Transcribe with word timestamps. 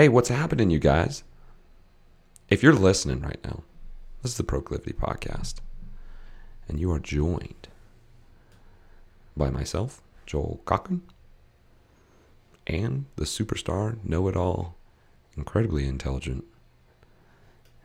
Hey, 0.00 0.08
what's 0.08 0.30
happening, 0.30 0.70
you 0.70 0.78
guys? 0.78 1.24
If 2.48 2.62
you're 2.62 2.72
listening 2.72 3.20
right 3.20 3.38
now, 3.44 3.64
this 4.22 4.30
is 4.32 4.38
the 4.38 4.44
Proclivity 4.44 4.94
Podcast, 4.94 5.56
and 6.66 6.80
you 6.80 6.90
are 6.90 6.98
joined 6.98 7.68
by 9.36 9.50
myself, 9.50 10.00
Joel 10.24 10.62
Cochran, 10.64 11.02
and 12.66 13.04
the 13.16 13.26
superstar, 13.26 14.02
know 14.02 14.26
it 14.28 14.36
all, 14.36 14.74
incredibly 15.36 15.86
intelligent 15.86 16.46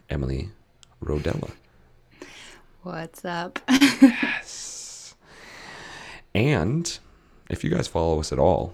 Emily 0.09 0.51
Rodella. 1.03 1.51
What's 2.83 3.25
up? 3.25 3.59
yes. 3.69 5.15
And 6.33 6.97
if 7.49 7.65
you 7.65 7.69
guys 7.69 7.89
follow 7.89 8.21
us 8.21 8.31
at 8.31 8.39
all, 8.39 8.73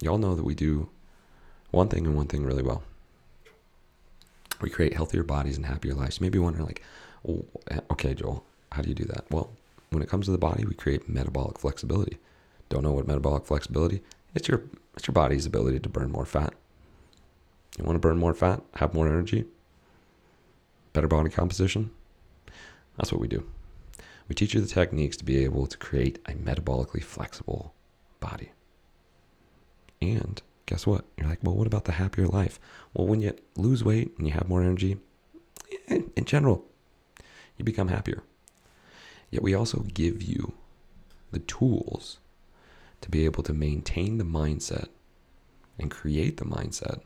y'all 0.00 0.18
know 0.18 0.36
that 0.36 0.44
we 0.44 0.54
do 0.54 0.88
one 1.72 1.88
thing 1.88 2.06
and 2.06 2.16
one 2.16 2.28
thing 2.28 2.44
really 2.44 2.62
well. 2.62 2.84
We 4.60 4.70
create 4.70 4.94
healthier 4.94 5.24
bodies 5.24 5.56
and 5.56 5.66
happier 5.66 5.94
lives. 5.94 6.20
You 6.20 6.24
may 6.24 6.30
be 6.30 6.38
wondering, 6.38 6.66
like, 6.66 6.82
oh, 7.28 7.44
okay, 7.90 8.14
Joel, 8.14 8.44
how 8.70 8.82
do 8.82 8.88
you 8.88 8.94
do 8.94 9.04
that? 9.06 9.24
Well, 9.30 9.50
when 9.90 10.02
it 10.02 10.08
comes 10.08 10.26
to 10.26 10.32
the 10.32 10.38
body, 10.38 10.64
we 10.64 10.74
create 10.74 11.08
metabolic 11.08 11.58
flexibility. 11.58 12.18
Don't 12.68 12.84
know 12.84 12.92
what 12.92 13.08
metabolic 13.08 13.44
flexibility? 13.44 14.02
It's 14.34 14.48
your 14.48 14.62
it's 14.94 15.06
your 15.06 15.12
body's 15.12 15.46
ability 15.46 15.80
to 15.80 15.88
burn 15.88 16.12
more 16.12 16.24
fat. 16.24 16.54
You 17.78 17.84
want 17.84 17.96
to 17.96 18.00
burn 18.00 18.18
more 18.18 18.34
fat, 18.34 18.62
have 18.76 18.94
more 18.94 19.06
energy, 19.06 19.44
better 20.92 21.08
body 21.08 21.30
composition? 21.30 21.90
That's 22.96 23.12
what 23.12 23.20
we 23.20 23.28
do. 23.28 23.44
We 24.28 24.34
teach 24.34 24.54
you 24.54 24.60
the 24.60 24.66
techniques 24.66 25.16
to 25.18 25.24
be 25.24 25.44
able 25.44 25.66
to 25.66 25.76
create 25.76 26.18
a 26.26 26.32
metabolically 26.32 27.02
flexible 27.02 27.74
body. 28.20 28.52
And 30.00 30.40
guess 30.72 30.86
what? 30.86 31.04
You're 31.18 31.28
like, 31.28 31.40
well, 31.42 31.54
what 31.54 31.66
about 31.66 31.84
the 31.84 31.92
happier 31.92 32.26
life? 32.26 32.58
Well, 32.94 33.06
when 33.06 33.20
you 33.20 33.36
lose 33.56 33.84
weight 33.84 34.16
and 34.16 34.26
you 34.26 34.32
have 34.32 34.48
more 34.48 34.62
energy, 34.62 34.96
eh, 35.88 36.00
in 36.16 36.24
general, 36.24 36.64
you 37.58 37.64
become 37.66 37.88
happier. 37.88 38.22
Yet 39.30 39.42
we 39.42 39.52
also 39.52 39.80
give 39.80 40.22
you 40.22 40.54
the 41.30 41.40
tools 41.40 42.20
to 43.02 43.10
be 43.10 43.26
able 43.26 43.42
to 43.42 43.52
maintain 43.52 44.16
the 44.16 44.24
mindset 44.24 44.88
and 45.78 45.90
create 45.90 46.38
the 46.38 46.46
mindset 46.46 47.02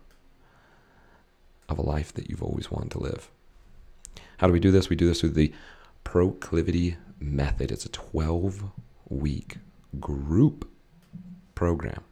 of 1.69 1.77
a 1.77 1.83
life 1.83 2.13
that 2.13 2.31
you've 2.31 2.45
always 2.45 2.71
wanted 2.71 2.93
to 2.93 3.01
live. 3.01 3.33
How 4.39 4.47
do 4.47 4.53
we 4.53 4.61
do 4.61 4.71
this? 4.71 4.89
We 4.89 4.95
do 4.95 5.09
this 5.09 5.23
through 5.23 5.31
the 5.31 5.53
proclivity 6.05 6.99
method. 7.19 7.73
It's 7.73 7.85
a 7.85 7.89
12 7.89 8.63
week 9.09 9.57
group 9.99 10.69
program. 11.57 12.05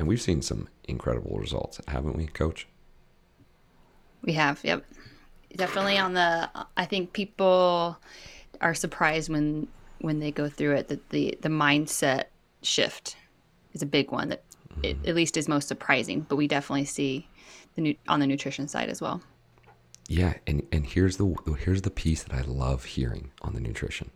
And 0.00 0.08
we've 0.08 0.20
seen 0.20 0.40
some 0.40 0.66
incredible 0.84 1.38
results, 1.38 1.78
haven't 1.86 2.16
we, 2.16 2.26
coach? 2.26 2.66
We 4.22 4.32
have, 4.32 4.58
yep. 4.64 4.82
Definitely 5.54 5.98
on 5.98 6.14
the 6.14 6.48
I 6.74 6.86
think 6.86 7.12
people 7.12 7.98
are 8.62 8.72
surprised 8.72 9.28
when 9.28 9.68
when 10.00 10.20
they 10.20 10.32
go 10.32 10.48
through 10.48 10.76
it 10.76 10.88
that 10.88 11.10
the 11.10 11.36
the 11.42 11.50
mindset 11.50 12.24
shift 12.62 13.16
is 13.74 13.82
a 13.82 13.86
big 13.86 14.10
one 14.10 14.30
that 14.30 14.42
mm-hmm. 14.70 14.86
it, 14.86 14.96
at 15.06 15.14
least 15.14 15.36
is 15.36 15.48
most 15.48 15.68
surprising, 15.68 16.24
but 16.26 16.36
we 16.36 16.48
definitely 16.48 16.86
see 16.86 17.28
the 17.74 17.82
new 17.82 17.94
on 18.08 18.20
the 18.20 18.26
nutrition 18.26 18.68
side 18.68 18.88
as 18.88 19.02
well. 19.02 19.20
Yeah, 20.08 20.32
and 20.46 20.66
and 20.72 20.86
here's 20.86 21.18
the 21.18 21.34
here's 21.58 21.82
the 21.82 21.90
piece 21.90 22.22
that 22.22 22.32
I 22.32 22.40
love 22.40 22.84
hearing 22.84 23.32
on 23.42 23.52
the 23.52 23.60
nutrition. 23.60 24.10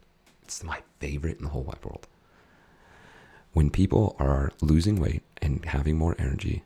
It's 0.45 0.65
my 0.65 0.81
favorite 0.99 1.37
in 1.37 1.45
the 1.45 1.51
whole 1.51 1.65
wide 1.65 1.85
world. 1.85 2.07
When 3.55 3.71
people 3.71 4.17
are 4.19 4.53
losing 4.61 5.01
weight 5.01 5.23
and 5.41 5.65
having 5.65 5.97
more 5.97 6.17
energy, 6.19 6.65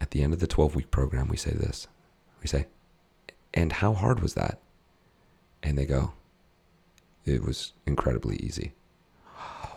at 0.00 0.10
the 0.10 0.22
end 0.22 0.32
of 0.32 0.40
the 0.40 0.46
12 0.46 0.74
week 0.74 0.90
program, 0.90 1.28
we 1.28 1.36
say 1.36 1.52
this. 1.52 1.86
We 2.40 2.48
say, 2.48 2.66
"And 3.52 3.72
how 3.72 3.92
hard 3.92 4.20
was 4.20 4.34
that?" 4.34 4.60
And 5.62 5.78
they 5.78 5.86
go, 5.86 6.14
"It 7.24 7.42
was 7.42 7.74
incredibly 7.86 8.36
easy." 8.36 8.72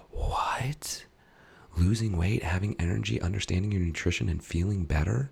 What? 0.09 1.05
Losing 1.75 2.17
weight, 2.17 2.43
having 2.43 2.75
energy, 2.79 3.21
understanding 3.21 3.71
your 3.71 3.81
nutrition, 3.81 4.29
and 4.29 4.43
feeling 4.43 4.85
better 4.85 5.31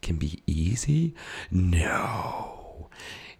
can 0.00 0.16
be 0.16 0.42
easy? 0.46 1.14
No. 1.50 2.88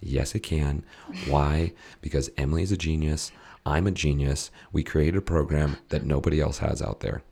Yes, 0.01 0.35
it 0.35 0.41
can. 0.41 0.85
Why? 1.27 1.73
Because 2.01 2.31
Emily 2.37 2.63
is 2.63 2.71
a 2.71 2.77
genius. 2.77 3.33
I'm 3.67 3.87
a 3.87 3.91
genius. 3.91 4.51
We 4.73 4.83
created 4.83 5.17
a 5.17 5.23
program 5.23 5.79
that 5.89 6.05
nobody 6.05 6.41
else 6.41 6.59
has 6.59 6.83
out 6.83 7.01
there. 7.01 7.23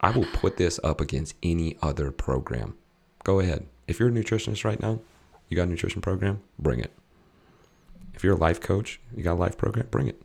I 0.00 0.10
will 0.10 0.26
put 0.32 0.56
this 0.56 0.80
up 0.82 1.00
against 1.00 1.34
any 1.42 1.76
other 1.82 2.10
program. 2.10 2.76
Go 3.24 3.40
ahead. 3.40 3.66
If 3.86 4.00
you're 4.00 4.08
a 4.08 4.12
nutritionist 4.12 4.64
right 4.64 4.80
now, 4.80 5.00
you 5.48 5.56
got 5.56 5.64
a 5.64 5.70
nutrition 5.70 6.00
program, 6.00 6.40
bring 6.58 6.80
it. 6.80 6.92
If 8.14 8.24
you're 8.24 8.36
a 8.36 8.38
life 8.38 8.60
coach, 8.60 9.00
you 9.14 9.22
got 9.22 9.34
a 9.34 9.34
life 9.34 9.58
program, 9.58 9.88
bring 9.90 10.08
it. 10.08 10.22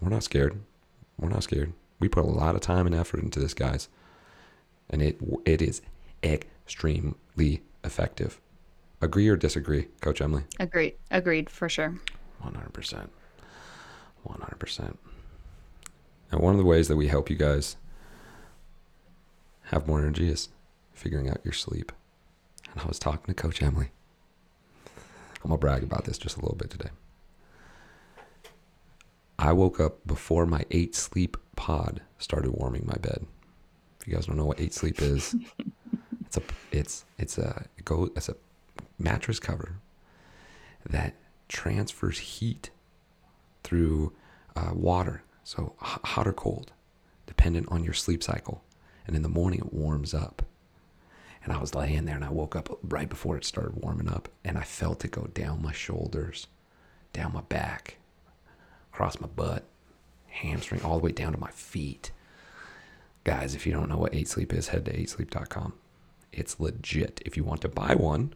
We're 0.00 0.10
not 0.10 0.22
scared. 0.22 0.60
We're 1.18 1.30
not 1.30 1.42
scared. 1.42 1.72
We 1.98 2.08
put 2.08 2.24
a 2.24 2.28
lot 2.28 2.54
of 2.54 2.60
time 2.60 2.86
and 2.86 2.94
effort 2.94 3.20
into 3.20 3.40
this, 3.40 3.54
guys. 3.54 3.88
And 4.90 5.00
it 5.00 5.18
it 5.44 5.62
is 5.62 5.80
extremely 6.22 7.62
effective. 7.82 8.40
Agree 9.00 9.28
or 9.28 9.36
disagree, 9.36 9.88
Coach 10.00 10.20
Emily? 10.20 10.44
Agreed. 10.60 10.94
Agreed 11.10 11.50
for 11.50 11.68
sure. 11.68 11.98
100%. 12.42 13.08
100%. 14.26 14.96
And 16.30 16.40
one 16.40 16.52
of 16.52 16.58
the 16.58 16.64
ways 16.64 16.88
that 16.88 16.96
we 16.96 17.08
help 17.08 17.30
you 17.30 17.36
guys 17.36 17.76
have 19.64 19.86
more 19.86 20.00
energy 20.00 20.28
is 20.28 20.48
figuring 20.92 21.28
out 21.28 21.40
your 21.44 21.52
sleep. 21.52 21.92
And 22.72 22.80
I 22.80 22.86
was 22.86 22.98
talking 22.98 23.32
to 23.32 23.40
Coach 23.40 23.62
Emily. 23.62 23.90
I'm 25.42 25.50
going 25.50 25.58
to 25.58 25.60
brag 25.60 25.82
about 25.82 26.04
this 26.04 26.18
just 26.18 26.36
a 26.36 26.40
little 26.40 26.56
bit 26.56 26.70
today. 26.70 26.90
I 29.38 29.52
woke 29.52 29.80
up 29.80 30.06
before 30.06 30.46
my 30.46 30.64
eight 30.70 30.94
sleep 30.94 31.36
pod 31.56 32.00
started 32.18 32.52
warming 32.52 32.84
my 32.86 32.96
bed. 32.96 33.26
If 34.00 34.08
you 34.08 34.14
guys 34.14 34.26
don't 34.26 34.36
know 34.36 34.46
what 34.46 34.60
eight 34.60 34.72
sleep 34.72 35.02
is, 35.02 35.34
it's 36.24 36.36
a 36.36 36.42
it's 36.72 37.04
it's 37.18 37.38
a 37.38 37.66
it 37.76 37.84
go 37.84 38.10
it's 38.16 38.28
a 38.28 38.36
mattress 38.98 39.40
cover 39.40 39.76
that 40.88 41.14
transfers 41.48 42.18
heat 42.18 42.70
through 43.64 44.12
uh, 44.54 44.70
water, 44.72 45.22
so 45.42 45.74
hot 45.78 46.28
or 46.28 46.32
cold, 46.32 46.72
dependent 47.26 47.66
on 47.70 47.82
your 47.82 47.94
sleep 47.94 48.22
cycle. 48.22 48.62
And 49.06 49.16
in 49.16 49.22
the 49.22 49.28
morning, 49.28 49.60
it 49.60 49.72
warms 49.72 50.14
up. 50.14 50.42
And 51.42 51.52
I 51.52 51.58
was 51.58 51.74
laying 51.74 52.04
there 52.04 52.16
and 52.16 52.24
I 52.24 52.30
woke 52.30 52.56
up 52.56 52.78
right 52.82 53.08
before 53.08 53.36
it 53.36 53.44
started 53.44 53.82
warming 53.82 54.08
up 54.08 54.30
and 54.44 54.56
I 54.56 54.62
felt 54.62 55.04
it 55.04 55.10
go 55.10 55.26
down 55.34 55.62
my 55.62 55.72
shoulders, 55.72 56.46
down 57.12 57.34
my 57.34 57.42
back, 57.42 57.98
across 58.92 59.20
my 59.20 59.26
butt, 59.26 59.64
hamstring, 60.28 60.82
all 60.82 60.98
the 60.98 61.04
way 61.04 61.12
down 61.12 61.32
to 61.32 61.38
my 61.38 61.50
feet. 61.50 62.12
Guys, 63.24 63.54
if 63.54 63.66
you 63.66 63.72
don't 63.72 63.90
know 63.90 63.98
what 63.98 64.14
8 64.14 64.26
Sleep 64.26 64.54
is, 64.54 64.68
head 64.68 64.86
to 64.86 64.92
8sleep.com. 64.96 65.74
It's 66.32 66.58
legit. 66.58 67.20
If 67.26 67.36
you 67.36 67.44
want 67.44 67.60
to 67.60 67.68
buy 67.68 67.94
one, 67.94 68.34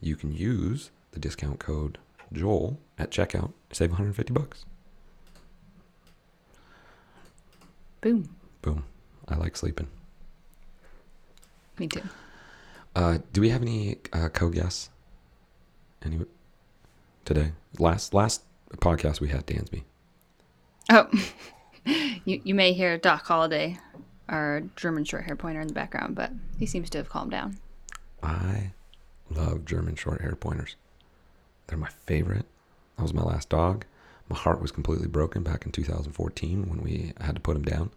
you 0.00 0.16
can 0.16 0.32
use 0.32 0.90
the 1.12 1.20
discount 1.20 1.58
code 1.58 1.98
Joel 2.32 2.78
at 2.98 3.10
checkout, 3.10 3.52
save 3.72 3.90
150 3.90 4.32
bucks. 4.32 4.64
Boom. 8.00 8.34
Boom. 8.62 8.84
I 9.28 9.36
like 9.36 9.56
sleeping. 9.56 9.88
Me 11.78 11.86
too. 11.86 12.02
Uh, 12.94 13.18
do 13.32 13.40
we 13.40 13.50
have 13.50 13.62
any 13.62 13.98
uh, 14.12 14.28
code 14.28 14.54
guests? 14.54 14.90
Any 16.02 16.20
today? 17.24 17.52
Last 17.78 18.14
last 18.14 18.42
podcast 18.76 19.20
we 19.20 19.28
had 19.28 19.46
Dansby. 19.46 19.84
Oh, 20.90 21.08
you 22.24 22.40
you 22.44 22.54
may 22.54 22.72
hear 22.72 22.98
Doc 22.98 23.24
Holliday, 23.26 23.78
our 24.28 24.62
German 24.76 25.04
short 25.04 25.24
hair 25.24 25.36
pointer 25.36 25.60
in 25.60 25.68
the 25.68 25.74
background, 25.74 26.16
but 26.16 26.32
he 26.58 26.66
seems 26.66 26.90
to 26.90 26.98
have 26.98 27.08
calmed 27.08 27.30
down. 27.30 27.58
I 28.22 28.72
love 29.30 29.64
German 29.64 29.94
short 29.94 30.20
hair 30.20 30.34
pointers. 30.34 30.76
They're 31.70 31.78
my 31.78 31.88
favorite. 31.88 32.46
That 32.96 33.02
was 33.02 33.14
my 33.14 33.22
last 33.22 33.48
dog. 33.48 33.84
My 34.28 34.36
heart 34.36 34.60
was 34.60 34.72
completely 34.72 35.06
broken 35.06 35.44
back 35.44 35.64
in 35.64 35.70
2014 35.70 36.68
when 36.68 36.82
we 36.82 37.12
had 37.20 37.36
to 37.36 37.40
put 37.40 37.56
him 37.56 37.62
down. 37.62 37.90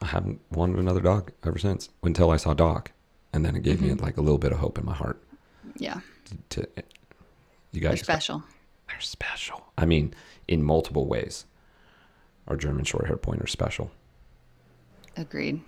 I 0.00 0.06
haven't 0.06 0.40
wanted 0.50 0.80
another 0.80 1.00
dog 1.00 1.30
ever 1.46 1.58
since 1.58 1.88
until 2.02 2.30
I 2.30 2.36
saw 2.36 2.52
Doc, 2.52 2.90
and 3.32 3.44
then 3.44 3.54
it 3.54 3.62
gave 3.62 3.76
mm-hmm. 3.76 3.90
me 3.90 3.94
like 3.94 4.16
a 4.16 4.20
little 4.20 4.38
bit 4.38 4.50
of 4.50 4.58
hope 4.58 4.76
in 4.76 4.84
my 4.84 4.92
heart. 4.92 5.22
Yeah. 5.76 6.00
To, 6.50 6.62
to 6.64 6.82
you 7.70 7.80
guys, 7.80 7.90
they're 7.90 8.04
special. 8.04 8.42
They're 8.88 9.00
special. 9.00 9.64
I 9.78 9.86
mean, 9.86 10.12
in 10.48 10.64
multiple 10.64 11.06
ways. 11.06 11.46
Our 12.48 12.56
German 12.56 12.84
short 12.84 13.06
hair 13.06 13.16
pointer 13.16 13.46
special. 13.46 13.92
Agreed. 15.16 15.60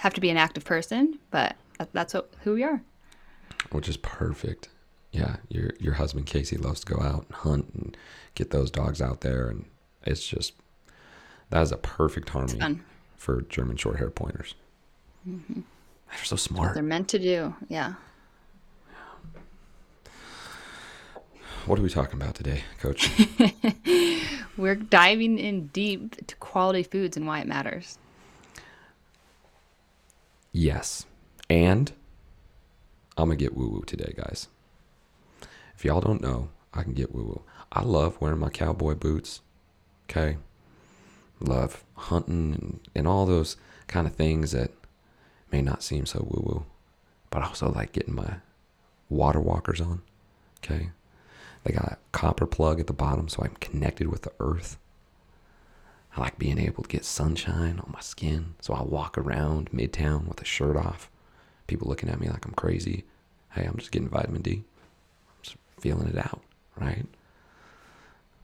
Have 0.00 0.14
to 0.14 0.20
be 0.20 0.28
an 0.30 0.36
active 0.36 0.64
person, 0.64 1.20
but 1.30 1.54
that's 1.92 2.14
what, 2.14 2.32
who 2.42 2.54
we 2.54 2.64
are 2.64 2.82
which 3.70 3.88
is 3.88 3.96
perfect. 3.96 4.68
Yeah, 5.16 5.36
your 5.48 5.70
your 5.80 5.94
husband 5.94 6.26
Casey 6.26 6.56
loves 6.56 6.80
to 6.80 6.94
go 6.94 7.00
out 7.00 7.26
and 7.26 7.34
hunt 7.34 7.70
and 7.74 7.96
get 8.34 8.50
those 8.50 8.70
dogs 8.70 9.00
out 9.00 9.20
there, 9.22 9.48
and 9.48 9.64
it's 10.04 10.26
just 10.26 10.52
that 11.50 11.62
is 11.62 11.72
a 11.72 11.76
perfect 11.76 12.28
harmony 12.28 12.80
for 13.16 13.42
German 13.42 13.76
short 13.76 13.96
hair 13.98 14.10
pointers. 14.10 14.54
Mm-hmm. 15.28 15.60
They're 16.10 16.24
so 16.24 16.36
smart. 16.36 16.74
They're 16.74 16.82
meant 16.82 17.08
to 17.08 17.18
do. 17.18 17.54
Yeah. 17.68 17.94
What 21.66 21.78
are 21.80 21.82
we 21.82 21.88
talking 21.88 22.20
about 22.20 22.36
today, 22.36 22.62
Coach? 22.78 23.10
We're 24.56 24.76
diving 24.76 25.38
in 25.38 25.66
deep 25.68 26.24
to 26.28 26.36
quality 26.36 26.84
foods 26.84 27.16
and 27.16 27.26
why 27.26 27.40
it 27.40 27.46
matters. 27.48 27.98
yes. 30.52 31.06
And 31.48 31.92
I'm 33.16 33.28
going 33.28 33.38
to 33.38 33.44
get 33.44 33.56
woo 33.56 33.68
woo 33.68 33.82
today, 33.86 34.12
guys. 34.16 34.48
If 35.76 35.84
y'all 35.84 36.00
don't 36.00 36.22
know, 36.22 36.48
I 36.72 36.82
can 36.82 36.94
get 36.94 37.14
woo 37.14 37.24
woo. 37.24 37.42
I 37.70 37.82
love 37.82 38.20
wearing 38.20 38.38
my 38.38 38.48
cowboy 38.48 38.94
boots. 38.94 39.42
Okay. 40.08 40.38
Love 41.40 41.84
hunting 41.94 42.54
and, 42.54 42.80
and 42.94 43.06
all 43.06 43.26
those 43.26 43.56
kind 43.86 44.06
of 44.06 44.14
things 44.14 44.52
that 44.52 44.70
may 45.52 45.60
not 45.60 45.82
seem 45.82 46.06
so 46.06 46.20
woo 46.20 46.42
woo. 46.42 46.66
But 47.30 47.42
I 47.42 47.46
also 47.48 47.70
like 47.70 47.92
getting 47.92 48.14
my 48.14 48.36
water 49.10 49.40
walkers 49.40 49.80
on. 49.80 50.02
Okay. 50.64 50.90
They 51.64 51.72
got 51.72 51.92
a 51.92 51.98
copper 52.12 52.46
plug 52.46 52.80
at 52.80 52.86
the 52.86 52.92
bottom 52.92 53.28
so 53.28 53.42
I'm 53.42 53.56
connected 53.56 54.08
with 54.08 54.22
the 54.22 54.32
earth. 54.40 54.78
I 56.16 56.20
like 56.20 56.38
being 56.38 56.58
able 56.58 56.84
to 56.84 56.88
get 56.88 57.04
sunshine 57.04 57.78
on 57.78 57.90
my 57.92 58.00
skin. 58.00 58.54
So 58.60 58.72
I 58.72 58.82
walk 58.82 59.18
around 59.18 59.70
midtown 59.72 60.26
with 60.26 60.40
a 60.40 60.46
shirt 60.46 60.76
off. 60.76 61.10
People 61.66 61.88
looking 61.88 62.08
at 62.08 62.20
me 62.20 62.28
like 62.28 62.46
I'm 62.46 62.54
crazy. 62.54 63.04
Hey, 63.50 63.64
I'm 63.66 63.76
just 63.76 63.90
getting 63.90 64.08
vitamin 64.08 64.40
D. 64.40 64.64
Feeling 65.80 66.08
it 66.08 66.16
out, 66.18 66.40
right? 66.78 67.04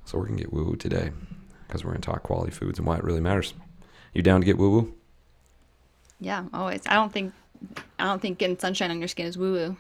So 0.05 0.19
we're 0.19 0.27
going 0.27 0.37
to 0.39 0.45
get 0.45 0.53
woo 0.53 0.65
woo 0.65 0.77
today 0.77 1.11
because 1.67 1.85
we're 1.85 1.93
going 1.93 2.03
to 2.03 2.07
talk 2.11 2.23
quality 2.23 2.51
foods 2.53 2.79
and 2.79 2.87
why 2.87 2.97
it 2.97 3.05
really 3.05 3.21
matters. 3.21 3.55
You 4.13 4.23
down 4.23 4.41
to 4.41 4.45
get 4.45 4.59
woo 4.59 4.71
woo? 4.71 4.95
Yeah, 6.21 6.45
always. 6.53 6.83
I 6.87 6.95
don't 6.95 7.13
think 7.13 7.33
I 7.99 8.05
don't 8.05 8.21
think 8.21 8.39
getting 8.39 8.59
sunshine 8.59 8.91
on 8.91 8.99
your 8.99 9.09
skin 9.09 9.27
is 9.27 9.39
woo 9.39 9.77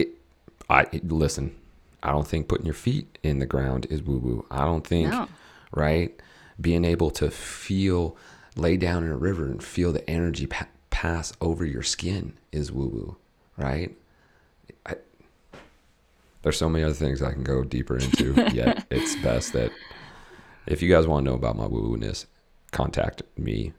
woo. 0.00 0.06
I 0.68 0.86
listen. 1.04 1.54
I 2.02 2.10
don't 2.10 2.26
think 2.26 2.48
putting 2.48 2.66
your 2.66 2.74
feet 2.74 3.18
in 3.22 3.38
the 3.38 3.46
ground 3.46 3.86
is 3.90 4.02
woo 4.02 4.18
woo. 4.18 4.46
I 4.50 4.64
don't 4.64 4.86
think, 4.86 5.10
No. 5.10 5.28
right? 5.72 6.18
Being 6.60 6.84
able 6.84 7.10
to 7.12 7.30
feel, 7.30 8.16
lay 8.56 8.76
down 8.76 9.04
in 9.04 9.10
a 9.10 9.16
river 9.16 9.44
and 9.46 9.62
feel 9.62 9.92
the 9.92 10.08
energy 10.08 10.46
pa- 10.46 10.68
pass 10.90 11.32
over 11.40 11.64
your 11.64 11.82
skin 11.82 12.34
is 12.52 12.70
woo 12.72 12.86
woo, 12.86 13.16
right? 13.56 13.94
I, 14.86 14.96
there's 16.44 16.56
so 16.58 16.68
many 16.68 16.84
other 16.84 16.94
things 16.94 17.22
I 17.22 17.32
can 17.32 17.42
go 17.42 17.64
deeper 17.64 17.96
into. 17.96 18.34
yet 18.54 18.86
it's 18.90 19.16
best 19.16 19.52
that 19.54 19.72
if 20.66 20.80
you 20.82 20.90
guys 20.92 21.06
want 21.06 21.24
to 21.24 21.30
know 21.30 21.36
about 21.36 21.56
my 21.56 21.66
woo 21.66 21.88
woo 21.88 21.96
ness, 21.96 22.26
contact 22.70 23.22
me 23.36 23.72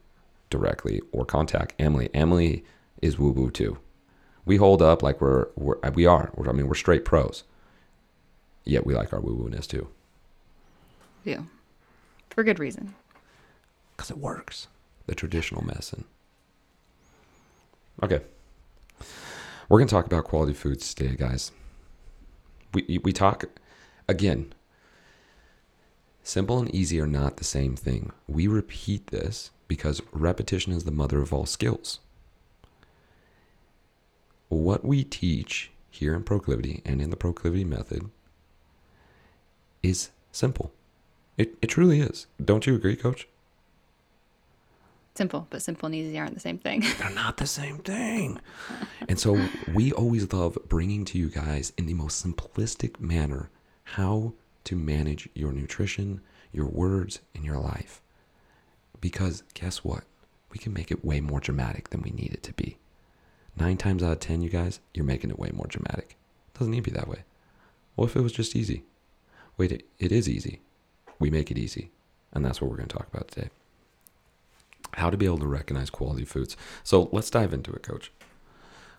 directly 0.50 1.00
or 1.12 1.24
contact 1.24 1.74
Emily. 1.78 2.10
Emily 2.12 2.64
is 3.00 3.18
woo 3.18 3.30
woo 3.30 3.50
too. 3.50 3.78
We 4.44 4.56
hold 4.56 4.82
up 4.82 5.02
like 5.02 5.20
we're, 5.20 5.46
we're 5.56 5.76
we 5.94 6.06
are. 6.06 6.30
We're, 6.34 6.48
I 6.48 6.52
mean, 6.52 6.68
we're 6.68 6.74
straight 6.74 7.04
pros. 7.04 7.44
Yet 8.64 8.84
we 8.84 8.94
like 8.94 9.12
our 9.12 9.20
woo 9.20 9.34
woo 9.34 9.48
ness 9.48 9.66
too 9.66 9.88
Yeah. 11.24 11.42
For 12.30 12.42
good 12.44 12.58
reason. 12.58 12.94
because 13.96 14.10
it 14.10 14.18
works. 14.18 14.66
The 15.06 15.14
traditional 15.14 15.64
medicine. 15.64 16.04
Okay, 18.02 18.20
we're 19.68 19.78
gonna 19.78 19.88
talk 19.88 20.04
about 20.04 20.24
quality 20.24 20.52
foods 20.52 20.92
today, 20.92 21.16
guys. 21.16 21.50
We 22.76 22.98
we 23.02 23.12
talk 23.14 23.46
again. 24.06 24.52
Simple 26.22 26.58
and 26.58 26.74
easy 26.74 27.00
are 27.00 27.06
not 27.06 27.38
the 27.38 27.44
same 27.44 27.74
thing. 27.74 28.12
We 28.28 28.46
repeat 28.48 29.06
this 29.06 29.50
because 29.66 30.02
repetition 30.12 30.74
is 30.74 30.84
the 30.84 30.90
mother 30.90 31.22
of 31.22 31.32
all 31.32 31.46
skills. 31.46 32.00
What 34.48 34.84
we 34.84 35.04
teach 35.04 35.70
here 35.90 36.14
in 36.14 36.22
proclivity 36.22 36.82
and 36.84 37.00
in 37.00 37.08
the 37.08 37.16
proclivity 37.16 37.64
method 37.64 38.10
is 39.82 40.10
simple. 40.30 40.70
It, 41.38 41.54
it 41.62 41.68
truly 41.68 42.00
is. 42.00 42.26
Don't 42.44 42.66
you 42.66 42.74
agree, 42.74 42.96
coach? 42.96 43.26
Simple, 45.16 45.46
but 45.48 45.62
simple 45.62 45.86
and 45.86 45.94
easy 45.94 46.18
aren't 46.18 46.34
the 46.34 46.40
same 46.40 46.58
thing. 46.58 46.84
They're 46.98 47.08
not 47.10 47.38
the 47.38 47.46
same 47.46 47.78
thing. 47.78 48.38
And 49.08 49.20
so 49.20 49.40
we 49.72 49.92
always 49.92 50.32
love 50.32 50.58
bringing 50.68 51.04
to 51.06 51.18
you 51.18 51.28
guys 51.28 51.72
in 51.78 51.86
the 51.86 51.94
most 51.94 52.26
simplistic 52.26 52.98
manner 52.98 53.50
how 53.84 54.32
to 54.64 54.74
manage 54.74 55.28
your 55.32 55.52
nutrition, 55.52 56.20
your 56.52 56.66
words, 56.66 57.20
and 57.34 57.44
your 57.44 57.58
life. 57.58 58.02
Because 59.00 59.44
guess 59.54 59.84
what? 59.84 60.02
We 60.50 60.58
can 60.58 60.72
make 60.72 60.90
it 60.90 61.04
way 61.04 61.20
more 61.20 61.38
dramatic 61.38 61.90
than 61.90 62.02
we 62.02 62.10
need 62.10 62.32
it 62.34 62.42
to 62.42 62.52
be. 62.52 62.78
Nine 63.56 63.76
times 63.76 64.02
out 64.02 64.12
of 64.12 64.20
ten, 64.20 64.42
you 64.42 64.50
guys, 64.50 64.80
you're 64.92 65.04
making 65.04 65.30
it 65.30 65.38
way 65.38 65.50
more 65.54 65.68
dramatic. 65.68 66.16
It 66.52 66.58
doesn't 66.58 66.72
need 66.72 66.84
to 66.84 66.90
be 66.90 66.96
that 66.96 67.08
way. 67.08 67.22
What 67.94 68.06
if 68.06 68.16
it 68.16 68.22
was 68.22 68.32
just 68.32 68.56
easy? 68.56 68.82
Wait, 69.56 69.70
it, 69.70 69.86
it 70.00 70.10
is 70.10 70.28
easy. 70.28 70.60
We 71.20 71.30
make 71.30 71.52
it 71.52 71.58
easy. 71.58 71.92
And 72.32 72.44
that's 72.44 72.60
what 72.60 72.70
we're 72.70 72.76
going 72.76 72.88
to 72.88 72.96
talk 72.96 73.08
about 73.12 73.28
today 73.28 73.50
how 74.96 75.10
to 75.10 75.16
be 75.16 75.26
able 75.26 75.38
to 75.38 75.46
recognize 75.46 75.90
quality 75.90 76.24
foods. 76.24 76.56
So 76.82 77.10
let's 77.12 77.30
dive 77.30 77.52
into 77.52 77.70
it, 77.72 77.82
coach. 77.82 78.10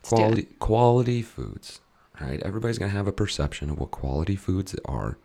Do 0.04 0.16
it. 0.16 0.20
Quality 0.20 0.44
quality 0.60 1.22
foods. 1.24 1.82
All 2.22 2.28
right, 2.28 2.42
everybody's 2.44 2.78
gonna 2.78 2.92
have 2.92 3.08
a 3.08 3.12
perception 3.12 3.72
of 3.72 3.80
what 3.80 3.92
quality 3.92 4.36
foods 4.36 4.76
are. 4.86 5.18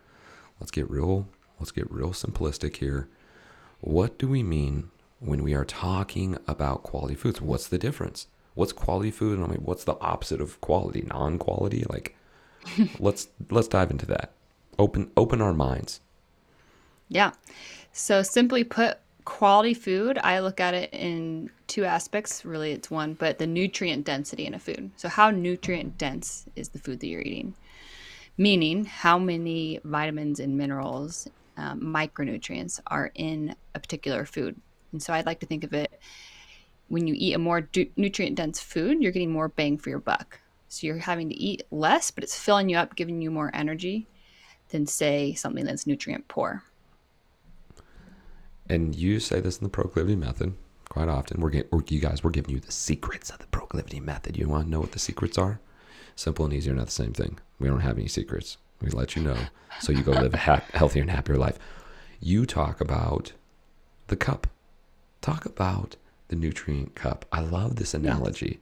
Let's 0.59 0.71
get 0.71 0.91
real. 0.91 1.29
Let's 1.61 1.73
get 1.73 1.91
real 1.91 2.11
simplistic 2.11 2.77
here. 2.77 3.09
What 3.81 4.19
do 4.19 4.29
we 4.29 4.43
mean 4.43 4.91
when 5.21 5.43
we 5.43 5.55
are 5.55 5.65
talking 5.65 6.39
about 6.47 6.83
quality 6.83 7.15
foods? 7.15 7.41
What's 7.41 7.69
the 7.69 7.79
difference? 7.79 8.27
What's 8.55 8.73
quality 8.73 9.11
food? 9.11 9.39
And 9.39 9.47
I 9.47 9.51
mean, 9.51 9.63
what's 9.65 9.85
the 9.85 9.99
opposite 10.01 10.41
of 10.41 10.61
quality? 10.61 11.03
Non-quality? 11.03 11.85
Like, 11.89 12.17
let's 12.99 13.29
let's 13.51 13.69
dive 13.69 13.91
into 13.91 14.07
that. 14.07 14.33
Open 14.79 15.11
open 15.17 15.43
our 15.43 15.53
minds. 15.53 16.01
Yeah. 17.09 17.33
So 17.93 18.23
simply 18.23 18.65
put, 18.65 18.99
quality 19.25 19.75
food, 19.75 20.19
I 20.23 20.41
look 20.41 20.61
at 20.61 20.75
it 20.75 20.93
in 20.93 21.51
two 21.67 21.85
aspects. 21.85 22.45
Really, 22.45 22.73
it's 22.73 22.91
one, 22.91 23.15
but 23.15 23.39
the 23.39 23.47
nutrient 23.47 24.05
density 24.05 24.47
in 24.47 24.55
a 24.55 24.59
food. 24.59 24.91
So, 24.97 25.09
how 25.09 25.31
nutrient 25.31 25.99
dense 25.99 26.47
is 26.57 26.69
the 26.69 26.79
food 26.79 27.01
that 27.01 27.07
you're 27.07 27.21
eating? 27.21 27.55
Meaning, 28.37 28.85
how 28.85 29.19
many 29.19 29.81
vitamins 29.85 30.41
and 30.41 30.57
minerals, 30.57 31.29
um, 31.57 31.81
micronutrients 31.81 32.81
are 32.87 33.11
in 33.15 33.55
a 33.75 33.81
particular 33.81 34.25
food. 34.25 34.61
And 34.93 35.03
so, 35.03 35.13
I'd 35.13 35.27
like 35.27 35.41
to 35.41 35.47
think 35.47 35.65
of 35.65 35.73
it 35.73 36.01
when 36.89 37.07
you 37.07 37.15
eat 37.17 37.35
a 37.35 37.39
more 37.39 37.63
du- 37.63 37.91
nutrient 37.97 38.37
dense 38.37 38.61
food, 38.61 39.03
you're 39.03 39.13
getting 39.13 39.33
more 39.33 39.49
bang 39.49 39.79
for 39.79 39.91
your 39.91 40.01
buck. 40.01 40.41
So, 40.69 40.87
you're 40.87 40.99
having 40.99 41.29
to 41.29 41.35
eat 41.35 41.63
less, 41.71 42.11
but 42.11 42.25
it's 42.25 42.39
filling 42.39 42.69
you 42.69 42.77
up, 42.77 42.97
giving 42.97 43.23
you 43.23 43.31
more 43.31 43.51
energy 43.55 44.07
than, 44.71 44.87
say, 44.87 45.35
something 45.35 45.65
that's 45.65 45.87
nutrient 45.87 46.29
poor. 46.29 46.65
And 48.69 48.95
you 48.95 49.21
say 49.21 49.41
this 49.41 49.59
in 49.59 49.65
the 49.65 49.71
proclivity 49.71 50.17
method 50.17 50.55
quite 50.89 51.09
often. 51.09 51.41
We're 51.41 51.51
getting, 51.51 51.83
you 51.89 52.01
guys, 52.01 52.23
we're 52.23 52.31
giving 52.31 52.51
you 52.51 52.61
the 52.61 52.73
secrets 52.73 53.31
of 53.31 53.39
the 53.39 53.47
proclivity 53.47 54.01
method. 54.01 54.37
You 54.37 54.49
want 54.49 54.65
to 54.65 54.71
know 54.71 54.81
what 54.81 54.93
the 54.93 54.99
secrets 54.99 55.39
are? 55.39 55.59
Simple 56.17 56.45
and 56.45 56.53
easy 56.53 56.71
are 56.71 56.75
not 56.75 56.87
the 56.87 56.93
same 56.93 57.13
thing. 57.13 57.39
We 57.59 57.69
don't 57.69 57.81
have 57.81 57.97
any 57.97 58.09
secrets. 58.09 58.59
We 58.81 58.91
let 58.91 59.17
you 59.17 59.23
know 59.23 59.39
so 59.81 59.93
you 59.93 60.03
go 60.03 60.13
live 60.13 60.35
a 60.35 60.39
ha- 60.39 60.63
healthier 60.75 61.03
and 61.03 61.11
happier 61.11 61.37
life. 61.37 61.59
You 62.21 62.45
talk 62.45 62.81
about 62.81 63.33
the 64.09 64.17
cup. 64.17 64.47
Talk 65.23 65.47
about 65.47 65.97
the 66.29 66.37
nutrient 66.37 66.95
cup. 66.95 67.25
I 67.33 67.41
love 67.41 67.77
this 67.77 67.95
analogy. 67.95 68.61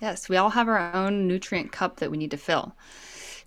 Yes, 0.00 0.28
we 0.28 0.36
all 0.36 0.50
have 0.50 0.68
our 0.68 0.94
own 0.94 1.26
nutrient 1.26 1.72
cup 1.72 1.96
that 1.96 2.10
we 2.10 2.16
need 2.16 2.30
to 2.30 2.36
fill. 2.36 2.74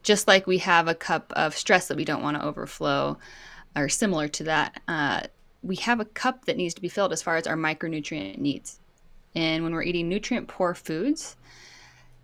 Just 0.03 0.27
like 0.27 0.45
we 0.45 0.57
have 0.59 0.87
a 0.87 0.95
cup 0.95 1.31
of 1.35 1.55
stress 1.55 1.87
that 1.87 1.97
we 1.97 2.05
don't 2.05 2.23
want 2.23 2.37
to 2.37 2.45
overflow, 2.45 3.17
or 3.75 3.87
similar 3.89 4.27
to 4.27 4.43
that, 4.43 4.81
uh, 4.87 5.21
we 5.63 5.75
have 5.77 5.99
a 5.99 6.05
cup 6.05 6.45
that 6.45 6.57
needs 6.57 6.73
to 6.73 6.81
be 6.81 6.89
filled 6.89 7.13
as 7.13 7.21
far 7.21 7.35
as 7.35 7.47
our 7.47 7.55
micronutrient 7.55 8.37
needs. 8.37 8.79
And 9.35 9.63
when 9.63 9.73
we're 9.73 9.83
eating 9.83 10.09
nutrient 10.09 10.47
poor 10.47 10.73
foods, 10.73 11.35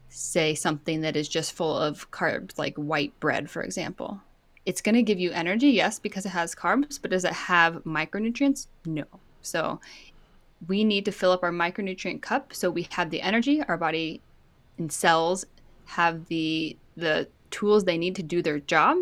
say 0.10 0.56
something 0.56 1.01
that 1.01 1.15
is 1.15 1.29
just 1.29 1.53
full 1.53 1.77
of 1.77 2.10
carbs, 2.12 2.58
like 2.58 2.75
white 2.75 3.17
bread, 3.20 3.50
for 3.50 3.62
example, 3.62 4.20
it's 4.65 4.82
going 4.82 4.96
to 4.96 5.03
give 5.03 5.20
you 5.20 5.32
energy, 5.32 5.70
yes, 5.70 6.00
because 6.00 6.25
it 6.25 6.29
has 6.29 6.53
carbs, 6.53 7.00
but 7.01 7.12
does 7.12 7.24
it 7.24 7.34
have 7.34 7.84
micronutrients? 7.86 8.67
No. 8.86 9.06
So 9.41 9.79
we 10.67 10.84
need 10.84 11.06
to 11.06 11.12
fill 11.12 11.32
up 11.32 11.44
our 11.44 11.51
micronutrient 11.51 12.22
cup 12.22 12.53
so 12.53 12.70
we 12.70 12.88
have 12.91 13.10
the 13.10 13.22
energy, 13.22 13.63
our 13.63 13.77
body 13.77 14.22
and 14.77 14.91
cells 14.91 15.46
have 15.86 16.27
the 16.27 16.77
the 16.96 17.27
tools 17.50 17.86
they 17.86 17.98
need 17.98 18.15
to 18.15 18.24
do 18.24 18.41
their 18.41 18.60
job 18.60 18.98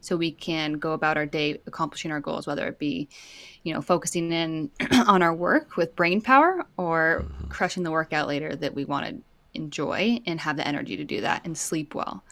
so 0.00 0.16
we 0.16 0.30
can 0.30 0.74
go 0.74 0.92
about 0.92 1.16
our 1.16 1.26
day 1.26 1.60
accomplishing 1.66 2.10
our 2.10 2.20
goals 2.20 2.46
whether 2.46 2.66
it 2.66 2.78
be 2.78 3.08
you 3.62 3.72
know 3.72 3.80
focusing 3.82 4.32
in 4.32 4.70
on 5.06 5.22
our 5.22 5.34
work 5.34 5.76
with 5.76 5.94
brain 5.96 6.20
power 6.20 6.64
or 6.76 7.24
mm-hmm. 7.24 7.48
crushing 7.48 7.82
the 7.82 7.90
workout 7.90 8.28
later 8.28 8.54
that 8.56 8.74
we 8.74 8.84
want 8.84 9.06
to 9.06 9.22
enjoy 9.54 10.20
and 10.26 10.40
have 10.40 10.56
the 10.56 10.66
energy 10.66 10.96
to 10.96 11.04
do 11.04 11.20
that 11.20 11.44
and 11.44 11.58
sleep 11.58 11.94
well. 11.94 12.22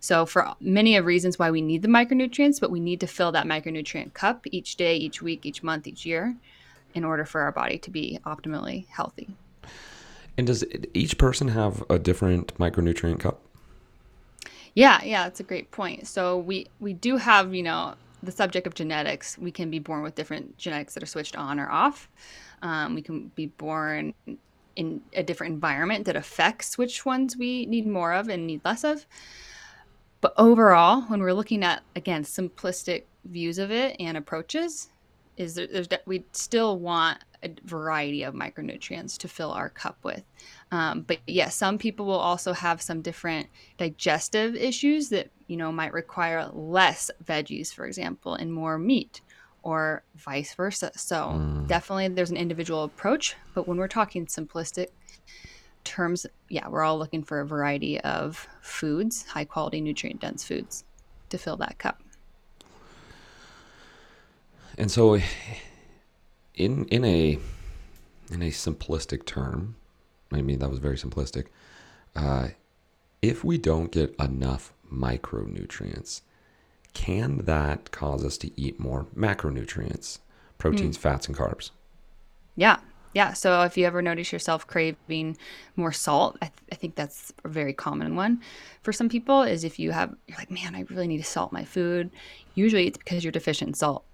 So 0.00 0.26
for 0.26 0.54
many 0.60 0.96
of 0.96 1.04
reasons 1.04 1.38
why 1.38 1.50
we 1.50 1.60
need 1.60 1.82
the 1.82 1.88
micronutrients 1.88 2.60
but 2.60 2.70
we 2.70 2.80
need 2.80 3.00
to 3.00 3.06
fill 3.06 3.32
that 3.32 3.46
micronutrient 3.46 4.14
cup 4.14 4.46
each 4.50 4.76
day 4.76 4.96
each 4.96 5.20
week 5.20 5.44
each 5.44 5.62
month 5.62 5.86
each 5.86 6.06
year 6.06 6.36
in 6.94 7.04
order 7.04 7.24
for 7.24 7.42
our 7.42 7.52
body 7.52 7.78
to 7.78 7.90
be 7.90 8.18
optimally 8.24 8.86
healthy. 8.88 9.28
And 10.36 10.46
does 10.46 10.64
each 10.94 11.18
person 11.18 11.48
have 11.48 11.84
a 11.90 11.98
different 11.98 12.56
micronutrient 12.56 13.20
cup? 13.20 13.42
Yeah, 14.74 15.02
yeah, 15.02 15.24
that's 15.24 15.40
a 15.40 15.44
great 15.44 15.70
point. 15.70 16.06
So 16.06 16.38
we 16.38 16.66
we 16.80 16.92
do 16.92 17.16
have, 17.16 17.54
you 17.54 17.62
know, 17.62 17.94
the 18.22 18.32
subject 18.32 18.66
of 18.66 18.74
genetics. 18.74 19.36
We 19.38 19.50
can 19.50 19.70
be 19.70 19.78
born 19.78 20.02
with 20.02 20.14
different 20.14 20.56
genetics 20.58 20.94
that 20.94 21.02
are 21.02 21.06
switched 21.06 21.36
on 21.36 21.58
or 21.58 21.68
off. 21.70 22.08
Um, 22.62 22.94
we 22.94 23.02
can 23.02 23.28
be 23.34 23.46
born 23.46 24.14
in 24.76 25.02
a 25.12 25.22
different 25.22 25.54
environment 25.54 26.04
that 26.06 26.16
affects 26.16 26.78
which 26.78 27.04
ones 27.04 27.36
we 27.36 27.66
need 27.66 27.86
more 27.86 28.12
of 28.12 28.28
and 28.28 28.46
need 28.46 28.60
less 28.64 28.84
of. 28.84 29.06
But 30.20 30.34
overall, 30.36 31.02
when 31.02 31.20
we're 31.20 31.32
looking 31.32 31.64
at 31.64 31.82
again 31.96 32.24
simplistic 32.24 33.04
views 33.24 33.58
of 33.58 33.70
it 33.70 33.96
and 33.98 34.16
approaches, 34.16 34.90
is 35.36 35.54
there, 35.54 35.66
there's 35.66 35.88
we 36.06 36.24
still 36.32 36.78
want 36.78 37.18
a 37.42 37.50
variety 37.64 38.22
of 38.22 38.34
micronutrients 38.34 39.16
to 39.18 39.28
fill 39.28 39.52
our 39.52 39.68
cup 39.68 39.98
with. 40.02 40.22
Um, 40.70 41.02
but 41.02 41.18
yes, 41.26 41.34
yeah, 41.34 41.48
some 41.48 41.78
people 41.78 42.06
will 42.06 42.14
also 42.14 42.52
have 42.52 42.80
some 42.82 43.02
different 43.02 43.48
digestive 43.78 44.54
issues 44.54 45.08
that 45.10 45.30
you 45.46 45.56
know 45.56 45.72
might 45.72 45.92
require 45.92 46.48
less 46.52 47.10
veggies, 47.24 47.72
for 47.72 47.86
example, 47.86 48.34
and 48.34 48.52
more 48.52 48.78
meat, 48.78 49.20
or 49.62 50.02
vice 50.16 50.54
versa. 50.54 50.92
So 50.96 51.16
mm. 51.34 51.66
definitely, 51.66 52.08
there's 52.08 52.30
an 52.30 52.36
individual 52.36 52.84
approach. 52.84 53.36
But 53.54 53.66
when 53.66 53.78
we're 53.78 53.88
talking 53.88 54.26
simplistic 54.26 54.88
terms, 55.84 56.26
yeah, 56.48 56.68
we're 56.68 56.82
all 56.82 56.98
looking 56.98 57.22
for 57.22 57.40
a 57.40 57.46
variety 57.46 58.00
of 58.00 58.46
foods, 58.60 59.24
high 59.26 59.44
quality, 59.44 59.80
nutrient 59.80 60.20
dense 60.20 60.44
foods, 60.44 60.84
to 61.30 61.38
fill 61.38 61.56
that 61.56 61.78
cup. 61.78 62.00
And 64.78 64.90
so 64.90 65.18
in 66.60 66.84
in 66.86 67.04
a 67.04 67.38
in 68.30 68.42
a 68.42 68.50
simplistic 68.50 69.24
term, 69.24 69.76
I 70.32 70.42
mean 70.42 70.58
that 70.60 70.70
was 70.70 70.78
very 70.78 70.96
simplistic. 70.96 71.46
Uh, 72.14 72.48
if 73.22 73.42
we 73.42 73.58
don't 73.58 73.90
get 73.90 74.14
enough 74.18 74.72
micronutrients, 74.92 76.20
can 76.92 77.38
that 77.44 77.90
cause 77.90 78.24
us 78.24 78.36
to 78.38 78.60
eat 78.60 78.78
more 78.78 79.06
macronutrients, 79.16 80.18
proteins, 80.58 80.96
mm. 80.96 81.00
fats, 81.00 81.26
and 81.26 81.36
carbs? 81.36 81.70
Yeah, 82.56 82.78
yeah. 83.14 83.32
So 83.32 83.62
if 83.62 83.76
you 83.76 83.86
ever 83.86 84.02
notice 84.02 84.32
yourself 84.32 84.66
craving 84.66 85.36
more 85.76 85.92
salt, 85.92 86.36
I, 86.42 86.46
th- 86.46 86.68
I, 86.72 86.74
think 86.74 86.94
that's 86.94 87.32
a 87.44 87.48
very 87.48 87.72
common 87.72 88.16
one 88.16 88.40
for 88.82 88.92
some 88.92 89.08
people. 89.08 89.42
Is 89.42 89.64
if 89.64 89.78
you 89.78 89.92
have, 89.92 90.14
you're 90.26 90.38
like, 90.38 90.50
man, 90.50 90.74
I 90.74 90.84
really 90.90 91.06
need 91.06 91.18
to 91.18 91.24
salt 91.24 91.52
my 91.52 91.64
food. 91.64 92.10
Usually 92.54 92.86
it's 92.86 92.98
because 92.98 93.24
you're 93.24 93.32
deficient 93.32 93.68
in 93.68 93.74
salt. 93.74 94.04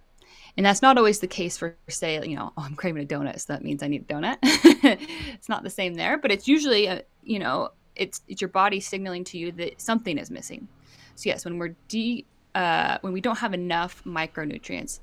And 0.57 0.65
that's 0.65 0.81
not 0.81 0.97
always 0.97 1.21
the 1.21 1.27
case 1.27 1.59
for, 1.59 1.77
say, 1.89 2.27
you 2.27 2.35
know, 2.35 2.53
oh, 2.57 2.63
I'm 2.63 2.77
craving 2.77 3.03
a 3.03 3.07
donut, 3.07 3.39
so 3.41 3.53
that 3.53 3.63
means 3.63 3.83
I 3.83 3.89
need 3.89 4.07
a 4.09 4.15
donut. 4.15 4.39
it's 4.43 5.49
not 5.49 5.63
the 5.63 5.71
same 5.71 5.95
there, 5.95 6.17
but 6.17 6.33
it's 6.33 6.49
usually, 6.49 6.87
a, 6.87 7.03
you 7.23 7.39
know, 7.39 7.71
it's, 7.95 8.23
it's 8.27 8.41
your 8.41 8.49
body 8.49 8.81
signaling 8.81 9.25
to 9.25 9.39
you 9.39 9.53
that 9.53 9.81
something 9.81 10.17
is 10.17 10.31
missing. 10.31 10.67
So 11.15 11.29
yes, 11.29 11.45
when 11.45 11.59
we're 11.59 11.75
de, 11.89 12.25
uh, 12.55 12.99
when 13.03 13.13
we 13.13 13.21
don't 13.21 13.39
have 13.39 13.53
enough 13.53 14.03
micronutrients, 14.05 15.01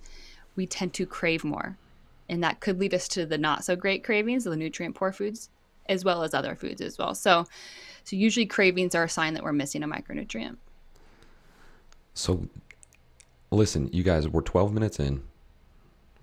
we 0.55 0.65
tend 0.65 0.93
to 0.93 1.05
crave 1.05 1.43
more, 1.43 1.77
and 2.29 2.43
that 2.43 2.59
could 2.59 2.79
lead 2.79 2.95
us 2.95 3.07
to 3.09 3.25
the 3.27 3.37
not 3.37 3.63
so 3.63 3.75
great 3.75 4.03
cravings, 4.03 4.45
the 4.45 4.55
nutrient 4.55 4.95
poor 4.95 5.11
foods, 5.11 5.49
as 5.87 6.03
well 6.03 6.23
as 6.23 6.33
other 6.33 6.55
foods 6.55 6.81
as 6.81 6.97
well. 6.97 7.13
So, 7.13 7.45
so 8.03 8.15
usually 8.15 8.47
cravings 8.47 8.95
are 8.95 9.03
a 9.03 9.09
sign 9.09 9.35
that 9.35 9.43
we're 9.43 9.53
missing 9.53 9.83
a 9.83 9.87
micronutrient. 9.87 10.57
So, 12.15 12.47
listen, 13.51 13.89
you 13.91 14.01
guys, 14.01 14.27
we're 14.27 14.41
12 14.41 14.73
minutes 14.73 14.99
in 14.99 15.23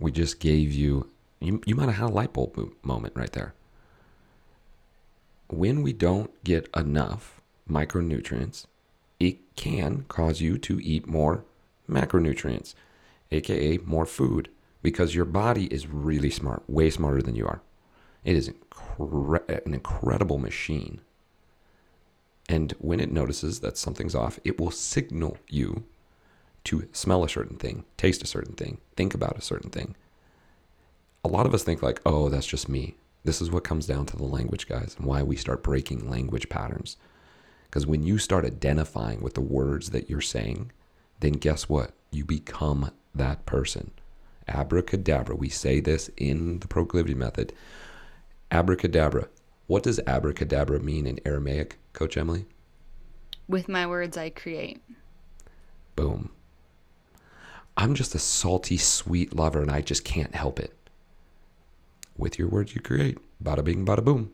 we 0.01 0.11
just 0.11 0.41
gave 0.41 0.73
you, 0.73 1.09
you, 1.41 1.61
you 1.67 1.75
might 1.75 1.87
have 1.87 1.97
had 1.97 2.11
a 2.11 2.13
light 2.13 2.33
bulb 2.33 2.73
moment 2.83 3.15
right 3.15 3.33
there. 3.33 3.55
When 5.49 5.83
we 5.83 5.93
don't 5.93 6.43
get 6.43 6.69
enough 6.75 7.41
micronutrients, 7.69 8.67
it 9.19 9.55
can 9.57 10.05
cause 10.09 10.41
you 10.41 10.59
to 10.59 10.81
eat 10.83 11.07
more 11.07 11.45
macronutrients, 11.89 12.75
aka 13.31 13.79
more 13.79 14.07
food, 14.07 14.49
because 14.83 15.15
your 15.15 15.27
body 15.27 15.67
is 15.67 15.87
really 15.87 16.31
smart, 16.31 16.63
way 16.69 16.89
smarter 16.89 17.21
than 17.21 17.37
you 17.37 17.47
are. 17.47 17.61
It 18.25 18.37
is 18.37 18.49
incre- 18.49 19.65
an 19.67 19.75
incredible 19.75 20.39
machine. 20.39 21.01
And 22.49 22.73
when 22.79 23.01
it 23.01 23.13
notices 23.13 23.61
that 23.61 23.77
something's 23.77 24.15
off, 24.15 24.39
it 24.45 24.59
will 24.59 24.71
signal 24.71 25.37
you 25.49 25.85
to 26.65 26.89
smell 26.93 27.25
a 27.25 27.29
certain 27.29 27.57
thing, 27.57 27.85
taste 27.97 28.23
a 28.23 28.27
certain 28.27 28.55
thing, 28.55 28.79
think 28.97 29.15
about 29.15 29.39
a 29.39 29.43
certain 29.43 29.71
thing. 29.71 29.97
A 31.25 31.29
lot 31.29 31.47
of 31.47 31.55
us 31.55 31.63
think, 31.63 31.83
like, 31.83 32.01
oh, 32.07 32.29
that's 32.29 32.47
just 32.47 32.69
me. 32.69 32.97
This 33.25 33.43
is 33.43 33.51
what 33.51 33.65
comes 33.65 33.87
down 33.87 34.07
to 34.07 34.17
the 34.17 34.25
language, 34.25 34.67
guys, 34.67 34.95
and 34.97 35.07
why 35.07 35.23
we 35.23 35.37
start 35.37 35.63
breaking 35.63 36.09
language 36.09 36.49
patterns. 36.49 36.97
Because 37.65 37.87
when 37.87 38.03
you 38.03 38.19
start 38.19 38.45
identifying 38.45 39.21
with 39.21 39.35
the 39.35 39.41
words 39.41 39.91
that 39.91 40.09
you're 40.09 40.21
saying, 40.21 40.73
then 41.21 41.33
guess 41.33 41.69
what? 41.69 41.93
You 42.11 42.25
become 42.25 42.91
that 43.15 43.45
person. 43.47 43.93
Abracadabra. 44.49 45.37
We 45.37 45.49
say 45.49 45.81
this 45.81 46.11
in 46.17 46.59
the 46.61 46.69
proclivity 46.69 47.15
method. 47.15 47.53
Abracadabra. 48.51 49.29
What 49.67 49.85
does 49.85 50.01
abracadabra 50.07 50.81
mean 50.81 51.07
in 51.07 51.21
Aramaic, 51.25 51.79
Coach 51.93 52.17
Emily? 52.17 52.47
With 53.47 53.69
my 53.69 53.87
words, 53.87 54.17
I 54.17 54.31
create. 54.31 54.83
Boom. 55.95 56.31
I'm 57.81 57.95
just 57.95 58.15
a 58.15 58.19
salty, 58.19 58.77
sweet 58.77 59.35
lover 59.35 59.63
and 59.63 59.71
I 59.71 59.81
just 59.81 60.05
can't 60.05 60.35
help 60.35 60.61
it. 60.61 60.75
With 62.15 62.39
your 62.39 62.47
words, 62.47 62.75
you 62.75 62.83
create. 62.83 63.17
Bada 63.43 63.65
bing, 63.65 63.87
bada 63.87 64.05
boom. 64.05 64.33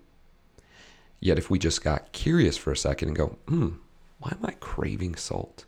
Yet, 1.21 1.39
if 1.39 1.49
we 1.49 1.61
just 1.61 1.85
got 1.85 2.11
curious 2.11 2.57
for 2.57 2.73
a 2.73 2.77
second 2.77 3.07
and 3.11 3.17
go, 3.17 3.39
hmm, 3.47 3.69
why 4.19 4.33
am 4.33 4.45
I 4.45 4.51
craving 4.59 5.15
salt? 5.15 5.65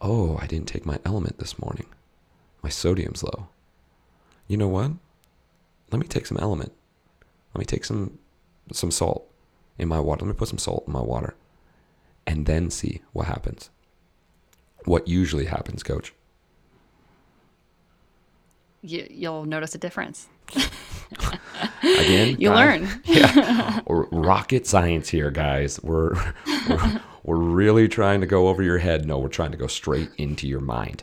Oh, 0.00 0.38
I 0.40 0.46
didn't 0.46 0.68
take 0.68 0.86
my 0.86 0.96
LMNT 0.98 1.36
this 1.36 1.58
morning. 1.58 1.88
My 2.62 2.70
sodium's 2.70 3.22
low. 3.22 3.48
You 4.48 4.56
know 4.56 4.68
what? 4.68 4.92
Let 5.92 6.00
me 6.00 6.06
take 6.06 6.24
some 6.24 6.38
LMNT. 6.38 6.70
Let 7.52 7.58
me 7.58 7.66
take 7.66 7.84
some 7.84 8.18
some 8.72 8.90
salt 8.90 9.30
in 9.76 9.88
my 9.88 10.00
water. 10.00 10.24
Let 10.24 10.32
me 10.32 10.38
put 10.38 10.48
some 10.48 10.58
salt 10.58 10.84
in 10.86 10.94
my 10.94 11.02
water 11.02 11.34
and 12.26 12.46
then 12.46 12.70
see 12.70 13.02
what 13.12 13.26
happens. 13.26 13.68
What 14.86 15.06
usually 15.06 15.44
happens, 15.44 15.82
coach? 15.82 16.14
You, 18.86 19.06
you'll 19.10 19.44
notice 19.44 19.74
a 19.74 19.78
difference. 19.78 20.28
Again, 21.82 22.36
you 22.38 22.48
guys, 22.50 22.80
learn. 22.80 23.02
yeah, 23.04 23.80
rocket 23.88 24.66
science 24.66 25.08
here, 25.08 25.30
guys. 25.30 25.82
We're, 25.82 26.14
we're 26.68 27.00
we're 27.24 27.36
really 27.36 27.88
trying 27.88 28.20
to 28.20 28.26
go 28.26 28.48
over 28.48 28.62
your 28.62 28.78
head. 28.78 29.06
No, 29.06 29.18
we're 29.18 29.28
trying 29.28 29.50
to 29.50 29.56
go 29.56 29.66
straight 29.66 30.10
into 30.16 30.46
your 30.46 30.60
mind. 30.60 31.02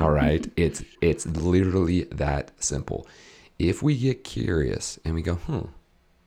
All 0.00 0.10
right, 0.10 0.50
it's 0.56 0.82
it's 1.00 1.26
literally 1.26 2.04
that 2.04 2.50
simple. 2.62 3.06
If 3.58 3.82
we 3.82 3.96
get 3.98 4.24
curious 4.24 4.98
and 5.04 5.14
we 5.14 5.22
go, 5.22 5.34
hmm, 5.34 5.66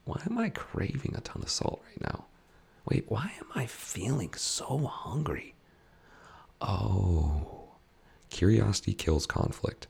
why 0.04 0.20
am 0.26 0.38
I 0.38 0.50
craving 0.50 1.14
a 1.16 1.20
ton 1.20 1.42
of 1.42 1.48
salt 1.48 1.82
right 1.88 2.00
now? 2.00 2.26
Wait, 2.86 3.04
why 3.08 3.32
am 3.40 3.46
I 3.54 3.66
feeling 3.66 4.34
so 4.34 4.78
hungry? 4.78 5.54
Oh, 6.60 7.70
curiosity 8.30 8.94
kills 8.94 9.26
conflict 9.26 9.86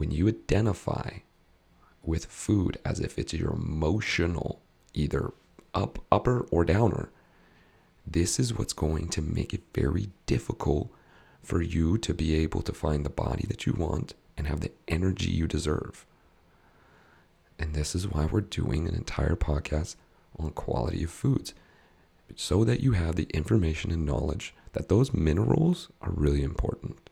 when 0.00 0.10
you 0.10 0.26
identify 0.26 1.18
with 2.02 2.24
food 2.24 2.78
as 2.86 3.00
if 3.00 3.18
it's 3.18 3.34
your 3.34 3.52
emotional, 3.52 4.62
either 4.94 5.34
up, 5.74 5.98
upper 6.10 6.46
or 6.50 6.64
downer, 6.64 7.10
this 8.06 8.40
is 8.40 8.56
what's 8.56 8.72
going 8.72 9.08
to 9.10 9.20
make 9.20 9.52
it 9.52 9.60
very 9.74 10.08
difficult 10.24 10.90
for 11.42 11.60
you 11.60 11.98
to 11.98 12.14
be 12.14 12.34
able 12.34 12.62
to 12.62 12.72
find 12.72 13.04
the 13.04 13.10
body 13.10 13.44
that 13.48 13.66
you 13.66 13.74
want 13.74 14.14
and 14.38 14.46
have 14.46 14.60
the 14.60 14.72
energy 14.88 15.30
you 15.30 15.46
deserve. 15.46 16.06
And 17.58 17.74
this 17.74 17.94
is 17.94 18.08
why 18.08 18.24
we're 18.24 18.40
doing 18.40 18.88
an 18.88 18.94
entire 18.94 19.36
podcast 19.36 19.96
on 20.38 20.48
quality 20.52 21.04
of 21.04 21.10
foods 21.10 21.52
so 22.34 22.64
that 22.64 22.80
you 22.80 22.92
have 22.92 23.16
the 23.16 23.28
information 23.34 23.90
and 23.90 24.06
knowledge 24.06 24.54
that 24.72 24.88
those 24.88 25.12
minerals 25.12 25.90
are 26.00 26.12
really 26.12 26.42
important 26.42 27.10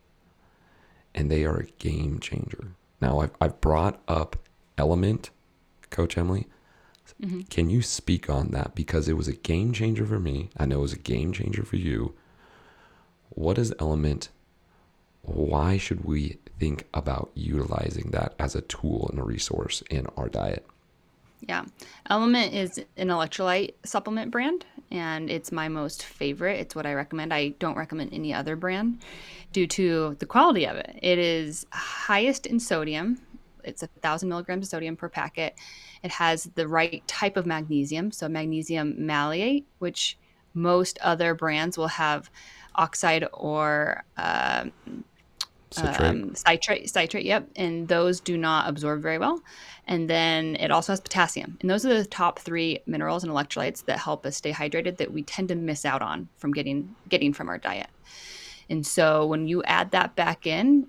and 1.14 1.30
they 1.30 1.44
are 1.44 1.58
a 1.58 1.66
game 1.78 2.18
changer. 2.18 2.68
Now, 3.00 3.20
I've, 3.20 3.30
I've 3.40 3.60
brought 3.60 4.00
up 4.08 4.36
LMNT, 4.76 5.30
Coach 5.90 6.18
Emily. 6.18 6.46
Mm-hmm. 7.22 7.42
Can 7.42 7.70
you 7.70 7.82
speak 7.82 8.28
on 8.30 8.50
that? 8.50 8.74
Because 8.74 9.08
it 9.08 9.16
was 9.16 9.28
a 9.28 9.32
game 9.32 9.72
changer 9.72 10.06
for 10.06 10.18
me. 10.18 10.50
I 10.56 10.66
know 10.66 10.78
it 10.78 10.82
was 10.82 10.92
a 10.92 10.98
game 10.98 11.32
changer 11.32 11.64
for 11.64 11.76
you. 11.76 12.14
What 13.30 13.58
is 13.58 13.72
LMNT? 13.72 14.28
Why 15.22 15.78
should 15.78 16.04
we 16.04 16.38
think 16.58 16.86
about 16.94 17.30
utilizing 17.34 18.10
that 18.10 18.34
as 18.38 18.54
a 18.54 18.62
tool 18.62 19.08
and 19.10 19.18
a 19.18 19.24
resource 19.24 19.82
in 19.90 20.06
our 20.16 20.28
diet? 20.28 20.66
Yeah. 21.40 21.64
LMNT 22.10 22.52
is 22.52 22.78
an 22.96 23.08
electrolyte 23.08 23.74
supplement 23.84 24.30
brand, 24.30 24.64
and 24.90 25.30
it's 25.30 25.52
my 25.52 25.68
most 25.68 26.04
favorite. 26.04 26.60
It's 26.60 26.74
what 26.74 26.86
I 26.86 26.94
recommend. 26.94 27.32
I 27.32 27.50
don't 27.58 27.76
recommend 27.76 28.12
any 28.12 28.32
other 28.32 28.56
brand 28.56 29.00
due 29.52 29.66
to 29.66 30.16
the 30.18 30.26
quality 30.26 30.66
of 30.66 30.76
it. 30.76 30.98
It 31.02 31.18
is 31.18 31.66
highest 31.72 32.46
in 32.46 32.60
sodium. 32.60 33.20
it's 33.64 33.82
a 33.82 33.88
thousand 34.02 34.28
milligrams 34.28 34.66
of 34.66 34.70
sodium 34.70 34.96
per 34.96 35.08
packet. 35.08 35.54
It 36.02 36.10
has 36.12 36.44
the 36.54 36.68
right 36.68 37.06
type 37.06 37.36
of 37.36 37.44
magnesium, 37.44 38.12
so 38.12 38.28
magnesium 38.28 38.94
malate, 39.04 39.66
which 39.78 40.16
most 40.54 40.98
other 41.02 41.34
brands 41.34 41.76
will 41.76 41.88
have 41.88 42.30
oxide 42.74 43.26
or 43.32 44.04
um, 44.16 44.72
Citrate. 45.70 46.00
um, 46.00 46.34
citrate, 46.34 46.90
citrate, 46.90 47.24
yep, 47.24 47.48
and 47.56 47.88
those 47.88 48.20
do 48.20 48.38
not 48.38 48.68
absorb 48.68 49.02
very 49.02 49.18
well. 49.18 49.40
And 49.86 50.08
then 50.08 50.56
it 50.56 50.70
also 50.70 50.92
has 50.92 51.00
potassium, 51.00 51.58
and 51.60 51.68
those 51.68 51.84
are 51.84 51.94
the 51.94 52.06
top 52.06 52.38
three 52.38 52.80
minerals 52.86 53.24
and 53.24 53.32
electrolytes 53.32 53.84
that 53.84 53.98
help 53.98 54.24
us 54.24 54.36
stay 54.36 54.52
hydrated 54.52 54.96
that 54.98 55.12
we 55.12 55.22
tend 55.22 55.48
to 55.48 55.54
miss 55.54 55.84
out 55.84 56.02
on 56.02 56.28
from 56.36 56.52
getting 56.52 56.94
getting 57.08 57.32
from 57.32 57.48
our 57.48 57.58
diet. 57.58 57.88
And 58.70 58.86
so 58.86 59.26
when 59.26 59.46
you 59.46 59.62
add 59.64 59.90
that 59.92 60.14
back 60.14 60.46
in, 60.46 60.88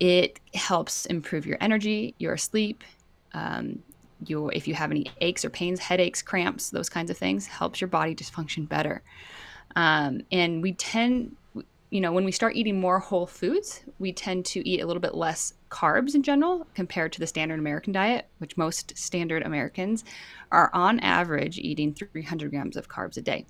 it 0.00 0.40
helps 0.54 1.06
improve 1.06 1.46
your 1.46 1.58
energy, 1.60 2.14
your 2.18 2.36
sleep. 2.36 2.84
Um, 3.32 3.82
your 4.26 4.52
if 4.52 4.66
you 4.66 4.74
have 4.74 4.90
any 4.90 5.06
aches 5.20 5.44
or 5.44 5.50
pains, 5.50 5.78
headaches, 5.78 6.22
cramps, 6.22 6.70
those 6.70 6.88
kinds 6.88 7.10
of 7.10 7.16
things, 7.16 7.46
helps 7.46 7.80
your 7.80 7.88
body 7.88 8.14
just 8.14 8.32
function 8.32 8.64
better. 8.64 9.02
Um, 9.76 10.22
and 10.32 10.62
we 10.62 10.72
tend 10.72 11.36
you 11.90 12.00
know, 12.00 12.12
when 12.12 12.24
we 12.24 12.32
start 12.32 12.54
eating 12.54 12.78
more 12.78 12.98
whole 12.98 13.26
foods, 13.26 13.82
we 13.98 14.12
tend 14.12 14.44
to 14.46 14.66
eat 14.68 14.80
a 14.80 14.86
little 14.86 15.00
bit 15.00 15.14
less 15.14 15.54
carbs 15.70 16.14
in 16.14 16.22
general 16.22 16.66
compared 16.74 17.12
to 17.14 17.20
the 17.20 17.26
standard 17.26 17.58
American 17.58 17.92
diet, 17.92 18.26
which 18.38 18.56
most 18.56 18.96
standard 18.96 19.42
Americans 19.42 20.04
are 20.52 20.70
on 20.74 21.00
average 21.00 21.58
eating 21.58 21.94
300 21.94 22.50
grams 22.50 22.76
of 22.76 22.88
carbs 22.88 23.16
a 23.16 23.22
day. 23.22 23.46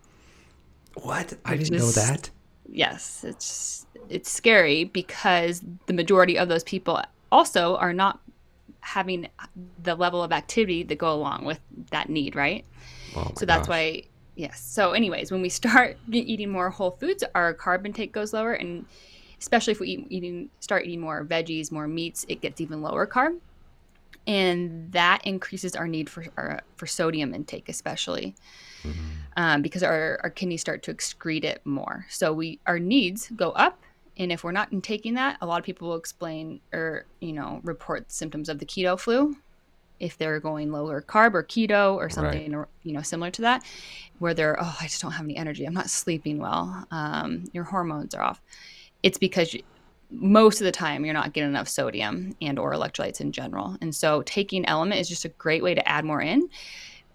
What? 0.94 1.36
I 1.44 1.56
didn't 1.56 1.78
know 1.78 1.90
that. 1.90 2.30
Yes, 2.70 3.24
it's 3.24 3.86
it's 4.08 4.30
scary 4.30 4.84
because 4.84 5.62
the 5.86 5.92
majority 5.92 6.38
of 6.38 6.48
those 6.48 6.64
people 6.64 7.00
also 7.32 7.76
are 7.76 7.92
not 7.92 8.20
having 8.80 9.28
the 9.82 9.94
level 9.94 10.22
of 10.22 10.32
activity 10.32 10.82
that 10.84 10.98
go 10.98 11.12
along 11.12 11.44
with 11.44 11.60
that 11.90 12.08
need, 12.08 12.36
right? 12.36 12.64
Oh 13.16 13.32
so 13.36 13.46
that's 13.46 13.68
why 13.68 14.04
yes. 14.38 14.60
So 14.60 14.92
anyways 14.92 15.30
when 15.30 15.42
we 15.42 15.48
start 15.60 15.98
eating 16.10 16.50
more 16.50 16.70
whole 16.70 16.92
foods 16.92 17.22
our 17.34 17.52
carb 17.52 17.84
intake 17.84 18.12
goes 18.12 18.32
lower 18.32 18.54
and 18.54 18.86
especially 19.40 19.72
if 19.72 19.80
we 19.80 19.88
eat, 19.88 20.06
eating 20.08 20.48
start 20.60 20.84
eating 20.86 21.00
more 21.00 21.24
veggies 21.24 21.70
more 21.70 21.86
meats 21.86 22.24
it 22.28 22.40
gets 22.40 22.60
even 22.60 22.80
lower 22.80 23.06
carb. 23.06 23.38
And 24.26 24.92
that 24.92 25.22
increases 25.24 25.74
our 25.74 25.88
need 25.88 26.10
for 26.10 26.26
our, 26.36 26.60
for 26.76 26.86
sodium 26.86 27.34
intake 27.34 27.68
especially 27.68 28.34
um, 29.36 29.62
because 29.62 29.82
our, 29.82 30.20
our 30.22 30.30
kidneys 30.30 30.60
start 30.60 30.82
to 30.84 30.94
excrete 30.94 31.44
it 31.44 31.60
more. 31.64 32.06
So 32.08 32.32
we 32.32 32.60
our 32.66 32.78
needs 32.78 33.30
go 33.36 33.50
up 33.50 33.82
and 34.16 34.32
if 34.32 34.44
we're 34.44 34.52
not 34.52 34.68
taking 34.82 35.14
that 35.14 35.36
a 35.40 35.46
lot 35.46 35.58
of 35.58 35.64
people 35.64 35.88
will 35.88 35.96
explain 35.96 36.60
or 36.72 37.06
you 37.20 37.32
know 37.32 37.60
report 37.64 38.10
symptoms 38.12 38.48
of 38.48 38.58
the 38.58 38.66
keto 38.66 38.98
flu 38.98 39.36
if 40.00 40.16
they're 40.18 40.40
going 40.40 40.70
lower 40.72 41.02
carb 41.02 41.34
or 41.34 41.42
keto 41.42 41.94
or 41.96 42.08
something 42.08 42.54
or, 42.54 42.68
you 42.82 42.92
know 42.92 43.02
similar 43.02 43.30
to 43.30 43.42
that 43.42 43.62
where 44.18 44.34
they're 44.34 44.56
oh 44.60 44.76
i 44.80 44.84
just 44.84 45.00
don't 45.02 45.12
have 45.12 45.24
any 45.24 45.36
energy. 45.36 45.64
I'm 45.64 45.74
not 45.74 45.90
sleeping 45.90 46.38
well. 46.38 46.86
Um, 46.90 47.44
your 47.52 47.64
hormones 47.64 48.14
are 48.14 48.22
off. 48.22 48.40
It's 49.02 49.18
because 49.18 49.54
you, 49.54 49.62
most 50.10 50.60
of 50.60 50.64
the 50.64 50.72
time 50.72 51.04
you're 51.04 51.14
not 51.14 51.32
getting 51.32 51.50
enough 51.50 51.68
sodium 51.68 52.34
and 52.40 52.58
or 52.58 52.72
electrolytes 52.72 53.20
in 53.20 53.30
general. 53.30 53.76
And 53.80 53.94
so 53.94 54.22
taking 54.22 54.64
LMNT 54.64 55.00
is 55.00 55.08
just 55.08 55.24
a 55.24 55.28
great 55.30 55.62
way 55.62 55.74
to 55.74 55.86
add 55.88 56.04
more 56.04 56.22
in. 56.22 56.48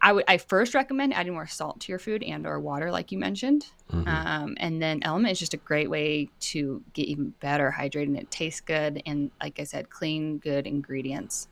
I 0.01 0.11
would 0.11 0.25
i 0.27 0.37
first 0.37 0.73
recommend 0.73 1.13
adding 1.13 1.33
more 1.33 1.47
salt 1.47 1.79
to 1.81 1.91
your 1.91 1.99
food 1.99 2.23
and 2.23 2.45
or 2.45 2.59
water 2.59 2.91
like 2.91 3.11
you 3.11 3.17
mentioned. 3.17 3.65
Mhm. 3.91 4.07
um, 4.07 4.57
and 4.59 4.81
then 4.81 4.99
LMNT 5.01 5.31
is 5.31 5.39
just 5.39 5.53
a 5.53 5.57
great 5.57 5.89
way 5.89 6.29
to 6.51 6.83
get 6.93 7.07
even 7.07 7.33
better 7.39 7.73
hydrated 7.77 8.07
and 8.07 8.17
it 8.17 8.29
tastes 8.31 8.61
good 8.61 9.01
and 9.05 9.31
like 9.41 9.59
i 9.59 9.63
said 9.63 9.89
clean 9.89 10.37
good 10.39 10.67
ingredients 10.67 11.47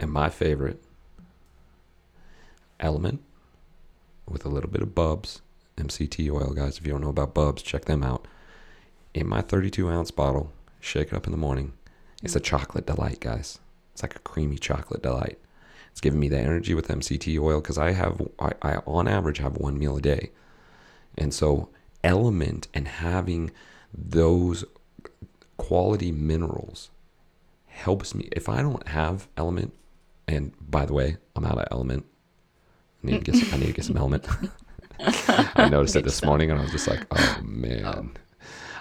And 0.00 0.10
my 0.10 0.30
favorite 0.30 0.82
LMNT 2.80 3.18
with 4.26 4.46
a 4.46 4.48
little 4.48 4.70
bit 4.70 4.80
of 4.80 4.94
Bubs, 4.94 5.42
MCT 5.76 6.32
oil, 6.32 6.54
guys. 6.54 6.78
If 6.78 6.86
you 6.86 6.92
don't 6.92 7.02
know 7.02 7.10
about 7.10 7.34
Bubs, 7.34 7.60
check 7.62 7.84
them 7.84 8.02
out. 8.02 8.26
In 9.12 9.28
my 9.28 9.42
32 9.42 9.90
ounce 9.90 10.10
bottle, 10.10 10.52
shake 10.80 11.08
it 11.08 11.14
up 11.14 11.26
in 11.26 11.32
the 11.32 11.36
morning. 11.36 11.74
It's 12.22 12.34
a 12.34 12.40
chocolate 12.40 12.86
delight, 12.86 13.20
guys. 13.20 13.58
It's 13.92 14.02
like 14.02 14.16
a 14.16 14.20
creamy 14.20 14.56
chocolate 14.56 15.02
delight. 15.02 15.38
It's 15.90 16.00
giving 16.00 16.20
me 16.20 16.30
the 16.30 16.38
energy 16.38 16.72
with 16.72 16.88
MCT 16.88 17.38
oil 17.38 17.60
because 17.60 17.76
I 17.76 17.92
have, 17.92 18.26
I, 18.38 18.52
I 18.62 18.76
on 18.86 19.06
average 19.06 19.38
have 19.38 19.58
one 19.58 19.78
meal 19.78 19.98
a 19.98 20.00
day. 20.00 20.30
And 21.18 21.34
so, 21.34 21.68
LMNT 22.02 22.68
and 22.72 22.88
having 22.88 23.50
those 23.92 24.64
quality 25.58 26.10
minerals 26.10 26.88
helps 27.66 28.14
me. 28.14 28.30
If 28.32 28.48
I 28.48 28.62
don't 28.62 28.88
have 28.88 29.28
LMNT, 29.36 29.72
and 30.30 30.52
by 30.70 30.84
the 30.84 30.92
way, 30.92 31.16
I'm 31.34 31.44
out 31.44 31.58
of 31.58 31.68
LMNT. 31.68 32.04
I 33.02 33.06
need 33.06 33.24
to 33.24 33.32
get 33.32 33.40
some, 33.40 33.54
I 33.54 33.56
need 33.58 33.66
to 33.66 33.72
get 33.72 33.84
some 33.84 33.96
LMNT. 33.96 34.50
I 35.56 35.68
noticed 35.68 35.96
it 35.96 36.04
this 36.04 36.22
morning, 36.24 36.50
and 36.50 36.60
I 36.60 36.62
was 36.62 36.72
just 36.72 36.86
like, 36.86 37.06
oh 37.10 37.40
man. 37.42 38.12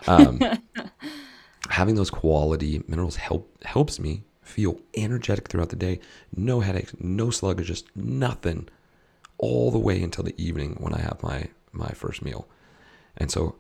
Um, 0.08 0.40
having 1.70 1.96
those 1.96 2.10
quality 2.10 2.84
minerals 2.88 3.16
help 3.16 3.64
helps 3.64 4.00
me 4.00 4.24
feel 4.42 4.80
energetic 4.96 5.48
throughout 5.48 5.70
the 5.70 5.76
day. 5.76 6.00
No 6.36 6.60
headaches, 6.60 6.94
no 7.00 7.30
sluggishness, 7.30 7.84
nothing, 7.96 8.68
all 9.38 9.72
the 9.72 9.80
way 9.80 10.02
until 10.02 10.24
the 10.24 10.40
evening 10.42 10.76
when 10.80 10.94
I 10.94 11.00
have 11.02 11.22
my 11.24 11.48
my 11.72 11.90
first 11.90 12.22
meal. 12.22 12.48
And 13.18 13.32
so, 13.32 13.56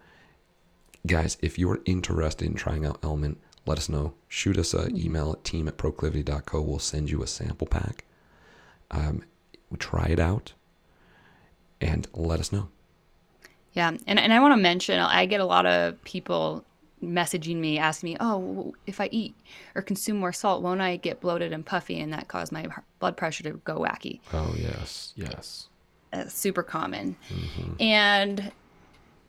guys, 1.07 1.37
if 1.41 1.57
you're 1.57 1.79
interested 1.85 2.45
in 2.45 2.55
trying 2.55 2.85
out 2.85 3.01
LMNT, 3.01 3.37
let 3.69 3.77
us 3.77 3.87
know. 3.87 4.13
Shoot 4.27 4.57
us 4.57 4.73
an 4.73 4.97
email 4.97 5.31
at 5.31 5.43
team 5.43 5.67
at 5.67 5.77
proclivity.co. 5.77 6.59
We'll 6.59 6.79
send 6.79 7.11
you 7.11 7.21
a 7.21 7.27
sample 7.27 7.67
pack. 7.67 8.03
Um, 8.89 9.23
try 9.77 10.07
it 10.07 10.19
out 10.19 10.53
and 11.79 12.07
let 12.13 12.39
us 12.39 12.51
know. 12.51 12.69
Yeah, 13.73 13.91
and 14.07 14.19
and 14.19 14.33
I 14.33 14.39
want 14.39 14.53
to 14.53 14.57
mention 14.57 14.99
I 14.99 15.27
get 15.27 15.39
a 15.39 15.45
lot 15.45 15.67
of 15.67 16.03
people 16.03 16.65
messaging 17.03 17.57
me 17.57 17.77
asking 17.77 18.13
me, 18.13 18.17
"Oh, 18.19 18.73
if 18.87 18.99
I 18.99 19.07
eat 19.11 19.35
or 19.75 19.83
consume 19.83 20.17
more 20.17 20.33
salt, 20.33 20.63
won't 20.63 20.81
I 20.81 20.97
get 20.97 21.21
bloated 21.21 21.53
and 21.53 21.63
puffy 21.63 21.99
and 21.99 22.11
that 22.11 22.27
cause 22.27 22.51
my 22.51 22.65
blood 22.97 23.15
pressure 23.15 23.43
to 23.43 23.51
go 23.51 23.77
wacky?" 23.77 24.19
Oh, 24.33 24.55
yes, 24.57 25.13
yes. 25.15 25.67
That's 26.11 26.33
super 26.33 26.63
common. 26.63 27.15
And 27.79 28.51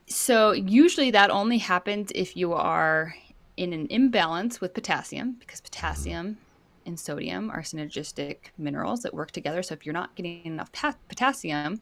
so 0.07 0.51
usually 0.51 1.11
that 1.11 1.29
only 1.29 1.59
happens 1.59 2.11
if 2.15 2.35
you 2.35 2.53
are 2.53 3.13
in 3.57 3.73
an 3.73 3.87
imbalance 3.89 4.61
with 4.61 4.73
potassium 4.73 5.33
because 5.39 5.61
potassium 5.61 6.37
and 6.85 6.99
sodium 6.99 7.49
are 7.51 7.61
synergistic 7.61 8.37
minerals 8.57 9.01
that 9.03 9.13
work 9.13 9.31
together. 9.31 9.61
So 9.61 9.73
if 9.73 9.85
you're 9.85 9.93
not 9.93 10.15
getting 10.15 10.45
enough 10.45 10.71
potassium 11.07 11.81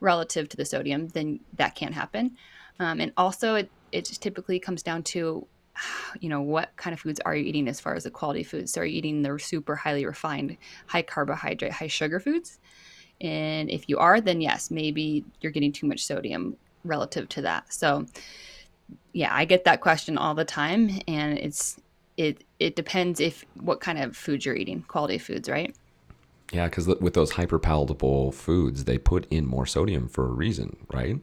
relative 0.00 0.48
to 0.48 0.56
the 0.56 0.64
sodium, 0.64 1.08
then 1.08 1.40
that 1.54 1.74
can't 1.74 1.94
happen. 1.94 2.36
Um, 2.80 3.00
and 3.00 3.12
also, 3.16 3.54
it, 3.54 3.70
it 3.92 4.04
just 4.04 4.22
typically 4.22 4.58
comes 4.58 4.82
down 4.82 5.02
to, 5.04 5.46
you 6.20 6.28
know, 6.28 6.40
what 6.40 6.74
kind 6.76 6.92
of 6.92 7.00
foods 7.00 7.20
are 7.20 7.36
you 7.36 7.44
eating 7.44 7.68
as 7.68 7.78
far 7.78 7.94
as 7.94 8.04
the 8.04 8.10
quality 8.10 8.42
foods? 8.42 8.72
So 8.72 8.80
are 8.80 8.84
you 8.84 8.98
eating 8.98 9.22
the 9.22 9.38
super 9.38 9.76
highly 9.76 10.04
refined, 10.04 10.56
high 10.86 11.02
carbohydrate, 11.02 11.72
high 11.72 11.86
sugar 11.86 12.18
foods? 12.18 12.58
And 13.20 13.70
if 13.70 13.88
you 13.88 13.98
are, 13.98 14.20
then 14.20 14.40
yes, 14.40 14.70
maybe 14.70 15.24
you're 15.40 15.52
getting 15.52 15.72
too 15.72 15.86
much 15.86 16.04
sodium 16.04 16.56
relative 16.84 17.28
to 17.30 17.42
that. 17.42 17.72
So, 17.72 18.06
yeah, 19.12 19.34
I 19.34 19.44
get 19.44 19.64
that 19.64 19.80
question 19.80 20.18
all 20.18 20.34
the 20.34 20.44
time, 20.44 21.00
and 21.06 21.38
it's 21.38 21.78
it 22.16 22.44
it 22.58 22.76
depends 22.76 23.20
if 23.20 23.44
what 23.60 23.80
kind 23.80 23.98
of 23.98 24.16
food 24.16 24.44
you're 24.44 24.56
eating, 24.56 24.82
quality 24.88 25.18
foods, 25.18 25.48
right? 25.48 25.74
Yeah, 26.52 26.66
because 26.66 26.86
with 26.86 27.14
those 27.14 27.32
hyperpalatable 27.32 28.34
foods, 28.34 28.84
they 28.84 28.98
put 28.98 29.26
in 29.30 29.46
more 29.46 29.64
sodium 29.64 30.08
for 30.08 30.26
a 30.26 30.32
reason, 30.32 30.76
right? 30.92 31.18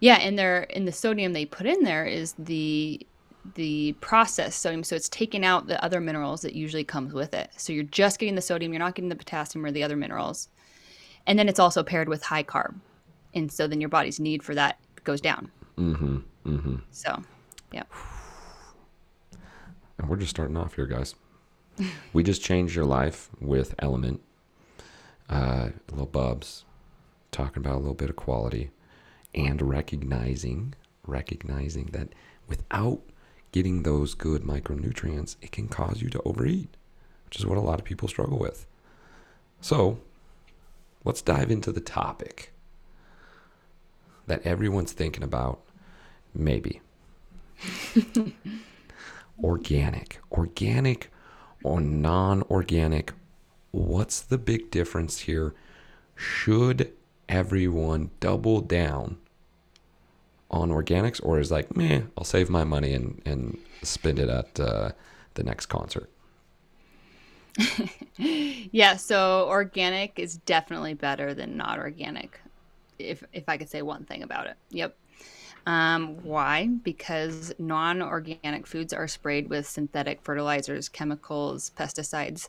Yeah, 0.00 0.16
and 0.16 0.38
they're 0.38 0.64
in 0.64 0.86
the 0.86 0.92
sodium 0.92 1.32
they 1.32 1.44
put 1.44 1.66
in 1.66 1.84
there 1.84 2.04
is 2.04 2.34
the 2.38 3.06
the 3.54 3.94
processed 4.00 4.60
sodium, 4.60 4.82
so 4.82 4.96
it's 4.96 5.08
taking 5.08 5.44
out 5.44 5.66
the 5.66 5.82
other 5.84 6.00
minerals 6.00 6.40
that 6.40 6.54
usually 6.54 6.84
comes 6.84 7.12
with 7.12 7.34
it. 7.34 7.50
So 7.56 7.72
you're 7.72 7.84
just 7.84 8.18
getting 8.18 8.34
the 8.34 8.40
sodium, 8.40 8.72
you're 8.72 8.80
not 8.80 8.94
getting 8.94 9.10
the 9.10 9.16
potassium 9.16 9.64
or 9.64 9.70
the 9.70 9.82
other 9.82 9.96
minerals, 9.96 10.48
and 11.26 11.38
then 11.38 11.48
it's 11.48 11.60
also 11.60 11.82
paired 11.82 12.08
with 12.08 12.22
high 12.22 12.42
carb, 12.42 12.74
and 13.34 13.52
so 13.52 13.66
then 13.66 13.80
your 13.80 13.90
body's 13.90 14.18
need 14.18 14.42
for 14.42 14.54
that 14.54 14.78
goes 15.04 15.20
down. 15.20 15.50
Mm-hmm. 15.78 16.18
Mm-hmm. 16.46 16.76
So, 16.90 17.22
yeah. 17.72 17.84
And 19.98 20.08
we're 20.08 20.16
just 20.16 20.30
starting 20.30 20.56
off 20.56 20.74
here, 20.74 20.86
guys. 20.86 21.14
we 22.12 22.22
just 22.22 22.42
changed 22.42 22.74
your 22.74 22.84
life 22.84 23.30
with 23.40 23.76
LMNT, 23.78 24.20
uh, 25.28 25.70
little 25.90 26.06
bubs, 26.06 26.64
talking 27.32 27.62
about 27.62 27.74
a 27.74 27.78
little 27.78 27.94
bit 27.94 28.10
of 28.10 28.16
quality, 28.16 28.70
and 29.34 29.60
recognizing 29.62 30.74
recognizing 31.06 31.86
that 31.86 32.08
without 32.48 33.00
getting 33.52 33.82
those 33.82 34.14
good 34.14 34.42
micronutrients, 34.42 35.36
it 35.42 35.52
can 35.52 35.68
cause 35.68 36.00
you 36.00 36.08
to 36.10 36.22
overeat, 36.24 36.76
which 37.26 37.38
is 37.38 37.46
what 37.46 37.58
a 37.58 37.60
lot 37.60 37.78
of 37.78 37.84
people 37.84 38.08
struggle 38.08 38.38
with. 38.38 38.66
So, 39.60 39.98
let's 41.04 41.22
dive 41.22 41.50
into 41.50 41.72
the 41.72 41.80
topic 41.80 42.53
that 44.26 44.44
everyone's 44.46 44.92
thinking 44.92 45.22
about, 45.22 45.60
maybe 46.34 46.80
organic. 49.42 50.20
Organic 50.32 51.10
or 51.62 51.80
non-organic, 51.80 53.12
what's 53.70 54.20
the 54.20 54.38
big 54.38 54.70
difference 54.70 55.20
here? 55.20 55.54
Should 56.14 56.92
everyone 57.28 58.10
double 58.20 58.60
down 58.60 59.18
on 60.50 60.70
organics, 60.70 61.20
or 61.24 61.40
is 61.40 61.50
like, 61.50 61.74
meh, 61.76 62.02
I'll 62.16 62.24
save 62.24 62.48
my 62.48 62.62
money 62.64 62.92
and 62.92 63.20
and 63.24 63.58
spend 63.82 64.18
it 64.18 64.28
at 64.28 64.60
uh, 64.60 64.92
the 65.34 65.42
next 65.42 65.66
concert? 65.66 66.10
yeah, 68.18 68.96
so 68.96 69.46
organic 69.48 70.18
is 70.18 70.36
definitely 70.38 70.94
better 70.94 71.34
than 71.34 71.56
not 71.56 71.78
organic. 71.78 72.40
If 72.98 73.24
if 73.32 73.48
I 73.48 73.56
could 73.56 73.68
say 73.68 73.82
one 73.82 74.04
thing 74.04 74.22
about 74.22 74.46
it. 74.46 74.56
Yep. 74.70 74.96
Um, 75.66 76.22
why? 76.22 76.68
Because 76.82 77.52
non 77.58 78.02
organic 78.02 78.66
foods 78.66 78.92
are 78.92 79.08
sprayed 79.08 79.48
with 79.48 79.66
synthetic 79.66 80.20
fertilizers, 80.22 80.88
chemicals, 80.88 81.70
pesticides, 81.76 82.48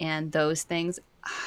and 0.00 0.30
those 0.32 0.62
things. 0.62 0.98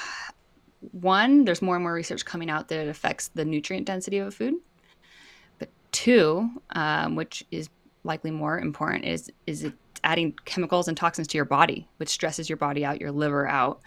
One, 0.92 1.46
there's 1.46 1.64
more 1.64 1.76
and 1.76 1.84
more 1.84 1.94
research 1.94 2.26
coming 2.26 2.50
out 2.50 2.68
that 2.68 2.80
it 2.80 2.88
affects 2.88 3.30
the 3.30 3.44
nutrient 3.44 3.88
density 3.88 4.20
of 4.20 4.28
a 4.28 4.32
food. 4.32 4.54
But 5.58 5.70
two, 5.92 6.48
um, 6.72 7.16
which 7.16 7.44
is 7.50 7.70
likely 8.04 8.30
more 8.30 8.60
important, 8.60 9.06
is 9.06 9.32
is 9.48 9.64
it 9.64 9.74
adding 10.04 10.36
chemicals 10.46 10.88
and 10.88 10.96
toxins 10.96 11.28
to 11.30 11.38
your 11.38 11.46
body, 11.46 11.88
which 11.98 12.10
stresses 12.10 12.50
your 12.50 12.58
body 12.58 12.86
out, 12.86 13.02
your 13.02 13.12
liver 13.12 13.48
out, 13.48 13.82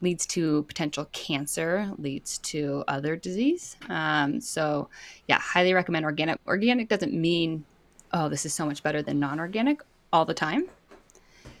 leads 0.00 0.26
to 0.26 0.62
potential 0.64 1.06
cancer, 1.12 1.90
leads 1.98 2.38
to 2.38 2.84
other 2.88 3.16
disease. 3.16 3.76
Um, 3.88 4.40
so, 4.40 4.88
yeah, 5.28 5.38
highly 5.38 5.74
recommend 5.74 6.04
organic. 6.04 6.38
Organic 6.46 6.88
doesn't 6.88 7.12
mean, 7.12 7.64
oh, 8.12 8.28
this 8.28 8.44
is 8.44 8.54
so 8.54 8.66
much 8.66 8.82
better 8.82 9.02
than 9.02 9.20
non 9.20 9.40
organic 9.40 9.80
all 10.12 10.24
the 10.24 10.34
time. 10.34 10.66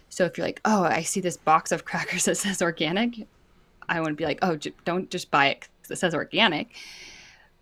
So, 0.08 0.24
if 0.24 0.36
you're 0.36 0.46
like, 0.46 0.60
oh, 0.64 0.84
I 0.84 1.02
see 1.02 1.20
this 1.20 1.36
box 1.36 1.72
of 1.72 1.84
crackers 1.84 2.24
that 2.26 2.36
says 2.36 2.62
organic, 2.62 3.26
I 3.88 4.00
wouldn't 4.00 4.18
be 4.18 4.24
like, 4.24 4.38
oh, 4.42 4.56
j- 4.56 4.74
don't 4.84 5.10
just 5.10 5.30
buy 5.30 5.48
it 5.48 5.68
because 5.82 5.98
it 5.98 6.00
says 6.00 6.14
organic 6.14 6.70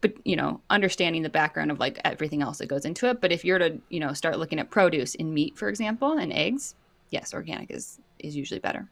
but 0.02 0.14
you 0.24 0.37
know 0.37 0.61
understanding 0.68 1.22
the 1.22 1.30
background 1.30 1.70
of 1.70 1.80
like 1.80 1.98
everything 2.04 2.42
else 2.42 2.58
that 2.58 2.66
goes 2.66 2.85
into 2.85 3.08
it 3.08 3.22
but 3.22 3.32
if 3.32 3.42
you're 3.42 3.58
to 3.58 3.80
you 3.88 3.98
know 3.98 4.12
start 4.12 4.38
looking 4.38 4.58
at 4.58 4.68
produce 4.68 5.14
in 5.14 5.32
meat 5.32 5.56
for 5.56 5.70
example 5.70 6.18
and 6.18 6.30
eggs 6.32 6.74
yes 7.08 7.32
organic 7.32 7.70
is 7.70 7.98
is 8.18 8.37
usually 8.37 8.61
better 8.61 8.87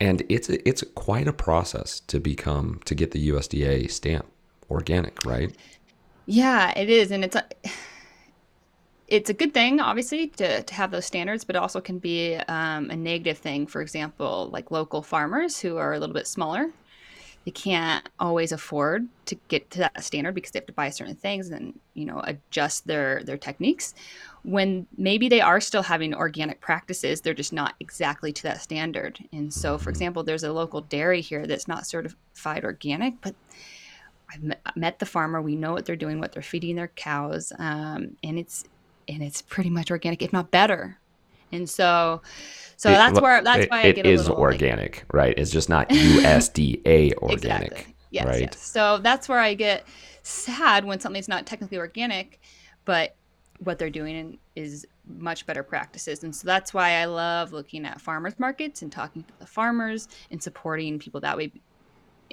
and 0.00 0.22
it's 0.28 0.48
it's 0.48 0.84
quite 0.94 1.28
a 1.28 1.32
process 1.32 2.00
to 2.00 2.20
become 2.20 2.80
to 2.84 2.94
get 2.94 3.12
the 3.12 3.28
USDA 3.30 3.90
stamp 3.90 4.26
organic 4.70 5.24
right? 5.24 5.54
Yeah 6.26 6.72
it 6.76 6.90
is. 6.90 7.10
And 7.10 7.24
it's 7.24 7.36
a 7.36 7.44
it's 9.08 9.30
a 9.30 9.34
good 9.34 9.54
thing 9.54 9.80
obviously 9.80 10.28
to, 10.28 10.62
to 10.62 10.74
have 10.74 10.90
those 10.90 11.06
standards 11.06 11.44
but 11.44 11.56
also 11.56 11.80
can 11.80 11.98
be 11.98 12.36
um, 12.48 12.90
a 12.90 12.96
negative 12.96 13.38
thing. 13.38 13.66
For 13.66 13.80
example 13.80 14.50
like 14.52 14.70
local 14.70 15.02
farmers 15.02 15.58
who 15.58 15.76
are 15.76 15.94
a 15.94 15.98
little 15.98 16.14
bit 16.14 16.26
smaller 16.26 16.70
they 17.46 17.52
can't 17.52 18.06
always 18.18 18.50
afford 18.50 19.06
to 19.26 19.36
get 19.46 19.70
to 19.70 19.78
that 19.78 20.02
standard 20.02 20.34
because 20.34 20.50
they 20.50 20.58
have 20.58 20.66
to 20.66 20.72
buy 20.72 20.90
certain 20.90 21.14
things 21.14 21.48
and 21.50 21.78
you 21.94 22.04
know 22.04 22.20
adjust 22.24 22.86
their 22.88 23.22
their 23.22 23.38
techniques 23.38 23.94
when 24.46 24.86
maybe 24.96 25.28
they 25.28 25.40
are 25.40 25.60
still 25.60 25.82
having 25.82 26.14
organic 26.14 26.60
practices 26.60 27.20
they're 27.20 27.34
just 27.34 27.52
not 27.52 27.74
exactly 27.80 28.32
to 28.32 28.44
that 28.44 28.62
standard 28.62 29.18
and 29.32 29.52
so 29.52 29.76
for 29.76 29.82
mm-hmm. 29.82 29.90
example 29.90 30.22
there's 30.22 30.44
a 30.44 30.52
local 30.52 30.80
dairy 30.82 31.20
here 31.20 31.46
that's 31.46 31.66
not 31.66 31.86
certified 31.86 32.64
organic 32.64 33.20
but 33.20 33.34
i've 34.32 34.76
met 34.76 34.98
the 35.00 35.06
farmer 35.06 35.42
we 35.42 35.56
know 35.56 35.72
what 35.72 35.84
they're 35.84 35.96
doing 35.96 36.20
what 36.20 36.32
they're 36.32 36.42
feeding 36.42 36.76
their 36.76 36.88
cows 36.88 37.52
um, 37.58 38.16
and 38.22 38.38
it's 38.38 38.64
and 39.08 39.22
it's 39.22 39.42
pretty 39.42 39.70
much 39.70 39.90
organic 39.90 40.22
if 40.22 40.32
not 40.32 40.50
better 40.52 40.96
and 41.50 41.68
so 41.68 42.22
so 42.76 42.90
it, 42.90 42.94
that's 42.94 43.20
where 43.20 43.42
that's 43.42 43.64
it, 43.64 43.70
why 43.70 43.82
I 43.82 43.92
get 43.92 44.06
it 44.06 44.12
is 44.12 44.28
organic, 44.28 44.96
like, 44.96 45.14
right? 45.14 45.38
It's 45.38 45.50
just 45.50 45.68
not 45.68 45.88
USDA 45.90 47.14
organic. 47.14 47.72
Exactly. 47.72 47.94
Yes, 48.10 48.26
right? 48.26 48.40
yes. 48.40 48.58
So 48.58 48.98
that's 48.98 49.28
where 49.28 49.38
I 49.38 49.54
get 49.54 49.86
sad 50.22 50.84
when 50.84 51.00
something's 51.00 51.28
not 51.28 51.46
technically 51.46 51.78
organic, 51.78 52.40
but 52.84 53.16
what 53.60 53.78
they're 53.78 53.90
doing 53.90 54.38
is 54.54 54.86
much 55.06 55.46
better 55.46 55.62
practices. 55.62 56.24
And 56.24 56.34
so 56.34 56.46
that's 56.46 56.74
why 56.74 57.00
I 57.00 57.04
love 57.06 57.52
looking 57.52 57.86
at 57.86 58.00
farmers 58.00 58.34
markets 58.38 58.82
and 58.82 58.90
talking 58.90 59.22
to 59.24 59.32
the 59.38 59.46
farmers 59.46 60.08
and 60.30 60.42
supporting 60.42 60.98
people 60.98 61.20
that 61.20 61.36
way. 61.36 61.52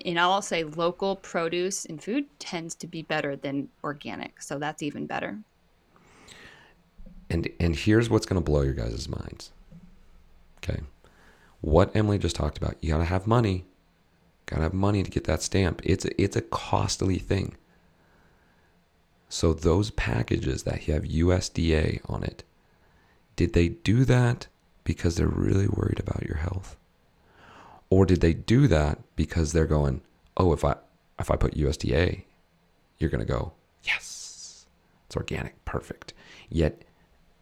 And 0.06 0.20
I'll 0.20 0.42
say 0.42 0.64
local 0.64 1.16
produce 1.16 1.86
and 1.86 2.02
food 2.04 2.26
tends 2.40 2.76
to 2.76 2.88
be 2.88 3.04
better 3.04 3.36
than 3.36 3.70
organic. 3.84 4.42
So 4.42 4.60
that's 4.60 4.82
even 4.82 5.06
better. 5.06 5.40
And 7.30 7.50
and 7.60 7.76
here's 7.76 8.10
what's 8.10 8.26
going 8.26 8.42
to 8.42 8.46
blow 8.46 8.62
your 8.62 8.74
guys' 8.74 9.08
minds. 9.08 9.52
Okay. 10.58 10.82
What 11.62 11.96
Emily 11.96 12.18
just 12.18 12.36
talked 12.36 12.58
about, 12.58 12.76
you 12.82 12.92
got 12.92 12.98
to 12.98 13.06
have 13.06 13.26
money. 13.26 13.66
Got 14.46 14.58
to 14.58 14.64
have 14.64 14.74
money 14.74 15.04
to 15.04 15.10
get 15.10 15.24
that 15.26 15.42
stamp. 15.42 15.82
It's 15.84 16.06
a, 16.06 16.22
it's 16.22 16.36
a 16.36 16.42
costly 16.42 17.18
thing. 17.18 17.56
So 19.34 19.52
those 19.52 19.90
packages 19.90 20.62
that 20.62 20.84
have 20.84 21.02
USDA 21.06 22.02
on 22.06 22.24
it, 22.24 22.44
did 23.36 23.54
they 23.54 23.70
do 23.70 24.06
that 24.06 24.46
because 24.84 25.16
they're 25.16 25.26
really 25.26 25.66
worried 25.66 26.00
about 26.00 26.22
your 26.22 26.38
health? 26.38 26.78
Or 27.90 28.06
did 28.06 28.22
they 28.22 28.34
do 28.34 28.68
that 28.68 29.00
because 29.16 29.52
they're 29.52 29.66
going, 29.66 30.02
"Oh, 30.38 30.54
if 30.54 30.64
I 30.64 30.76
if 31.18 31.32
I 31.32 31.36
put 31.36 31.56
USDA, 31.58 32.26
you're 33.00 33.10
going 33.10 33.26
to 33.26 33.34
go, 33.34 33.54
"Yes. 33.84 34.68
It's 35.08 35.16
organic, 35.16 35.66
perfect." 35.66 36.14
Yet 36.48 36.84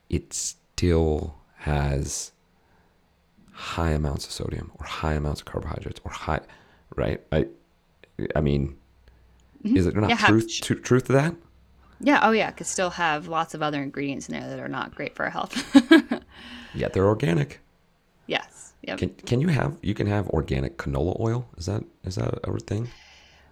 it 0.10 0.34
still 0.34 1.36
has 1.58 2.32
high 3.51 3.91
amounts 3.91 4.25
of 4.25 4.32
sodium 4.32 4.71
or 4.80 4.86
high 4.86 5.15
amounts 5.15 5.41
of 5.41 5.45
carbohydrates 5.45 5.99
or 6.06 6.12
high, 6.12 6.39
right? 6.95 7.19
I, 7.34 7.47
I 8.34 8.39
mean, 8.39 8.77
mm-hmm. 9.62 9.75
is 9.75 9.88
it 9.88 9.95
not 9.97 10.10
yeah, 10.10 10.15
truth 10.15 10.62
to, 10.62 10.75
truth 10.75 11.08
to 11.08 11.12
that? 11.12 11.36
Yeah. 12.02 12.20
Oh, 12.24 12.32
yeah. 12.32 12.52
Could 12.52 12.68
still 12.68 12.90
have 12.92 13.28
lots 13.28 13.54
of 13.54 13.62
other 13.62 13.82
ingredients 13.82 14.30
in 14.30 14.40
there 14.40 14.50
that 14.50 14.60
are 14.60 14.68
not 14.68 14.96
great 14.96 15.16
for 15.16 15.24
our 15.24 15.30
health. 15.30 15.56
Yet 16.74 16.94
they're 16.94 17.08
organic. 17.08 17.60
Yes. 18.28 18.74
Yep. 18.84 18.98
Can 18.98 19.10
can 19.10 19.42
you 19.42 19.50
have 19.50 19.78
you 19.82 19.94
can 19.94 20.08
have 20.08 20.28
organic 20.30 20.78
canola 20.78 21.20
oil? 21.20 21.48
Is 21.58 21.68
that 21.68 21.84
is 22.04 22.16
that 22.16 22.40
a 22.44 22.60
thing? 22.60 22.90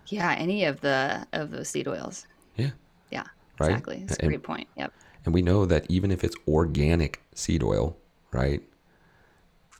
Yeah, 0.07 0.33
any 0.33 0.65
of 0.65 0.81
the 0.81 1.27
of 1.33 1.51
those 1.51 1.69
seed 1.69 1.87
oils. 1.87 2.25
Yeah. 2.55 2.71
Yeah. 3.11 3.25
Right? 3.59 3.71
Exactly. 3.71 4.03
It's 4.07 4.17
a 4.17 4.25
great 4.25 4.43
point. 4.43 4.67
Yep. 4.75 4.93
And 5.25 5.33
we 5.33 5.41
know 5.41 5.65
that 5.65 5.85
even 5.89 6.11
if 6.11 6.23
it's 6.23 6.35
organic 6.47 7.21
seed 7.35 7.61
oil, 7.61 7.97
right? 8.31 8.63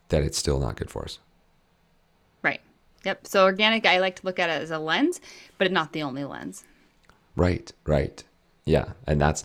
that 0.10 0.23
it's 0.23 0.38
still 0.38 0.60
not 0.60 0.75
good 0.75 0.91
for 0.91 1.03
us. 1.03 1.19
Right. 2.43 2.62
Yep. 3.05 3.27
So 3.27 3.43
organic, 3.45 3.86
I 3.86 3.99
like 3.99 4.17
to 4.17 4.25
look 4.25 4.39
at 4.39 4.49
it 4.49 4.62
as 4.62 4.71
a 4.71 4.79
lens, 4.79 5.21
but 5.58 5.71
not 5.71 5.93
the 5.93 6.03
only 6.03 6.25
lens. 6.25 6.65
Right. 7.36 7.71
Right. 7.86 8.23
Yeah. 8.65 8.93
And 9.07 9.19
that's, 9.19 9.43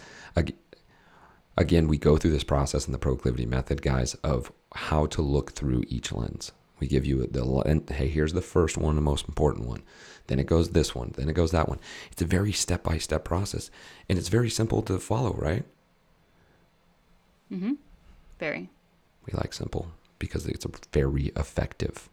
again, 1.56 1.88
we 1.88 1.98
go 1.98 2.16
through 2.16 2.32
this 2.32 2.44
process 2.44 2.86
in 2.86 2.92
the 2.92 2.98
proclivity 2.98 3.46
method, 3.46 3.82
guys, 3.82 4.14
of 4.16 4.52
how 4.74 5.06
to 5.06 5.22
look 5.22 5.52
through 5.52 5.84
each 5.88 6.12
lens. 6.12 6.52
We 6.80 6.88
give 6.88 7.06
you 7.06 7.26
the 7.26 7.44
lens. 7.44 7.90
Hey, 7.90 8.08
here's 8.08 8.32
the 8.32 8.42
first 8.42 8.76
one, 8.76 8.96
the 8.96 9.00
most 9.00 9.28
important 9.28 9.66
one. 9.66 9.82
Then 10.26 10.38
it 10.38 10.46
goes 10.46 10.70
this 10.70 10.94
one. 10.94 11.12
Then 11.16 11.28
it 11.28 11.34
goes 11.34 11.52
that 11.52 11.68
one. 11.68 11.78
It's 12.10 12.22
a 12.22 12.26
very 12.26 12.52
step 12.52 12.82
by 12.82 12.98
step 12.98 13.24
process, 13.24 13.70
and 14.08 14.18
it's 14.18 14.28
very 14.28 14.50
simple 14.50 14.82
to 14.82 14.98
follow, 14.98 15.34
right? 15.34 15.64
Mm-hmm. 17.52 17.74
Very. 18.40 18.70
We 19.26 19.32
like 19.34 19.52
simple 19.52 19.92
because 20.18 20.46
it's 20.46 20.64
a 20.64 20.70
very 20.92 21.26
effective. 21.36 22.08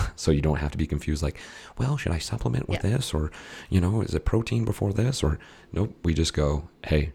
so 0.16 0.30
you 0.30 0.40
don't 0.40 0.58
have 0.58 0.72
to 0.72 0.78
be 0.78 0.86
confused 0.86 1.22
like, 1.22 1.38
well, 1.78 1.96
should 1.96 2.12
I 2.12 2.18
supplement 2.18 2.68
with 2.68 2.84
yeah. 2.84 2.90
this 2.90 3.14
or, 3.14 3.30
you 3.70 3.80
know, 3.80 4.00
is 4.02 4.14
it 4.14 4.24
protein 4.24 4.64
before 4.64 4.92
this 4.92 5.22
or 5.22 5.38
nope, 5.72 5.94
we 6.04 6.14
just 6.14 6.34
go, 6.34 6.68
hey, 6.86 7.12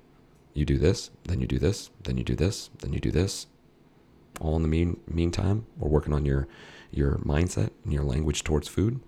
you 0.53 0.65
do 0.65 0.77
this, 0.77 1.11
then 1.25 1.39
you 1.39 1.47
do 1.47 1.59
this, 1.59 1.91
then 2.03 2.17
you 2.17 2.23
do 2.23 2.35
this, 2.35 2.69
then 2.79 2.93
you 2.93 2.99
do 2.99 3.11
this. 3.11 3.47
All 4.39 4.55
in 4.55 4.61
the 4.61 4.67
mean 4.67 4.99
meantime, 5.07 5.65
we're 5.77 5.89
working 5.89 6.13
on 6.13 6.25
your 6.25 6.47
your 6.91 7.17
mindset 7.19 7.71
and 7.83 7.93
your 7.93 8.03
language 8.03 8.43
towards 8.43 8.67
food. 8.67 8.99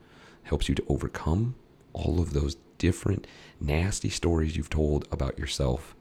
Helps 0.43 0.67
you 0.69 0.75
to 0.75 0.83
overcome 0.87 1.55
all 1.93 2.19
of 2.19 2.33
those 2.33 2.57
different 2.77 3.27
nasty 3.59 4.09
stories 4.09 4.55
you've 4.55 4.69
told 4.69 5.07
about 5.11 5.37
yourself 5.37 5.95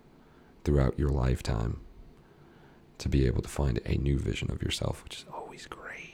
throughout 0.64 0.98
your 0.98 1.10
lifetime 1.10 1.80
to 2.98 3.08
be 3.08 3.26
able 3.26 3.42
to 3.42 3.48
find 3.48 3.80
a 3.84 3.96
new 3.96 4.18
vision 4.18 4.50
of 4.50 4.62
yourself, 4.62 5.04
which 5.04 5.18
is 5.18 5.26
always 5.32 5.66
great. 5.66 6.07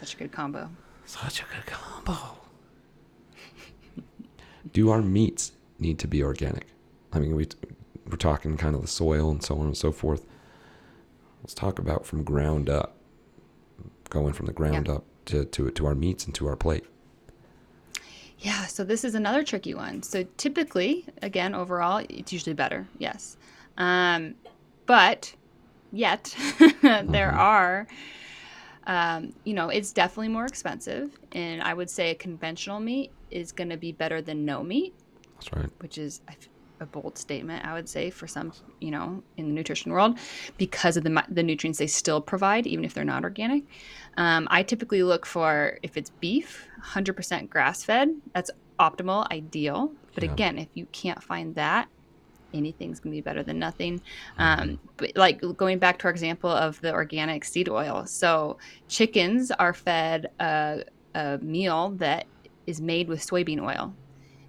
Such 0.00 0.14
a 0.14 0.16
good 0.16 0.32
combo. 0.32 0.70
Such 1.04 1.42
a 1.42 1.44
good 1.54 1.66
combo. 1.66 2.38
Do 4.72 4.88
our 4.88 5.02
meats 5.02 5.52
need 5.78 5.98
to 5.98 6.08
be 6.08 6.22
organic? 6.22 6.68
I 7.12 7.18
mean, 7.18 7.36
we 7.36 7.48
we're 8.06 8.16
talking 8.16 8.56
kind 8.56 8.74
of 8.74 8.80
the 8.80 8.88
soil 8.88 9.30
and 9.30 9.42
so 9.42 9.58
on 9.58 9.66
and 9.66 9.76
so 9.76 9.92
forth. 9.92 10.24
Let's 11.42 11.52
talk 11.52 11.78
about 11.78 12.06
from 12.06 12.24
ground 12.24 12.70
up, 12.70 12.96
going 14.08 14.32
from 14.32 14.46
the 14.46 14.54
ground 14.54 14.86
yeah. 14.86 14.94
up 14.94 15.04
to, 15.26 15.44
to 15.44 15.70
to 15.70 15.84
our 15.84 15.94
meats 15.94 16.24
and 16.24 16.34
to 16.36 16.48
our 16.48 16.56
plate. 16.56 16.86
Yeah, 18.38 18.64
so 18.64 18.84
this 18.84 19.04
is 19.04 19.14
another 19.14 19.44
tricky 19.44 19.74
one. 19.74 20.02
So 20.02 20.24
typically, 20.38 21.04
again, 21.20 21.54
overall, 21.54 22.02
it's 22.08 22.32
usually 22.32 22.54
better. 22.54 22.88
Yes. 22.96 23.36
Um, 23.76 24.34
but 24.86 25.34
yet. 25.92 26.34
there 26.82 27.32
are. 27.32 27.86
Um, 28.86 29.34
you 29.44 29.54
know, 29.54 29.68
it's 29.68 29.92
definitely 29.92 30.28
more 30.28 30.46
expensive, 30.46 31.18
and 31.32 31.62
I 31.62 31.74
would 31.74 31.90
say 31.90 32.10
a 32.10 32.14
conventional 32.14 32.80
meat 32.80 33.12
is 33.30 33.52
going 33.52 33.70
to 33.70 33.76
be 33.76 33.92
better 33.92 34.22
than 34.22 34.44
no 34.44 34.62
meat. 34.62 34.94
That's 35.34 35.52
right. 35.52 35.70
Which 35.80 35.98
is 35.98 36.20
a 36.80 36.86
bold 36.86 37.18
statement, 37.18 37.64
I 37.64 37.74
would 37.74 37.88
say, 37.88 38.10
for 38.10 38.26
some, 38.26 38.52
you 38.80 38.90
know, 38.90 39.22
in 39.36 39.48
the 39.48 39.52
nutrition 39.52 39.92
world, 39.92 40.18
because 40.56 40.96
of 40.96 41.04
the 41.04 41.24
the 41.28 41.42
nutrients 41.42 41.78
they 41.78 41.86
still 41.86 42.20
provide, 42.20 42.66
even 42.66 42.84
if 42.84 42.94
they're 42.94 43.04
not 43.04 43.22
organic. 43.22 43.64
Um, 44.16 44.48
I 44.50 44.62
typically 44.62 45.02
look 45.02 45.26
for 45.26 45.78
if 45.82 45.96
it's 45.96 46.10
beef, 46.10 46.66
100% 46.82 47.48
grass 47.48 47.84
fed. 47.84 48.10
That's 48.34 48.50
optimal, 48.78 49.30
ideal. 49.30 49.92
But 50.14 50.24
yeah. 50.24 50.32
again, 50.32 50.58
if 50.58 50.68
you 50.74 50.86
can't 50.86 51.22
find 51.22 51.54
that, 51.54 51.88
anything's 52.54 53.00
gonna 53.00 53.14
be 53.14 53.20
better 53.20 53.42
than 53.42 53.58
nothing. 53.58 54.00
Um, 54.38 54.78
but 54.96 55.12
like 55.16 55.40
going 55.56 55.78
back 55.78 55.98
to 56.00 56.04
our 56.04 56.10
example 56.10 56.50
of 56.50 56.80
the 56.80 56.92
organic 56.92 57.44
seed 57.44 57.68
oil, 57.68 58.06
so 58.06 58.58
chickens 58.88 59.50
are 59.50 59.72
fed 59.72 60.30
a, 60.40 60.84
a 61.14 61.38
meal 61.38 61.90
that 61.96 62.26
is 62.66 62.80
made 62.80 63.08
with 63.08 63.20
soybean 63.20 63.60
oil, 63.60 63.94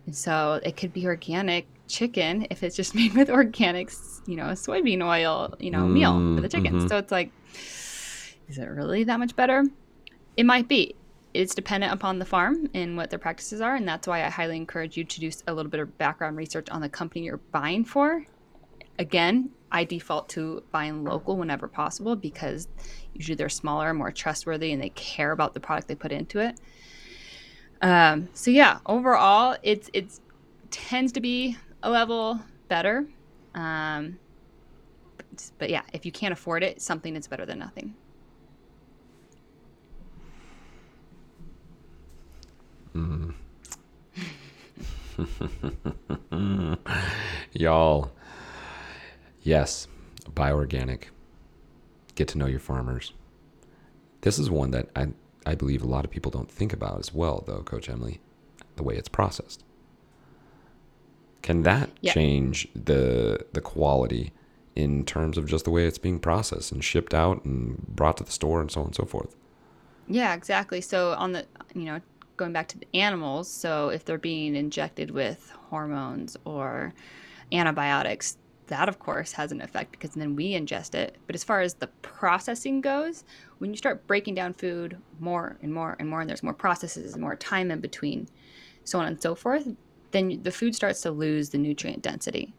and 0.05 0.15
so 0.15 0.59
it 0.63 0.77
could 0.77 0.93
be 0.93 1.05
organic 1.05 1.67
chicken 1.87 2.47
if 2.49 2.63
it's 2.63 2.75
just 2.75 2.95
made 3.01 3.13
with 3.13 3.29
organic, 3.29 3.91
you 4.25 4.35
know, 4.35 4.45
soybean 4.45 5.05
oil, 5.05 5.53
you 5.59 5.69
know, 5.69 5.83
mm, 5.83 5.91
meal 5.91 6.35
for 6.35 6.41
the 6.41 6.49
chickens. 6.49 6.83
Mm-hmm. 6.83 6.87
So 6.87 6.97
it's 6.97 7.11
like, 7.11 7.31
is 8.49 8.57
it 8.57 8.65
really 8.65 9.03
that 9.03 9.19
much 9.19 9.35
better? 9.35 9.63
It 10.37 10.45
might 10.45 10.67
be. 10.67 10.95
It's 11.33 11.55
dependent 11.55 11.93
upon 11.93 12.19
the 12.19 12.25
farm 12.25 12.69
and 12.73 12.97
what 12.97 13.09
their 13.09 13.19
practices 13.19 13.61
are, 13.61 13.75
and 13.75 13.87
that's 13.87 14.07
why 14.07 14.25
I 14.25 14.29
highly 14.29 14.57
encourage 14.57 14.97
you 14.97 15.03
to 15.03 15.19
do 15.19 15.31
a 15.47 15.53
little 15.53 15.69
bit 15.69 15.79
of 15.79 15.97
background 15.97 16.35
research 16.35 16.69
on 16.69 16.81
the 16.81 16.89
company 16.89 17.25
you're 17.25 17.37
buying 17.37 17.85
for. 17.85 18.25
Again, 18.99 19.51
I 19.71 19.85
default 19.85 20.27
to 20.29 20.63
buying 20.71 21.05
local 21.05 21.37
whenever 21.37 21.67
possible 21.67 22.15
because 22.17 22.67
usually 23.13 23.35
they're 23.35 23.49
smaller, 23.49 23.93
more 23.93 24.11
trustworthy, 24.11 24.73
and 24.73 24.81
they 24.81 24.89
care 24.89 25.31
about 25.31 25.53
the 25.53 25.61
product 25.61 25.87
they 25.87 25.95
put 25.95 26.11
into 26.11 26.39
it. 26.39 26.59
Um, 27.81 28.27
so 28.33 28.51
yeah, 28.51 28.79
overall, 28.85 29.55
it's 29.63 29.89
it's 29.93 30.19
tends 30.69 31.13
to 31.13 31.21
be 31.21 31.57
a 31.83 31.89
level 31.89 32.39
better. 32.67 33.05
Um, 33.55 34.19
but, 35.57 35.69
yeah, 35.69 35.83
if 35.93 36.05
you 36.05 36.11
can't 36.11 36.33
afford 36.33 36.63
it, 36.63 36.81
something 36.81 37.13
that's 37.13 37.27
better 37.27 37.45
than 37.45 37.59
nothing. 37.59 37.95
Mm. 42.95 43.33
Y'all, 47.51 48.11
yes, 49.41 49.87
buy 50.33 50.51
organic. 50.51 51.09
Get 52.15 52.27
to 52.29 52.37
know 52.37 52.47
your 52.47 52.59
farmers. 52.59 53.13
This 54.21 54.37
is 54.37 54.49
one 54.49 54.71
that 54.71 54.89
I, 54.95 55.07
I 55.45 55.55
believe 55.55 55.81
a 55.81 55.87
lot 55.87 56.05
of 56.05 56.11
people 56.11 56.31
don't 56.31 56.51
think 56.51 56.73
about 56.73 56.99
as 56.99 57.13
well, 57.13 57.43
though, 57.47 57.63
Coach 57.63 57.89
Emily, 57.89 58.19
the 58.75 58.83
way 58.83 58.95
it's 58.95 59.09
processed. 59.09 59.63
Can 61.41 61.63
that 61.63 61.89
yep. 62.01 62.13
change 62.13 62.67
the 62.75 63.45
the 63.53 63.61
quality 63.61 64.31
in 64.75 65.03
terms 65.05 65.37
of 65.37 65.47
just 65.47 65.65
the 65.65 65.71
way 65.71 65.85
it's 65.85 65.97
being 65.97 66.19
processed 66.19 66.71
and 66.71 66.83
shipped 66.83 67.13
out 67.13 67.43
and 67.43 67.79
brought 67.87 68.17
to 68.17 68.23
the 68.23 68.31
store 68.31 68.61
and 68.61 68.71
so 68.71 68.81
on 68.81 68.87
and 68.87 68.95
so 68.95 69.05
forth? 69.05 69.35
Yeah, 70.07 70.33
exactly. 70.33 70.81
So 70.81 71.13
on 71.13 71.31
the 71.31 71.45
you 71.73 71.85
know 71.85 72.01
going 72.37 72.53
back 72.53 72.67
to 72.69 72.77
the 72.79 72.87
animals, 72.93 73.49
so 73.49 73.89
if 73.89 74.05
they're 74.05 74.17
being 74.17 74.55
injected 74.55 75.11
with 75.11 75.51
hormones 75.69 76.37
or 76.45 76.93
antibiotics, 77.51 78.37
that 78.67 78.87
of 78.87 78.99
course 78.99 79.33
has 79.33 79.51
an 79.51 79.61
effect 79.61 79.91
because 79.91 80.11
then 80.11 80.35
we 80.35 80.53
ingest 80.53 80.95
it. 80.95 81.17
But 81.27 81.35
as 81.35 81.43
far 81.43 81.61
as 81.61 81.73
the 81.73 81.87
processing 82.01 82.81
goes, 82.81 83.25
when 83.57 83.71
you 83.71 83.77
start 83.77 84.07
breaking 84.07 84.35
down 84.35 84.53
food 84.53 84.97
more 85.19 85.57
and 85.61 85.73
more 85.73 85.95
and 85.99 86.09
more, 86.09 86.21
and 86.21 86.29
there's 86.29 86.43
more 86.43 86.53
processes 86.53 87.13
and 87.13 87.21
more 87.21 87.35
time 87.35 87.69
in 87.69 87.81
between, 87.81 88.27
so 88.83 88.99
on 88.99 89.07
and 89.07 89.21
so 89.21 89.35
forth, 89.35 89.67
then 90.11 90.41
the 90.43 90.51
food 90.51 90.75
starts 90.75 91.01
to 91.01 91.11
lose 91.11 91.49
the 91.49 91.57
nutrient 91.57 92.01
density. 92.01 92.53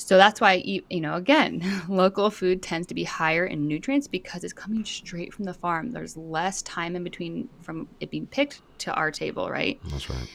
So 0.00 0.16
that's 0.16 0.40
why, 0.40 0.54
you 0.64 1.00
know, 1.00 1.14
again, 1.14 1.62
local 1.88 2.30
food 2.30 2.62
tends 2.62 2.86
to 2.88 2.94
be 2.94 3.04
higher 3.04 3.44
in 3.44 3.68
nutrients 3.68 4.08
because 4.08 4.44
it's 4.44 4.52
coming 4.52 4.84
straight 4.84 5.34
from 5.34 5.44
the 5.44 5.54
farm. 5.54 5.90
There's 5.90 6.16
less 6.16 6.62
time 6.62 6.96
in 6.96 7.04
between 7.04 7.48
from 7.60 7.86
it 8.00 8.10
being 8.10 8.26
picked 8.26 8.62
to 8.78 8.94
our 8.94 9.10
table, 9.10 9.50
right? 9.50 9.78
That's 9.84 10.08
right. 10.08 10.28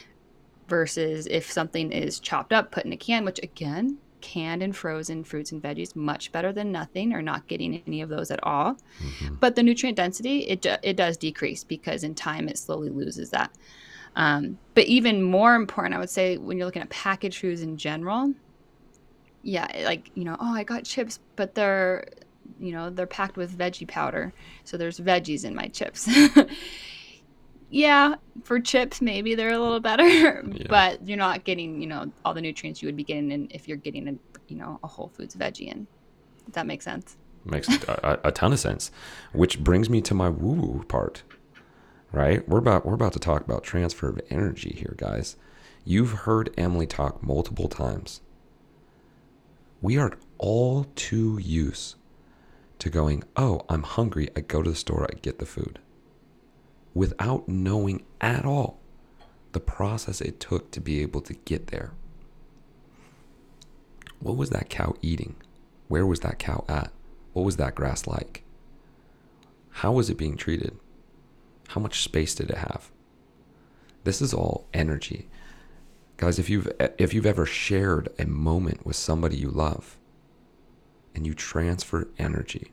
Versus 0.68 1.26
if 1.26 1.50
something 1.50 1.92
is 1.92 2.20
chopped 2.20 2.52
up, 2.52 2.70
put 2.70 2.84
in 2.84 2.92
a 2.92 2.96
can, 2.96 3.24
which 3.24 3.40
again, 3.42 3.98
canned 4.20 4.62
and 4.62 4.74
frozen 4.74 5.24
fruits 5.24 5.52
and 5.52 5.62
veggies 5.62 5.94
much 5.94 6.32
better 6.32 6.52
than 6.52 6.72
nothing 6.72 7.12
or 7.12 7.20
not 7.20 7.46
getting 7.48 7.82
any 7.86 8.00
of 8.00 8.08
those 8.08 8.30
at 8.30 8.42
all. 8.44 8.74
Mm-hmm. 9.00 9.34
But 9.40 9.56
the 9.56 9.62
nutrient 9.62 9.96
density, 9.96 10.38
it, 10.40 10.64
it 10.82 10.96
does 10.96 11.16
decrease 11.16 11.64
because 11.64 12.04
in 12.04 12.14
time 12.14 12.48
it 12.48 12.56
slowly 12.56 12.88
loses 12.88 13.30
that. 13.30 13.52
Um, 14.16 14.58
but 14.74 14.84
even 14.84 15.22
more 15.22 15.54
important, 15.54 15.94
I 15.94 15.98
would 15.98 16.10
say, 16.10 16.38
when 16.38 16.56
you're 16.56 16.66
looking 16.66 16.82
at 16.82 16.88
packaged 16.88 17.40
foods 17.40 17.60
in 17.60 17.76
general, 17.76 18.32
yeah, 19.46 19.68
like, 19.84 20.10
you 20.14 20.24
know, 20.24 20.36
oh, 20.40 20.52
I 20.52 20.64
got 20.64 20.84
chips, 20.84 21.20
but 21.36 21.54
they're, 21.54 22.04
you 22.58 22.72
know, 22.72 22.90
they're 22.90 23.06
packed 23.06 23.36
with 23.36 23.56
veggie 23.56 23.86
powder. 23.86 24.32
So 24.64 24.76
there's 24.76 24.98
veggies 24.98 25.44
in 25.44 25.54
my 25.54 25.68
chips. 25.68 26.08
yeah, 27.70 28.16
for 28.42 28.58
chips, 28.58 29.00
maybe 29.00 29.36
they're 29.36 29.52
a 29.52 29.58
little 29.58 29.80
better, 29.80 30.44
yeah. 30.52 30.66
but 30.68 31.06
you're 31.06 31.16
not 31.16 31.44
getting, 31.44 31.80
you 31.80 31.86
know, 31.86 32.10
all 32.24 32.34
the 32.34 32.40
nutrients 32.40 32.82
you 32.82 32.88
would 32.88 32.96
be 32.96 33.04
getting 33.04 33.30
in 33.30 33.48
if 33.50 33.68
you're 33.68 33.76
getting 33.76 34.08
a, 34.08 34.14
you 34.48 34.56
know, 34.56 34.80
a 34.82 34.88
Whole 34.88 35.08
Foods 35.08 35.36
veggie 35.36 35.68
in. 35.70 35.86
Does 36.46 36.54
that 36.54 36.66
make 36.66 36.82
sense? 36.82 37.16
Makes 37.44 37.68
a, 37.68 38.18
a 38.24 38.32
ton 38.32 38.52
of 38.52 38.58
sense. 38.58 38.90
Which 39.32 39.60
brings 39.62 39.88
me 39.88 40.00
to 40.02 40.14
my 40.14 40.28
woo 40.28 40.54
woo 40.54 40.84
part 40.88 41.22
right? 42.12 42.48
We're 42.48 42.58
about 42.58 42.86
we're 42.86 42.94
about 42.94 43.12
to 43.12 43.18
talk 43.18 43.42
about 43.42 43.62
transfer 43.62 44.08
of 44.08 44.20
energy 44.30 44.74
here, 44.76 44.94
guys. 44.96 45.36
You've 45.84 46.12
heard 46.12 46.52
Emily 46.56 46.86
talk 46.86 47.22
multiple 47.22 47.68
times. 47.68 48.22
We 49.86 49.98
are 49.98 50.18
all 50.38 50.88
too 50.96 51.38
used 51.38 51.94
to 52.80 52.90
going, 52.90 53.22
"Oh, 53.36 53.64
I'm 53.68 53.84
hungry. 53.84 54.28
I 54.34 54.40
go 54.40 54.60
to 54.60 54.70
the 54.70 54.74
store, 54.74 55.06
I 55.08 55.14
get 55.20 55.38
the 55.38 55.46
food." 55.46 55.78
Without 56.92 57.48
knowing 57.48 58.02
at 58.20 58.44
all 58.44 58.80
the 59.52 59.60
process 59.60 60.20
it 60.20 60.40
took 60.40 60.72
to 60.72 60.80
be 60.80 61.02
able 61.02 61.20
to 61.20 61.34
get 61.34 61.68
there. 61.68 61.92
What 64.18 64.36
was 64.36 64.50
that 64.50 64.68
cow 64.68 64.96
eating? 65.02 65.36
Where 65.86 66.04
was 66.04 66.18
that 66.18 66.40
cow 66.40 66.64
at? 66.68 66.90
What 67.32 67.44
was 67.44 67.54
that 67.58 67.76
grass 67.76 68.08
like? 68.08 68.42
How 69.70 69.92
was 69.92 70.10
it 70.10 70.18
being 70.18 70.36
treated? 70.36 70.76
How 71.68 71.80
much 71.80 72.02
space 72.02 72.34
did 72.34 72.50
it 72.50 72.58
have? 72.58 72.90
This 74.02 74.20
is 74.20 74.34
all 74.34 74.66
energy. 74.74 75.28
Guys, 76.16 76.38
if 76.38 76.48
you've 76.48 76.68
if 76.98 77.12
you've 77.12 77.26
ever 77.26 77.44
shared 77.44 78.08
a 78.18 78.24
moment 78.26 78.86
with 78.86 78.96
somebody 78.96 79.36
you 79.36 79.50
love 79.50 79.98
and 81.14 81.26
you 81.26 81.34
transfer 81.34 82.08
energy, 82.18 82.72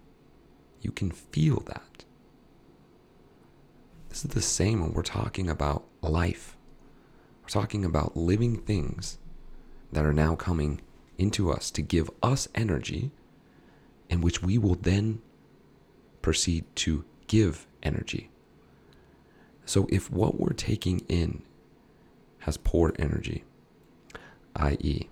you 0.82 0.92
can 0.92 1.12
feel 1.12 1.60
that. 1.62 2.06
This 4.08 4.24
is 4.24 4.32
the 4.32 4.42
same 4.42 4.82
when 4.82 4.94
we're 4.94 5.02
talking 5.02 5.50
about 5.50 5.86
life. 6.02 6.56
We're 7.42 7.50
talking 7.50 7.84
about 7.84 8.16
living 8.16 8.58
things 8.58 9.18
that 9.92 10.06
are 10.06 10.14
now 10.14 10.36
coming 10.36 10.80
into 11.18 11.52
us 11.52 11.70
to 11.72 11.82
give 11.82 12.10
us 12.22 12.48
energy, 12.56 13.12
in 14.10 14.22
which 14.22 14.42
we 14.42 14.58
will 14.58 14.76
then 14.76 15.22
proceed 16.22 16.64
to 16.78 17.04
give 17.28 17.68
energy. 17.82 18.30
So 19.66 19.88
if 19.90 20.10
what 20.10 20.40
we're 20.40 20.54
taking 20.54 21.00
in 21.10 21.44
has 22.44 22.58
poor 22.58 22.94
energy, 23.00 23.44
i.e., 24.56 25.10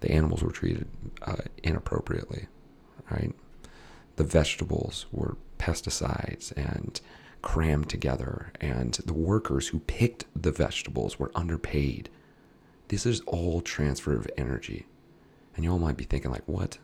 the 0.00 0.10
animals 0.10 0.42
were 0.42 0.52
treated 0.52 0.88
uh, 1.22 1.36
inappropriately, 1.62 2.46
right? 3.10 3.34
The 4.16 4.24
vegetables 4.24 5.06
were 5.12 5.36
pesticides 5.58 6.52
and 6.56 7.00
crammed 7.42 7.88
together, 7.88 8.52
and 8.60 8.94
the 8.94 9.12
workers 9.12 9.68
who 9.68 9.80
picked 9.80 10.24
the 10.34 10.52
vegetables 10.52 11.18
were 11.18 11.32
underpaid. 11.34 12.08
This 12.88 13.04
is 13.04 13.20
all 13.26 13.60
transfer 13.60 14.14
of 14.14 14.28
energy. 14.36 14.86
And 15.54 15.64
you 15.64 15.72
all 15.72 15.78
might 15.78 15.96
be 15.96 16.04
thinking, 16.04 16.30
like, 16.30 16.46
what? 16.46 16.78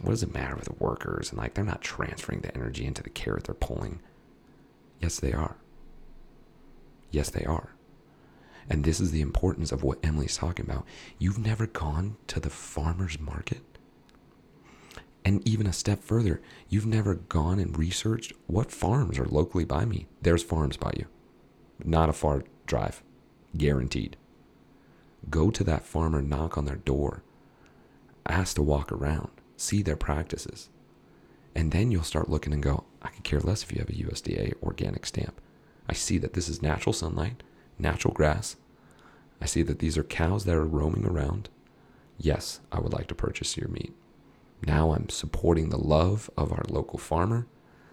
What 0.00 0.10
does 0.10 0.22
it 0.22 0.34
matter 0.34 0.56
with 0.56 0.64
the 0.64 0.84
workers? 0.84 1.30
And 1.30 1.38
like, 1.38 1.54
they're 1.54 1.64
not 1.64 1.82
transferring 1.82 2.40
the 2.40 2.54
energy 2.54 2.86
into 2.86 3.02
the 3.02 3.10
carrot 3.10 3.44
they're 3.44 3.54
pulling. 3.54 4.00
Yes, 5.00 5.20
they 5.20 5.32
are. 5.32 5.56
Yes, 7.10 7.30
they 7.30 7.44
are. 7.44 7.70
And 8.68 8.84
this 8.84 9.00
is 9.00 9.10
the 9.10 9.20
importance 9.20 9.72
of 9.72 9.82
what 9.82 10.04
Emily's 10.04 10.36
talking 10.36 10.66
about. 10.66 10.86
You've 11.18 11.38
never 11.38 11.66
gone 11.66 12.16
to 12.28 12.40
the 12.40 12.50
farmer's 12.50 13.18
market? 13.18 13.62
And 15.24 15.46
even 15.46 15.66
a 15.66 15.72
step 15.72 16.02
further, 16.02 16.40
you've 16.68 16.86
never 16.86 17.14
gone 17.14 17.58
and 17.58 17.76
researched 17.76 18.32
what 18.46 18.70
farms 18.70 19.18
are 19.18 19.26
locally 19.26 19.64
by 19.64 19.84
me. 19.84 20.06
There's 20.22 20.42
farms 20.42 20.76
by 20.76 20.92
you. 20.96 21.06
Not 21.84 22.08
a 22.08 22.12
far 22.12 22.44
drive. 22.66 23.02
Guaranteed. 23.56 24.16
Go 25.28 25.50
to 25.50 25.64
that 25.64 25.84
farmer, 25.84 26.22
knock 26.22 26.56
on 26.56 26.64
their 26.64 26.76
door, 26.76 27.22
ask 28.26 28.56
to 28.56 28.62
walk 28.62 28.90
around, 28.90 29.30
see 29.56 29.82
their 29.82 29.96
practices. 29.96 30.70
And 31.54 31.72
then 31.72 31.90
you'll 31.90 32.04
start 32.04 32.30
looking 32.30 32.52
and 32.52 32.62
go, 32.62 32.84
I 33.02 33.08
could 33.08 33.24
care 33.24 33.40
less 33.40 33.62
if 33.62 33.72
you 33.72 33.80
have 33.80 33.90
a 33.90 33.92
USDA 33.92 34.54
organic 34.62 35.04
stamp. 35.04 35.40
I 35.88 35.92
see 35.92 36.16
that 36.18 36.32
this 36.32 36.48
is 36.48 36.62
natural 36.62 36.92
sunlight, 36.92 37.42
natural 37.80 38.14
grass. 38.14 38.56
I 39.40 39.46
see 39.46 39.62
that 39.62 39.78
these 39.78 39.96
are 39.96 40.04
cows 40.04 40.44
that 40.44 40.54
are 40.54 40.66
roaming 40.66 41.06
around. 41.06 41.48
Yes, 42.18 42.60
I 42.70 42.80
would 42.80 42.92
like 42.92 43.06
to 43.08 43.14
purchase 43.14 43.56
your 43.56 43.68
meat. 43.68 43.94
Now 44.66 44.92
I'm 44.92 45.08
supporting 45.08 45.70
the 45.70 45.78
love 45.78 46.30
of 46.36 46.52
our 46.52 46.64
local 46.68 46.98
farmer. 46.98 47.46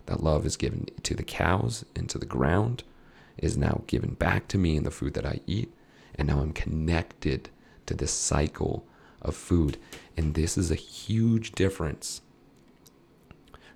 That 0.06 0.24
love 0.24 0.46
is 0.46 0.58
given 0.58 0.88
to 1.04 1.16
the 1.16 1.24
cows 1.24 1.86
and 1.96 2.10
to 2.10 2.18
the 2.18 2.26
ground, 2.26 2.84
is 3.38 3.58
now 3.58 3.84
given 3.88 4.14
back 4.14 4.48
to 4.50 4.58
me 4.58 4.76
in 4.76 4.84
the 4.84 4.92
food 4.92 5.14
that 5.14 5.26
I 5.26 5.40
eat. 5.48 5.74
And 6.16 6.28
now 6.28 6.40
I'm 6.40 6.54
connected 6.54 7.50
to 7.86 7.94
this 7.94 8.12
cycle 8.12 8.86
of 9.22 9.36
food. 9.36 9.78
And 10.16 10.34
this 10.34 10.58
is 10.58 10.72
a 10.72 10.76
huge 10.76 11.52
difference 11.54 12.22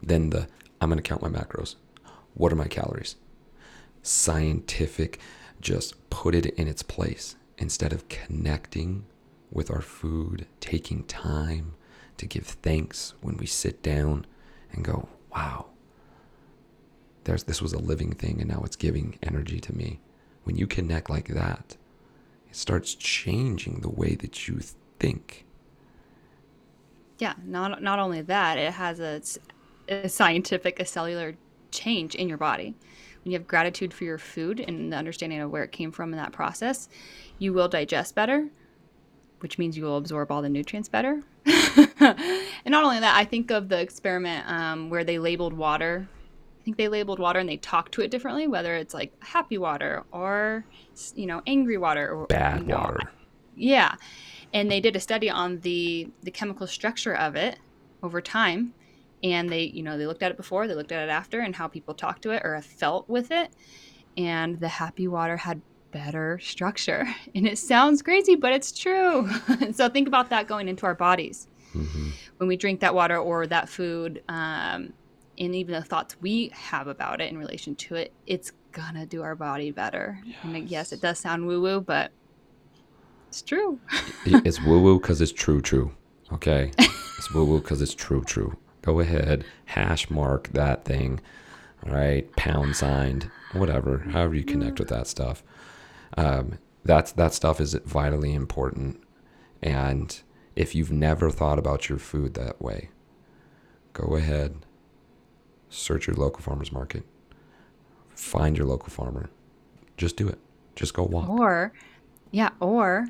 than 0.01 0.31
the 0.31 0.47
I'm 0.79 0.89
going 0.89 1.01
to 1.01 1.07
count 1.07 1.21
my 1.21 1.29
macros. 1.29 1.75
What 2.33 2.51
are 2.51 2.55
my 2.55 2.67
calories? 2.67 3.15
Scientific, 4.01 5.19
just 5.61 6.09
put 6.09 6.35
it 6.35 6.45
in 6.45 6.67
its 6.67 6.83
place 6.83 7.35
instead 7.57 7.93
of 7.93 8.09
connecting 8.09 9.05
with 9.51 9.69
our 9.69 9.81
food, 9.81 10.47
taking 10.59 11.03
time 11.03 11.73
to 12.17 12.25
give 12.25 12.45
thanks 12.45 13.13
when 13.21 13.37
we 13.37 13.45
sit 13.45 13.81
down 13.81 14.25
and 14.71 14.83
go, 14.83 15.07
wow, 15.35 15.67
there's, 17.23 17.43
this 17.43 17.61
was 17.61 17.73
a 17.73 17.79
living 17.79 18.13
thing 18.13 18.39
and 18.39 18.49
now 18.49 18.61
it's 18.63 18.75
giving 18.75 19.17
energy 19.21 19.59
to 19.59 19.75
me. 19.75 19.99
When 20.43 20.55
you 20.55 20.65
connect 20.67 21.09
like 21.09 21.27
that, 21.29 21.77
it 22.49 22.55
starts 22.55 22.95
changing 22.95 23.81
the 23.81 23.89
way 23.89 24.15
that 24.15 24.47
you 24.47 24.59
think. 24.99 25.45
Yeah, 27.19 27.33
not 27.45 27.83
not 27.83 27.99
only 27.99 28.21
that, 28.23 28.57
it 28.57 28.73
has 28.73 28.99
a, 28.99 29.21
a 29.87 30.09
scientific, 30.09 30.79
a 30.79 30.85
cellular 30.85 31.35
change 31.69 32.15
in 32.15 32.27
your 32.27 32.39
body. 32.39 32.75
When 33.23 33.31
you 33.31 33.37
have 33.37 33.47
gratitude 33.47 33.93
for 33.93 34.03
your 34.03 34.17
food 34.17 34.59
and 34.59 34.91
the 34.91 34.97
understanding 34.97 35.39
of 35.41 35.51
where 35.51 35.63
it 35.63 35.71
came 35.71 35.91
from 35.91 36.11
in 36.11 36.17
that 36.17 36.31
process, 36.31 36.89
you 37.37 37.53
will 37.53 37.67
digest 37.67 38.15
better, 38.15 38.49
which 39.39 39.57
means 39.57 39.77
you 39.77 39.83
will 39.83 39.97
absorb 39.97 40.31
all 40.31 40.41
the 40.41 40.49
nutrients 40.49 40.89
better. 40.89 41.21
and 41.45 42.65
not 42.65 42.83
only 42.83 42.99
that, 42.99 43.15
I 43.15 43.25
think 43.25 43.51
of 43.51 43.69
the 43.69 43.79
experiment 43.79 44.47
um, 44.47 44.89
where 44.89 45.03
they 45.03 45.19
labeled 45.19 45.53
water. 45.53 46.07
I 46.59 46.63
think 46.63 46.77
they 46.77 46.87
labeled 46.87 47.19
water 47.19 47.39
and 47.39 47.49
they 47.49 47.57
talked 47.57 47.91
to 47.93 48.01
it 48.01 48.11
differently, 48.11 48.47
whether 48.47 48.75
it's 48.75 48.93
like 48.93 49.11
happy 49.23 49.57
water 49.57 50.03
or 50.11 50.63
you 51.15 51.25
know 51.25 51.41
angry 51.47 51.77
water 51.77 52.07
or 52.11 52.27
bad 52.27 52.61
you 52.61 52.67
know, 52.67 52.77
water. 52.77 52.99
Yeah, 53.55 53.95
and 54.53 54.69
they 54.69 54.79
did 54.79 54.95
a 54.95 54.99
study 54.99 55.29
on 55.29 55.59
the 55.61 56.09
the 56.21 56.29
chemical 56.29 56.67
structure 56.67 57.15
of 57.15 57.35
it 57.35 57.57
over 58.03 58.21
time, 58.21 58.73
and 59.23 59.49
they 59.49 59.63
you 59.63 59.83
know 59.83 59.97
they 59.97 60.07
looked 60.07 60.23
at 60.23 60.31
it 60.31 60.37
before, 60.37 60.67
they 60.67 60.75
looked 60.75 60.91
at 60.91 61.03
it 61.03 61.11
after, 61.11 61.41
and 61.41 61.55
how 61.55 61.67
people 61.67 61.93
talked 61.93 62.21
to 62.23 62.31
it 62.31 62.41
or 62.43 62.59
felt 62.61 63.07
with 63.09 63.31
it, 63.31 63.51
and 64.17 64.59
the 64.59 64.67
happy 64.67 65.07
water 65.07 65.37
had 65.37 65.61
better 65.91 66.39
structure. 66.39 67.07
And 67.35 67.47
it 67.47 67.57
sounds 67.57 68.01
crazy, 68.01 68.35
but 68.35 68.51
it's 68.53 68.71
true. 68.71 69.29
so 69.73 69.87
think 69.89 70.07
about 70.07 70.29
that 70.29 70.47
going 70.47 70.67
into 70.67 70.85
our 70.85 70.95
bodies. 70.95 71.47
Mm-hmm. 71.73 72.09
When 72.37 72.47
we 72.49 72.57
drink 72.57 72.81
that 72.81 72.93
water 72.93 73.17
or 73.17 73.47
that 73.47 73.69
food, 73.69 74.21
um, 74.27 74.93
and 75.37 75.55
even 75.55 75.73
the 75.73 75.81
thoughts 75.81 76.17
we 76.19 76.51
have 76.53 76.87
about 76.87 77.21
it 77.21 77.31
in 77.31 77.37
relation 77.37 77.75
to 77.75 77.95
it, 77.95 78.13
it's 78.27 78.51
gonna 78.71 79.05
do 79.05 79.21
our 79.21 79.35
body 79.35 79.71
better. 79.71 80.19
Yes. 80.25 80.37
And 80.43 80.69
yes, 80.69 80.91
it 80.91 81.01
does 81.01 81.19
sound 81.19 81.47
woo 81.47 81.61
woo, 81.61 81.81
but 81.81 82.11
it's 83.29 83.41
true. 83.41 83.79
it's 84.25 84.61
woo 84.65 84.81
woo 84.81 84.99
because 84.99 85.21
it's 85.21 85.31
true, 85.31 85.61
true. 85.61 85.91
Okay. 86.33 86.71
It's 86.77 87.33
woo 87.33 87.45
woo 87.45 87.61
because 87.61 87.81
it's 87.81 87.95
true, 87.95 88.23
true. 88.23 88.57
Go 88.81 88.99
ahead, 88.99 89.45
hash 89.65 90.09
mark 90.09 90.49
that 90.49 90.85
thing. 90.85 91.19
All 91.85 91.93
right. 91.93 92.31
Pound 92.35 92.75
signed, 92.75 93.29
whatever, 93.53 93.99
however 93.99 94.35
you 94.35 94.43
connect 94.43 94.79
with 94.79 94.89
that 94.89 95.07
stuff. 95.07 95.43
Um, 96.17 96.59
that's 96.83 97.11
that 97.13 97.33
stuff 97.33 97.61
is 97.61 97.73
vitally 97.85 98.33
important. 98.33 99.01
And 99.61 100.19
if 100.55 100.73
you've 100.75 100.91
never 100.91 101.29
thought 101.29 101.59
about 101.59 101.89
your 101.89 101.99
food 101.99 102.33
that 102.33 102.61
way, 102.61 102.89
go 103.93 104.15
ahead, 104.15 104.65
search 105.69 106.07
your 106.07 106.15
local 106.15 106.41
farmers 106.41 106.71
market, 106.71 107.03
find 108.15 108.57
your 108.57 108.67
local 108.67 108.89
farmer. 108.89 109.29
Just 109.97 110.17
do 110.17 110.27
it. 110.27 110.39
Just 110.75 110.93
go 110.93 111.03
walk. 111.03 111.29
Or, 111.29 111.73
yeah, 112.31 112.49
or 112.59 113.07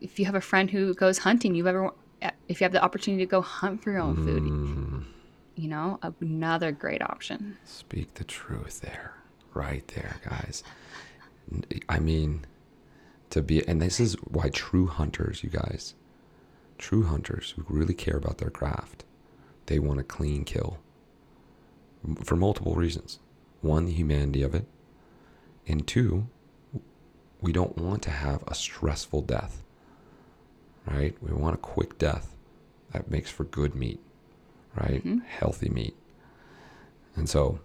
if 0.00 0.18
you 0.18 0.26
have 0.26 0.34
a 0.34 0.40
friend 0.40 0.70
who 0.70 0.94
goes 0.94 1.18
hunting, 1.18 1.54
you've 1.54 1.66
ever, 1.66 1.90
if 2.48 2.60
you 2.60 2.64
have 2.64 2.72
the 2.72 2.82
opportunity 2.82 3.24
to 3.24 3.30
go 3.30 3.40
hunt 3.40 3.82
for 3.82 3.90
your 3.90 4.00
own 4.00 4.16
food, 4.16 4.42
mm. 4.42 5.04
you 5.56 5.68
know, 5.68 5.98
another 6.20 6.72
great 6.72 7.02
option. 7.02 7.56
Speak 7.64 8.14
the 8.14 8.24
truth 8.24 8.80
there, 8.80 9.14
right 9.52 9.86
there, 9.88 10.20
guys. 10.28 10.62
I 11.88 11.98
mean, 11.98 12.46
to 13.30 13.42
be, 13.42 13.66
and 13.66 13.82
this 13.82 13.98
is 14.00 14.14
why 14.22 14.48
true 14.50 14.86
hunters, 14.86 15.42
you 15.42 15.50
guys, 15.50 15.94
true 16.78 17.04
hunters 17.04 17.54
who 17.56 17.64
really 17.68 17.94
care 17.94 18.16
about 18.16 18.38
their 18.38 18.50
craft, 18.50 19.04
they 19.66 19.78
want 19.78 20.00
a 20.00 20.04
clean 20.04 20.44
kill 20.44 20.78
for 22.22 22.36
multiple 22.36 22.74
reasons. 22.74 23.18
One, 23.60 23.86
the 23.86 23.92
humanity 23.92 24.42
of 24.42 24.54
it, 24.54 24.66
and 25.66 25.86
two, 25.86 26.28
we 27.40 27.52
don't 27.52 27.76
want 27.78 28.02
to 28.02 28.10
have 28.10 28.44
a 28.46 28.54
stressful 28.54 29.22
death, 29.22 29.63
right? 30.86 31.16
We 31.22 31.32
want 31.32 31.54
a 31.54 31.58
quick 31.58 31.98
death 31.98 32.34
that 32.92 33.10
makes 33.10 33.30
for 33.30 33.44
good 33.44 33.74
meat, 33.74 34.00
right? 34.76 35.04
Mm-hmm. 35.04 35.18
Healthy 35.20 35.68
meat. 35.68 35.96
And 37.16 37.28
so, 37.28 37.60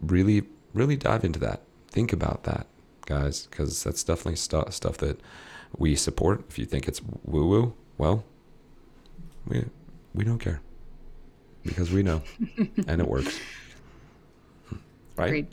really, 0.00 0.42
really 0.74 0.96
dive 0.96 1.24
into 1.24 1.38
that. 1.40 1.62
Think 1.88 2.12
about 2.12 2.44
that 2.44 2.66
guys, 3.08 3.46
because 3.50 3.82
that's 3.82 4.04
definitely 4.04 4.36
st- 4.36 4.72
stuff 4.72 4.98
that 4.98 5.18
we 5.76 5.96
support. 5.96 6.44
If 6.48 6.58
you 6.58 6.66
think 6.66 6.86
it's 6.86 7.00
woo 7.24 7.46
woo, 7.46 7.74
well, 7.96 8.24
we 9.46 9.64
we 10.14 10.24
don't 10.24 10.38
care 10.38 10.60
because 11.64 11.90
we 11.90 12.02
know 12.02 12.22
and 12.86 13.00
it 13.00 13.08
works. 13.08 13.40
Right. 15.16 15.26
Agreed. 15.26 15.46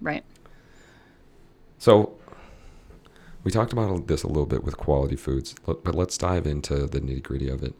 Right. 0.00 0.24
So 1.78 2.12
we 3.44 3.50
talked 3.50 3.72
about 3.72 4.06
this 4.06 4.22
a 4.22 4.28
little 4.28 4.46
bit 4.46 4.64
with 4.64 4.76
quality 4.76 5.16
foods, 5.16 5.54
but 5.64 5.94
let's 5.94 6.16
dive 6.16 6.46
into 6.46 6.86
the 6.86 7.00
nitty 7.00 7.22
gritty 7.22 7.48
of 7.48 7.62
it. 7.62 7.74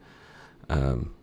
Um, 0.68 1.14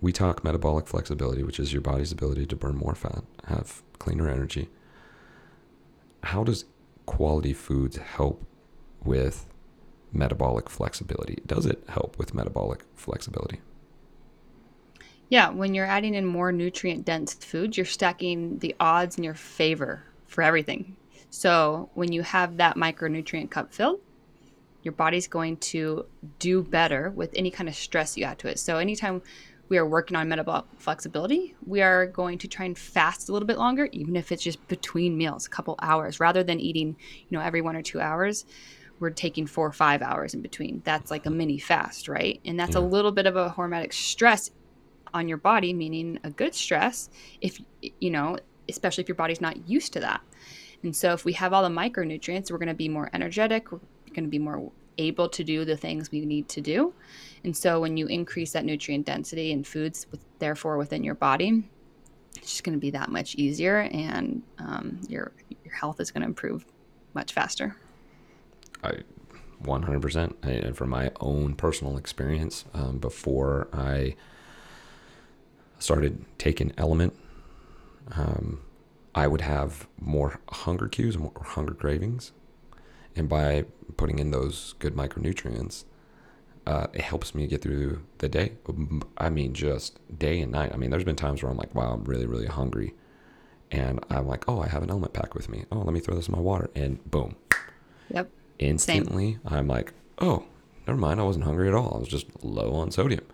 we 0.00 0.12
talk 0.12 0.44
metabolic 0.44 0.86
flexibility, 0.86 1.42
which 1.42 1.60
is 1.60 1.72
your 1.72 1.82
body's 1.82 2.12
ability 2.12 2.46
to 2.46 2.56
burn 2.56 2.76
more 2.76 2.94
fat, 2.94 3.22
have 3.46 3.82
cleaner 3.98 4.28
energy. 4.28 4.68
How 6.24 6.44
does 6.44 6.64
quality 7.06 7.52
foods 7.52 7.96
help 7.96 8.46
with 9.04 9.46
metabolic 10.12 10.68
flexibility? 10.68 11.42
Does 11.46 11.66
it 11.66 11.82
help 11.88 12.18
with 12.18 12.34
metabolic 12.34 12.84
flexibility? 12.94 13.60
Yeah, 15.28 15.50
when 15.50 15.74
you're 15.74 15.86
adding 15.86 16.14
in 16.14 16.26
more 16.26 16.50
nutrient 16.50 17.04
dense 17.04 17.34
foods, 17.34 17.76
you're 17.76 17.86
stacking 17.86 18.58
the 18.58 18.74
odds 18.80 19.16
in 19.16 19.24
your 19.24 19.34
favor 19.34 20.02
for 20.26 20.42
everything. 20.42 20.96
So 21.30 21.90
when 21.94 22.12
you 22.12 22.22
have 22.22 22.56
that 22.58 22.76
micronutrient 22.76 23.50
cup 23.50 23.72
filled, 23.72 24.00
your 24.82 24.92
body's 24.92 25.28
going 25.28 25.56
to 25.58 26.06
do 26.38 26.62
better 26.62 27.10
with 27.10 27.30
any 27.34 27.50
kind 27.50 27.68
of 27.68 27.74
stress 27.74 28.16
you 28.16 28.24
add 28.24 28.38
to 28.40 28.48
it. 28.48 28.58
So 28.58 28.78
anytime 28.78 29.22
we 29.68 29.78
are 29.78 29.86
working 29.86 30.16
on 30.16 30.28
metabolic 30.28 30.64
flexibility, 30.78 31.54
we 31.64 31.80
are 31.80 32.06
going 32.06 32.38
to 32.38 32.48
try 32.48 32.66
and 32.66 32.76
fast 32.76 33.28
a 33.28 33.32
little 33.32 33.46
bit 33.46 33.58
longer, 33.58 33.88
even 33.92 34.16
if 34.16 34.32
it's 34.32 34.42
just 34.42 34.66
between 34.68 35.16
meals, 35.16 35.46
a 35.46 35.50
couple 35.50 35.76
hours, 35.80 36.18
rather 36.18 36.42
than 36.42 36.58
eating, 36.58 36.96
you 37.28 37.38
know, 37.38 37.40
every 37.40 37.60
one 37.60 37.76
or 37.76 37.82
two 37.82 38.00
hours. 38.00 38.44
We're 38.98 39.10
taking 39.10 39.46
four 39.46 39.66
or 39.66 39.72
five 39.72 40.02
hours 40.02 40.34
in 40.34 40.42
between. 40.42 40.82
That's 40.84 41.10
like 41.10 41.24
a 41.24 41.30
mini 41.30 41.58
fast, 41.58 42.08
right? 42.08 42.40
And 42.44 42.58
that's 42.58 42.74
yeah. 42.74 42.80
a 42.80 42.82
little 42.82 43.12
bit 43.12 43.26
of 43.26 43.36
a 43.36 43.54
hormetic 43.56 43.92
stress 43.92 44.50
on 45.14 45.28
your 45.28 45.38
body, 45.38 45.72
meaning 45.72 46.18
a 46.24 46.30
good 46.30 46.54
stress, 46.54 47.08
if, 47.40 47.60
you 48.00 48.10
know, 48.10 48.38
especially 48.68 49.02
if 49.02 49.08
your 49.08 49.14
body's 49.14 49.40
not 49.40 49.68
used 49.68 49.92
to 49.92 50.00
that. 50.00 50.20
And 50.82 50.94
so 50.94 51.12
if 51.12 51.24
we 51.24 51.32
have 51.34 51.52
all 51.52 51.62
the 51.62 51.68
micronutrients, 51.68 52.50
we're 52.50 52.58
going 52.58 52.68
to 52.68 52.74
be 52.74 52.88
more 52.88 53.10
energetic, 53.12 53.70
we're 53.70 53.80
going 54.08 54.24
to 54.24 54.30
be 54.30 54.38
more 54.38 54.72
able 54.98 55.28
to 55.28 55.44
do 55.44 55.64
the 55.64 55.76
things 55.76 56.10
we 56.10 56.24
need 56.24 56.48
to 56.50 56.60
do. 56.60 56.92
And 57.44 57.56
so 57.56 57.80
when 57.80 57.96
you 57.96 58.06
increase 58.06 58.52
that 58.52 58.64
nutrient 58.64 59.06
density 59.06 59.52
in 59.52 59.64
foods, 59.64 60.06
with, 60.10 60.20
therefore 60.38 60.76
within 60.76 61.04
your 61.04 61.14
body, 61.14 61.64
it's 62.36 62.50
just 62.50 62.64
going 62.64 62.76
to 62.76 62.80
be 62.80 62.90
that 62.90 63.10
much 63.10 63.34
easier, 63.34 63.80
and 63.92 64.42
um, 64.58 65.00
your 65.08 65.32
your 65.64 65.74
health 65.74 66.00
is 66.00 66.10
going 66.10 66.22
to 66.22 66.28
improve 66.28 66.64
much 67.12 67.32
faster. 67.32 67.76
I 68.84 69.00
100%. 69.62 70.34
And 70.42 70.76
from 70.76 70.90
my 70.90 71.10
own 71.20 71.54
personal 71.54 71.96
experience, 71.96 72.64
um, 72.72 72.98
before 72.98 73.68
I 73.72 74.14
started 75.78 76.24
taking 76.38 76.70
LMNT, 76.72 77.12
um, 78.12 78.60
I 79.14 79.26
would 79.26 79.40
have 79.40 79.88
more 80.00 80.40
hunger 80.50 80.88
cues, 80.88 81.18
more 81.18 81.32
hunger 81.42 81.74
cravings. 81.74 82.32
And 83.16 83.28
by 83.28 83.64
putting 83.96 84.18
in 84.18 84.30
those 84.30 84.74
good 84.78 84.94
micronutrients, 84.94 85.84
uh, 86.66 86.86
it 86.92 87.00
helps 87.00 87.34
me 87.34 87.46
get 87.46 87.62
through 87.62 88.02
the 88.18 88.28
day. 88.28 88.52
I 89.18 89.30
mean, 89.30 89.52
just 89.54 89.98
day 90.16 90.40
and 90.40 90.52
night. 90.52 90.70
I 90.72 90.76
mean, 90.76 90.90
there's 90.90 91.04
been 91.04 91.16
times 91.16 91.42
where 91.42 91.50
I'm 91.50 91.58
like, 91.58 91.74
wow, 91.74 91.92
I'm 91.92 92.04
really, 92.04 92.26
really 92.26 92.46
hungry. 92.46 92.94
And 93.72 94.04
I'm 94.10 94.26
like, 94.26 94.48
oh, 94.48 94.60
I 94.60 94.68
have 94.68 94.82
an 94.82 94.88
LMNT 94.88 95.12
pack 95.12 95.34
with 95.34 95.48
me. 95.48 95.64
Oh, 95.70 95.78
let 95.78 95.92
me 95.92 96.00
throw 96.00 96.14
this 96.14 96.28
in 96.28 96.34
my 96.34 96.40
water. 96.40 96.70
And 96.74 97.02
boom. 97.10 97.36
Yep. 98.10 98.30
Instantly, 98.58 99.32
Same. 99.32 99.40
I'm 99.46 99.68
like, 99.68 99.92
oh, 100.18 100.44
never 100.86 100.98
mind. 100.98 101.20
I 101.20 101.24
wasn't 101.24 101.44
hungry 101.44 101.68
at 101.68 101.74
all. 101.74 101.94
I 101.94 101.98
was 101.98 102.08
just 102.08 102.26
low 102.44 102.72
on 102.74 102.90
sodium. 102.90 103.24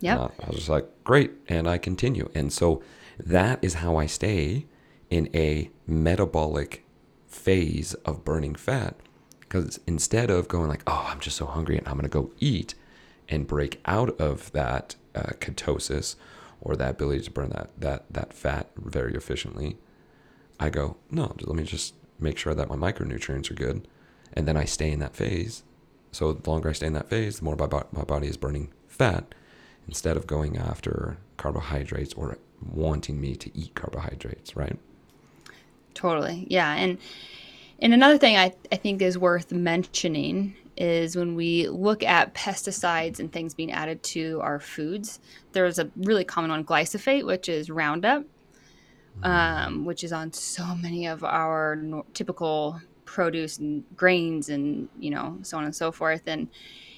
Yeah. 0.00 0.28
I 0.42 0.46
was 0.46 0.56
just 0.56 0.68
like, 0.68 0.86
great. 1.04 1.32
And 1.48 1.68
I 1.68 1.78
continue. 1.78 2.30
And 2.34 2.52
so 2.52 2.82
that 3.18 3.58
is 3.62 3.74
how 3.74 3.96
I 3.96 4.06
stay 4.06 4.66
in 5.10 5.28
a 5.34 5.70
metabolic 5.86 6.84
phase 7.26 7.94
of 7.94 8.24
burning 8.24 8.54
fat. 8.54 8.96
Because 9.40 9.80
instead 9.86 10.30
of 10.30 10.48
going 10.48 10.68
like, 10.68 10.82
oh, 10.86 11.06
I'm 11.08 11.20
just 11.20 11.36
so 11.36 11.46
hungry 11.46 11.78
and 11.78 11.88
I'm 11.88 11.94
going 11.94 12.02
to 12.02 12.08
go 12.08 12.30
eat 12.38 12.74
and 13.28 13.46
break 13.46 13.80
out 13.86 14.18
of 14.20 14.52
that 14.52 14.96
uh, 15.14 15.32
ketosis 15.40 16.16
or 16.60 16.76
that 16.76 16.90
ability 16.90 17.24
to 17.24 17.30
burn 17.30 17.50
that, 17.50 17.70
that, 17.78 18.04
that 18.10 18.34
fat 18.34 18.70
very 18.76 19.14
efficiently, 19.14 19.78
I 20.60 20.70
go, 20.70 20.96
no, 21.10 21.34
let 21.40 21.56
me 21.56 21.64
just 21.64 21.94
make 22.18 22.36
sure 22.36 22.54
that 22.54 22.68
my 22.68 22.76
micronutrients 22.76 23.50
are 23.50 23.54
good. 23.54 23.86
And 24.32 24.46
then 24.46 24.56
I 24.56 24.64
stay 24.64 24.90
in 24.90 24.98
that 24.98 25.16
phase. 25.16 25.62
So 26.12 26.32
the 26.32 26.50
longer 26.50 26.70
I 26.70 26.72
stay 26.72 26.86
in 26.86 26.92
that 26.94 27.08
phase, 27.08 27.38
the 27.38 27.44
more 27.44 27.56
my, 27.56 27.68
my 27.92 28.04
body 28.04 28.28
is 28.28 28.36
burning 28.36 28.72
fat 28.86 29.34
instead 29.86 30.16
of 30.16 30.26
going 30.26 30.58
after 30.58 31.18
carbohydrates 31.36 32.12
or 32.14 32.38
wanting 32.60 33.20
me 33.20 33.36
to 33.36 33.56
eat 33.56 33.74
carbohydrates, 33.74 34.56
right? 34.56 34.78
Totally. 35.98 36.46
Yeah. 36.48 36.72
And 36.74 36.96
and 37.80 37.92
another 37.92 38.18
thing 38.18 38.36
I, 38.36 38.54
I 38.70 38.76
think 38.76 39.02
is 39.02 39.18
worth 39.18 39.50
mentioning 39.50 40.54
is 40.76 41.16
when 41.16 41.34
we 41.34 41.68
look 41.68 42.04
at 42.04 42.34
pesticides 42.34 43.18
and 43.18 43.32
things 43.32 43.52
being 43.52 43.72
added 43.72 44.00
to 44.04 44.40
our 44.40 44.60
foods, 44.60 45.18
there's 45.52 45.80
a 45.80 45.90
really 45.96 46.22
common 46.22 46.52
one, 46.52 46.64
glyphosate, 46.64 47.26
which 47.26 47.48
is 47.48 47.68
Roundup, 47.68 48.24
um, 49.24 49.84
which 49.84 50.04
is 50.04 50.12
on 50.12 50.32
so 50.32 50.76
many 50.76 51.06
of 51.06 51.24
our 51.24 51.74
no- 51.74 52.06
typical 52.14 52.80
produce 53.04 53.58
and 53.58 53.82
grains 53.96 54.50
and 54.50 54.88
you 55.00 55.10
know 55.10 55.36
so 55.42 55.58
on 55.58 55.64
and 55.64 55.74
so 55.74 55.90
forth, 55.90 56.22
and 56.28 56.46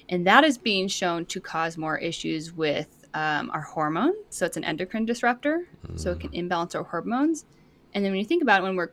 and 0.09 0.27
that 0.27 0.43
is 0.43 0.59
being 0.59 0.87
shown 0.87 1.25
to 1.25 1.41
cause 1.41 1.75
more 1.75 1.97
issues 1.97 2.53
with 2.53 3.07
um, 3.15 3.49
our 3.51 3.61
hormones. 3.61 4.15
So 4.29 4.45
it's 4.45 4.57
an 4.57 4.63
endocrine 4.63 5.05
disruptor, 5.05 5.67
mm. 5.87 5.99
so 5.99 6.11
it 6.11 6.19
can 6.19 6.31
imbalance 6.35 6.75
our 6.75 6.83
hormones. 6.83 7.45
And 7.93 8.03
then 8.03 8.11
when 8.11 8.19
you 8.19 8.25
think 8.25 8.43
about 8.43 8.61
it, 8.61 8.63
when 8.63 8.75
we're 8.75 8.91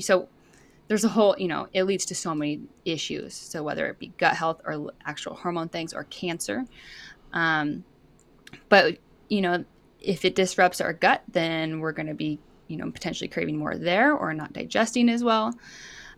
so 0.00 0.28
there's 0.90 1.04
a 1.04 1.08
whole, 1.08 1.36
you 1.38 1.46
know, 1.46 1.68
it 1.72 1.84
leads 1.84 2.04
to 2.06 2.16
so 2.16 2.34
many 2.34 2.62
issues. 2.84 3.32
So 3.32 3.62
whether 3.62 3.86
it 3.86 4.00
be 4.00 4.08
gut 4.18 4.34
health 4.34 4.60
or 4.64 4.90
actual 5.04 5.34
hormone 5.34 5.68
things 5.68 5.94
or 5.94 6.02
cancer. 6.10 6.64
Um, 7.32 7.84
but, 8.68 8.98
you 9.28 9.40
know, 9.40 9.64
if 10.00 10.24
it 10.24 10.34
disrupts 10.34 10.80
our 10.80 10.92
gut, 10.92 11.22
then 11.30 11.78
we're 11.78 11.92
going 11.92 12.08
to 12.08 12.14
be, 12.14 12.40
you 12.66 12.76
know, 12.76 12.90
potentially 12.90 13.28
craving 13.28 13.56
more 13.56 13.76
there 13.76 14.12
or 14.12 14.34
not 14.34 14.52
digesting 14.52 15.08
as 15.08 15.22
well. 15.22 15.54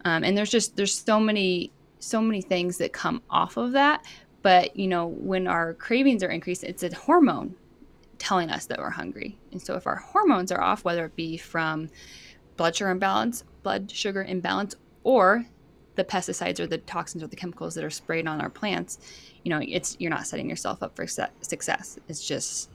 Um, 0.07 0.25
and 0.25 0.39
there's 0.39 0.49
just, 0.51 0.75
there's 0.75 0.99
so 0.99 1.21
many, 1.21 1.71
so 1.99 2.23
many 2.23 2.41
things 2.41 2.79
that 2.79 2.95
come 2.95 3.21
off 3.29 3.59
of 3.59 3.73
that. 3.73 4.07
But, 4.41 4.75
you 4.75 4.89
know, 4.89 5.07
when 5.07 5.49
our 5.49 5.75
cravings 5.75 6.23
are 6.23 6.31
increased, 6.31 6.65
it's 6.65 6.83
a 6.83 6.95
hormone 6.95 7.57
telling 8.17 8.49
us 8.49 8.65
that 8.67 8.79
we're 8.79 8.89
hungry. 8.89 9.37
And 9.51 9.61
so 9.61 9.75
if 9.75 9.87
our 9.87 9.97
hormones 9.97 10.51
are 10.51 10.63
off, 10.63 10.83
whether 10.83 11.05
it 11.05 11.15
be 11.15 11.37
from 11.37 11.91
blood 12.57 12.75
sugar 12.77 12.91
imbalance 12.91 13.45
blood 13.63 13.91
sugar 13.91 14.23
imbalance 14.23 14.75
or 15.05 15.47
the 15.95 16.05
pesticides 16.05 16.59
or 16.59 16.67
the 16.67 16.79
toxins 16.79 17.23
or 17.23 17.27
the 17.27 17.37
chemicals 17.37 17.75
that 17.75 17.85
are 17.85 17.91
sprayed 17.91 18.27
on 18.27 18.41
our 18.41 18.49
plants, 18.49 18.99
you 19.43 19.51
know, 19.51 19.61
it's 19.67 19.97
you're 20.01 20.11
not 20.11 20.27
setting 20.27 20.49
yourself 20.49 20.83
up 20.83 20.97
for 20.97 21.07
success. 21.07 21.99
It's 22.09 22.27
just 22.27 22.71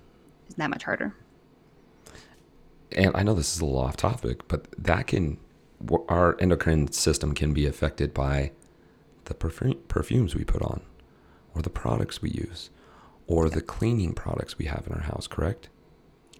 it's 0.46 0.56
that 0.56 0.70
much 0.70 0.84
harder. 0.84 1.16
And 2.92 3.12
I 3.16 3.24
know 3.24 3.34
this 3.34 3.54
is 3.54 3.62
a 3.62 3.66
little 3.66 3.82
off 3.82 3.98
topic, 3.98 4.48
but 4.48 4.68
that 4.78 5.08
can 5.08 5.38
our 6.10 6.36
endocrine 6.40 6.92
system 6.92 7.34
can 7.34 7.54
be 7.54 7.66
affected 7.66 8.14
by 8.14 8.52
the 9.26 9.34
perfume, 9.34 9.76
perfumes 9.88 10.36
we 10.36 10.44
put 10.44 10.62
on, 10.62 10.82
or 11.54 11.62
the 11.62 11.70
products 11.70 12.22
we 12.22 12.30
use, 12.32 12.70
or 13.28 13.50
the 13.50 13.62
cleaning 13.62 14.14
products 14.14 14.58
we 14.58 14.66
have 14.66 14.86
in 14.88 14.94
our 14.94 15.02
house. 15.02 15.28
Correct? 15.28 15.70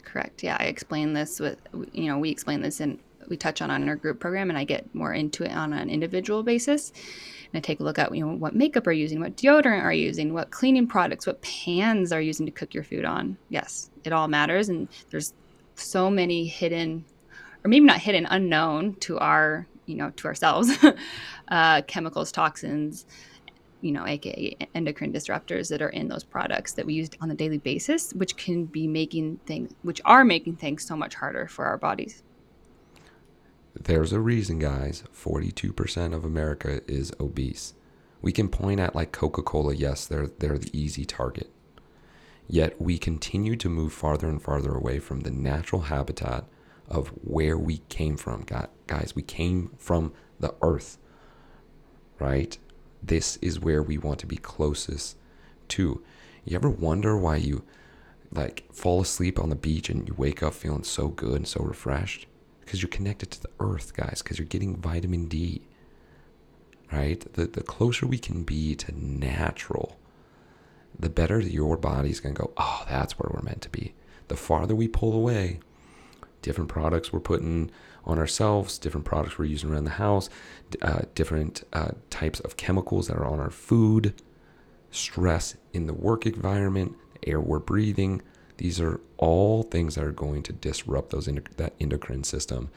Correct. 0.04 0.42
Yeah, 0.42 0.58
I 0.60 0.66
explain 0.66 1.14
this 1.14 1.40
with 1.40 1.60
you 1.92 2.06
know 2.06 2.18
we 2.18 2.30
explain 2.30 2.62
this 2.62 2.80
in 2.80 3.00
we 3.28 3.38
touch 3.38 3.62
on 3.62 3.72
on 3.72 3.88
our 3.88 3.96
group 3.96 4.20
program, 4.20 4.50
and 4.50 4.58
I 4.58 4.64
get 4.64 4.94
more 4.94 5.14
into 5.14 5.44
it 5.44 5.52
on 5.52 5.74
an 5.74 5.90
individual 5.90 6.44
basis. 6.44 6.92
And 7.54 7.58
I 7.58 7.60
take 7.62 7.80
a 7.80 7.84
look 7.84 8.00
at 8.00 8.14
you 8.14 8.26
know 8.26 8.36
what 8.36 8.56
makeup 8.56 8.88
are 8.88 8.92
you 8.92 9.02
using, 9.02 9.20
what 9.20 9.38
deodorant 9.38 9.84
are 9.84 9.94
you 9.94 10.06
using, 10.06 10.34
what 10.34 10.52
cleaning 10.52 10.88
products, 10.88 11.28
what 11.28 11.42
pans 11.42 12.12
are 12.12 12.22
you 12.22 12.28
using 12.28 12.46
to 12.46 12.52
cook 12.52 12.74
your 12.74 12.84
food 12.84 13.06
on. 13.06 13.38
Yes, 13.50 13.90
it 14.04 14.14
all 14.14 14.28
matters, 14.28 14.70
and 14.70 14.88
there's 15.10 15.34
so 15.76 16.10
many 16.10 16.48
hidden, 16.48 17.06
or 17.64 17.70
maybe 17.70 17.86
not 17.86 18.00
hidden, 18.00 18.26
unknown 18.30 18.96
to 18.96 19.20
our 19.20 19.68
you 19.86 19.96
know 19.96 20.12
to 20.12 20.28
ourselves, 20.28 20.72
uh, 21.50 21.82
chemicals, 21.84 22.32
toxins, 22.32 23.06
you 23.82 23.92
know, 23.92 24.06
aka 24.06 24.56
endocrine 24.76 25.14
disruptors 25.14 25.70
that 25.70 25.82
are 25.82 25.90
in 25.90 26.08
those 26.08 26.24
products 26.24 26.74
that 26.74 26.86
we 26.86 26.94
use 26.94 27.10
on 27.22 27.32
a 27.32 27.36
daily 27.36 27.58
basis, 27.58 28.14
which 28.14 28.36
can 28.38 28.66
be 28.66 28.88
making 28.88 29.38
things, 29.46 29.74
which 29.84 30.02
are 30.06 30.26
making 30.26 30.56
things 30.56 30.86
so 30.86 30.96
much 30.96 31.16
harder 31.16 31.48
for 31.48 31.66
our 31.66 31.78
bodies. 31.78 32.24
There's 33.80 34.12
a 34.12 34.20
reason, 34.20 34.60
guys. 34.60 35.04
42% 35.14 36.14
of 36.14 36.26
America 36.26 36.82
is 36.88 37.14
obese. 37.20 37.74
We 38.22 38.32
can 38.32 38.50
point 38.50 38.80
at 38.80 38.96
like 38.96 39.12
Coca 39.12 39.44
Cola, 39.44 39.76
yes, 39.76 40.06
they're, 40.06 40.28
they're 40.28 40.58
the 40.58 40.76
easy 40.78 41.06
target. 41.06 41.52
Yet 42.48 42.82
we 42.82 42.98
continue 42.98 43.56
to 43.58 43.70
move 43.70 43.94
farther 43.94 44.28
and 44.28 44.42
farther 44.42 44.74
away 44.74 45.00
from 45.00 45.22
the 45.22 45.32
natural 45.32 45.84
habitat 45.84 46.46
of 46.88 47.10
where 47.24 47.58
we 47.58 47.80
came 47.90 48.18
from. 48.18 48.46
Guys, 48.88 49.14
we 49.16 49.22
came 49.22 49.72
from 49.78 50.14
the 50.40 50.56
earth, 50.62 50.98
right? 52.20 52.58
This 53.04 53.38
is 53.42 53.60
where 53.60 53.84
we 53.84 53.98
want 53.98 54.20
to 54.20 54.26
be 54.26 54.38
closest 54.38 55.18
to. 55.70 56.02
You 56.46 56.56
ever 56.56 56.70
wonder 56.70 57.18
why 57.18 57.36
you 57.36 57.64
like 58.32 58.66
fall 58.74 59.02
asleep 59.02 59.40
on 59.40 59.50
the 59.50 59.56
beach 59.56 59.90
and 59.90 60.08
you 60.08 60.16
wake 60.18 60.42
up 60.42 60.54
feeling 60.54 60.84
so 60.84 61.10
good 61.10 61.36
and 61.36 61.48
so 61.48 61.62
refreshed? 61.64 62.28
Because 62.68 62.82
you're 62.82 62.90
connected 62.90 63.32
to 63.32 63.42
the 63.42 63.50
earth, 63.62 63.96
guys, 63.96 64.22
because 64.22 64.38
you're 64.38 64.46
getting 64.46 64.76
vitamin 64.76 65.28
D. 65.28 65.62
Right? 66.92 67.26
The, 67.34 67.48
the 67.48 67.64
closer 67.64 68.06
we 68.06 68.18
can 68.18 68.44
be 68.44 68.76
to 68.76 68.92
natural, 68.92 69.98
the 71.00 71.10
better 71.10 71.40
your 71.40 71.78
body's 71.78 72.20
going 72.20 72.36
to 72.36 72.42
go, 72.42 72.52
oh, 72.58 72.84
that's 72.90 73.18
where 73.18 73.32
we're 73.34 73.42
meant 73.42 73.62
to 73.62 73.70
be. 73.70 73.94
The 74.28 74.36
farther 74.36 74.76
we 74.76 74.90
pull 74.90 75.14
away, 75.14 75.62
different 76.42 76.70
products 76.70 77.14
we're 77.14 77.22
putting 77.22 77.72
on 78.04 78.20
ourselves, 78.20 78.78
different 78.78 79.06
products 79.06 79.38
we're 79.38 79.46
using 79.46 79.70
around 79.70 79.86
the 79.86 79.92
house, 79.92 80.30
uh, 80.82 81.04
different 81.16 81.64
uh, 81.72 81.92
types 82.10 82.42
of 82.42 82.58
chemicals 82.58 83.08
that 83.08 83.16
are 83.16 83.26
on 83.26 83.40
our 83.40 83.50
food, 83.50 84.14
stress 84.92 85.56
in 85.72 85.88
the 85.88 85.94
work 85.94 86.26
environment, 86.26 86.98
air 87.26 87.40
we're 87.40 87.60
breathing, 87.60 88.22
these 88.58 88.80
are 88.80 89.00
all 89.18 89.64
things 89.64 89.96
that 89.96 90.04
are 90.04 90.12
going 90.12 90.44
to 90.44 90.54
disrupt 90.54 91.12
those 91.12 91.26
that 91.58 91.74
endocrine 91.80 92.24
system, 92.24 92.70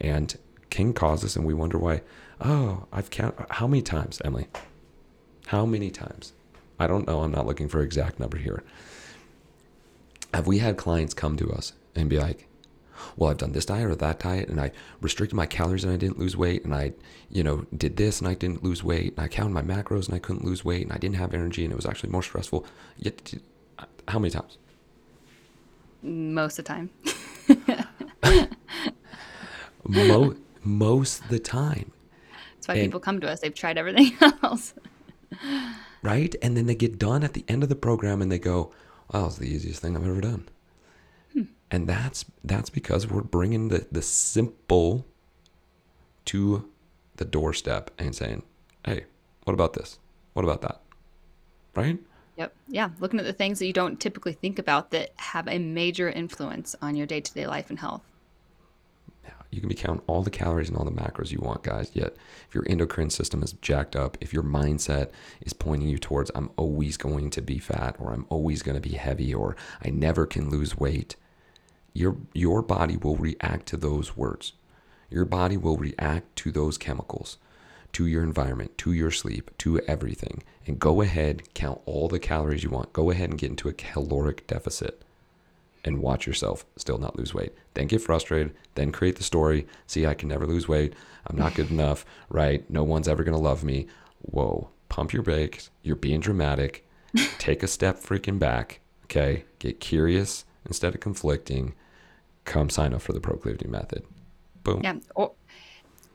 and 0.00 0.36
can 0.70 0.92
cause 0.92 1.24
us. 1.24 1.36
And 1.36 1.44
we 1.44 1.54
wonder 1.54 1.78
why. 1.78 2.02
Oh, 2.40 2.86
I've 2.92 3.10
count. 3.10 3.36
How 3.50 3.66
many 3.66 3.82
times, 3.82 4.20
Emily? 4.24 4.48
How 5.46 5.66
many 5.66 5.90
times? 5.90 6.32
I 6.78 6.86
don't 6.86 7.06
know. 7.06 7.20
I'm 7.20 7.30
not 7.30 7.46
looking 7.46 7.68
for 7.68 7.80
exact 7.80 8.18
number 8.18 8.38
here. 8.38 8.64
Have 10.32 10.46
we 10.46 10.58
had 10.58 10.76
clients 10.76 11.14
come 11.14 11.36
to 11.36 11.52
us 11.52 11.72
and 11.94 12.10
be 12.10 12.18
like, 12.18 12.48
well, 13.16 13.30
I've 13.30 13.38
done 13.38 13.52
this 13.52 13.66
diet 13.66 13.90
or 13.90 13.94
that 13.94 14.20
diet, 14.20 14.48
and 14.48 14.60
I 14.60 14.72
restricted 15.00 15.36
my 15.36 15.46
calories 15.46 15.84
and 15.84 15.92
I 15.92 15.96
didn't 15.96 16.18
lose 16.18 16.36
weight, 16.36 16.64
and 16.64 16.74
I, 16.74 16.92
you 17.30 17.44
know, 17.44 17.66
did 17.76 17.96
this 17.96 18.20
and 18.20 18.28
I 18.28 18.34
didn't 18.34 18.64
lose 18.64 18.82
weight, 18.82 19.14
and 19.16 19.24
I 19.24 19.28
counted 19.28 19.52
my 19.52 19.62
macros 19.62 20.06
and 20.06 20.14
I 20.14 20.18
couldn't 20.18 20.44
lose 20.44 20.64
weight, 20.64 20.82
and 20.82 20.92
I 20.92 20.98
didn't 20.98 21.16
have 21.16 21.34
energy, 21.34 21.64
and 21.64 21.72
it 21.72 21.76
was 21.76 21.86
actually 21.86 22.10
more 22.10 22.22
stressful. 22.22 22.66
Yet, 22.96 23.34
how 24.08 24.18
many 24.18 24.30
times? 24.30 24.58
Most 26.04 26.58
of 26.58 26.64
the 26.64 26.68
time. 26.68 26.90
Mo- 29.86 30.36
most 30.62 31.22
of 31.22 31.28
the 31.28 31.38
time. 31.38 31.92
That's 32.56 32.68
why 32.68 32.74
and, 32.74 32.84
people 32.84 33.00
come 33.00 33.20
to 33.20 33.28
us. 33.28 33.40
They've 33.40 33.54
tried 33.54 33.78
everything 33.78 34.12
else. 34.42 34.74
right? 36.02 36.34
And 36.42 36.56
then 36.56 36.66
they 36.66 36.74
get 36.74 36.98
done 36.98 37.24
at 37.24 37.34
the 37.34 37.44
end 37.48 37.62
of 37.62 37.68
the 37.68 37.76
program 37.76 38.22
and 38.22 38.30
they 38.30 38.38
go, 38.38 38.72
"Oh, 39.12 39.26
it's 39.26 39.36
the 39.36 39.46
easiest 39.48 39.82
thing 39.82 39.96
I've 39.96 40.06
ever 40.06 40.20
done." 40.20 40.48
Hmm. 41.32 41.42
And 41.70 41.86
that's 41.86 42.24
that's 42.42 42.70
because 42.70 43.06
we're 43.08 43.22
bringing 43.22 43.68
the 43.68 43.86
the 43.92 44.02
simple 44.02 45.06
to 46.26 46.70
the 47.16 47.24
doorstep 47.24 47.90
and 47.98 48.14
saying, 48.14 48.42
"Hey, 48.84 49.04
what 49.44 49.52
about 49.54 49.74
this? 49.74 49.98
What 50.32 50.44
about 50.44 50.62
that?" 50.62 50.80
Right? 51.74 51.98
Yep. 52.36 52.54
Yeah. 52.68 52.90
Looking 52.98 53.20
at 53.20 53.26
the 53.26 53.32
things 53.32 53.58
that 53.60 53.66
you 53.66 53.72
don't 53.72 54.00
typically 54.00 54.32
think 54.32 54.58
about 54.58 54.90
that 54.90 55.12
have 55.16 55.46
a 55.48 55.58
major 55.58 56.10
influence 56.10 56.74
on 56.82 56.96
your 56.96 57.06
day 57.06 57.20
to 57.20 57.32
day 57.32 57.46
life 57.46 57.70
and 57.70 57.78
health. 57.78 58.02
You 59.54 59.60
can 59.60 59.68
be 59.68 59.76
counting 59.76 60.02
all 60.08 60.22
the 60.22 60.30
calories 60.30 60.68
and 60.68 60.76
all 60.76 60.84
the 60.84 60.90
macros 60.90 61.30
you 61.30 61.38
want, 61.38 61.62
guys. 61.62 61.92
Yet, 61.94 62.16
if 62.48 62.54
your 62.54 62.64
endocrine 62.68 63.10
system 63.10 63.40
is 63.40 63.52
jacked 63.52 63.94
up, 63.94 64.18
if 64.20 64.32
your 64.32 64.42
mindset 64.42 65.10
is 65.42 65.52
pointing 65.52 65.88
you 65.88 65.96
towards, 65.96 66.32
I'm 66.34 66.50
always 66.56 66.96
going 66.96 67.30
to 67.30 67.40
be 67.40 67.58
fat, 67.58 67.94
or 68.00 68.12
I'm 68.12 68.26
always 68.28 68.62
going 68.62 68.74
to 68.74 68.88
be 68.88 68.96
heavy, 68.96 69.32
or 69.32 69.54
I 69.80 69.90
never 69.90 70.26
can 70.26 70.50
lose 70.50 70.76
weight, 70.76 71.14
your, 71.92 72.16
your 72.32 72.62
body 72.62 72.96
will 72.96 73.16
react 73.16 73.66
to 73.66 73.76
those 73.76 74.16
words. 74.16 74.54
Your 75.08 75.24
body 75.24 75.56
will 75.56 75.76
react 75.76 76.34
to 76.36 76.50
those 76.50 76.76
chemicals, 76.76 77.38
to 77.92 78.06
your 78.06 78.24
environment, 78.24 78.76
to 78.78 78.92
your 78.92 79.12
sleep, 79.12 79.56
to 79.58 79.78
everything. 79.82 80.42
And 80.66 80.78
go 80.78 81.02
ahead, 81.02 81.42
count 81.54 81.80
all 81.84 82.08
the 82.08 82.18
calories 82.18 82.62
you 82.62 82.70
want. 82.70 82.92
Go 82.92 83.10
ahead 83.10 83.30
and 83.30 83.38
get 83.38 83.50
into 83.50 83.68
a 83.68 83.74
caloric 83.74 84.46
deficit 84.46 85.02
and 85.84 86.00
watch 86.00 86.26
yourself 86.26 86.64
still 86.76 86.98
not 86.98 87.18
lose 87.18 87.34
weight. 87.34 87.52
Then 87.74 87.86
get 87.86 88.00
frustrated, 88.00 88.54
then 88.74 88.90
create 88.90 89.16
the 89.16 89.22
story. 89.22 89.66
See, 89.86 90.06
I 90.06 90.14
can 90.14 90.28
never 90.28 90.46
lose 90.46 90.66
weight. 90.66 90.94
I'm 91.26 91.36
not 91.36 91.54
good 91.54 91.70
enough, 91.70 92.04
right? 92.28 92.68
No 92.70 92.82
one's 92.82 93.08
ever 93.08 93.24
going 93.24 93.36
to 93.36 93.42
love 93.42 93.62
me. 93.62 93.86
Whoa, 94.22 94.70
pump 94.88 95.12
your 95.12 95.22
brakes. 95.22 95.70
You're 95.82 95.96
being 95.96 96.20
dramatic. 96.20 96.86
Take 97.38 97.62
a 97.62 97.68
step 97.68 98.00
freaking 98.00 98.38
back, 98.38 98.80
okay? 99.04 99.44
Get 99.58 99.80
curious 99.80 100.44
instead 100.64 100.94
of 100.94 101.00
conflicting. 101.00 101.74
Come 102.44 102.70
sign 102.70 102.94
up 102.94 103.02
for 103.02 103.12
the 103.12 103.20
proclivity 103.20 103.68
method. 103.68 104.04
Boom. 104.64 104.80
Yeah. 104.82 104.96
Or, 105.14 105.32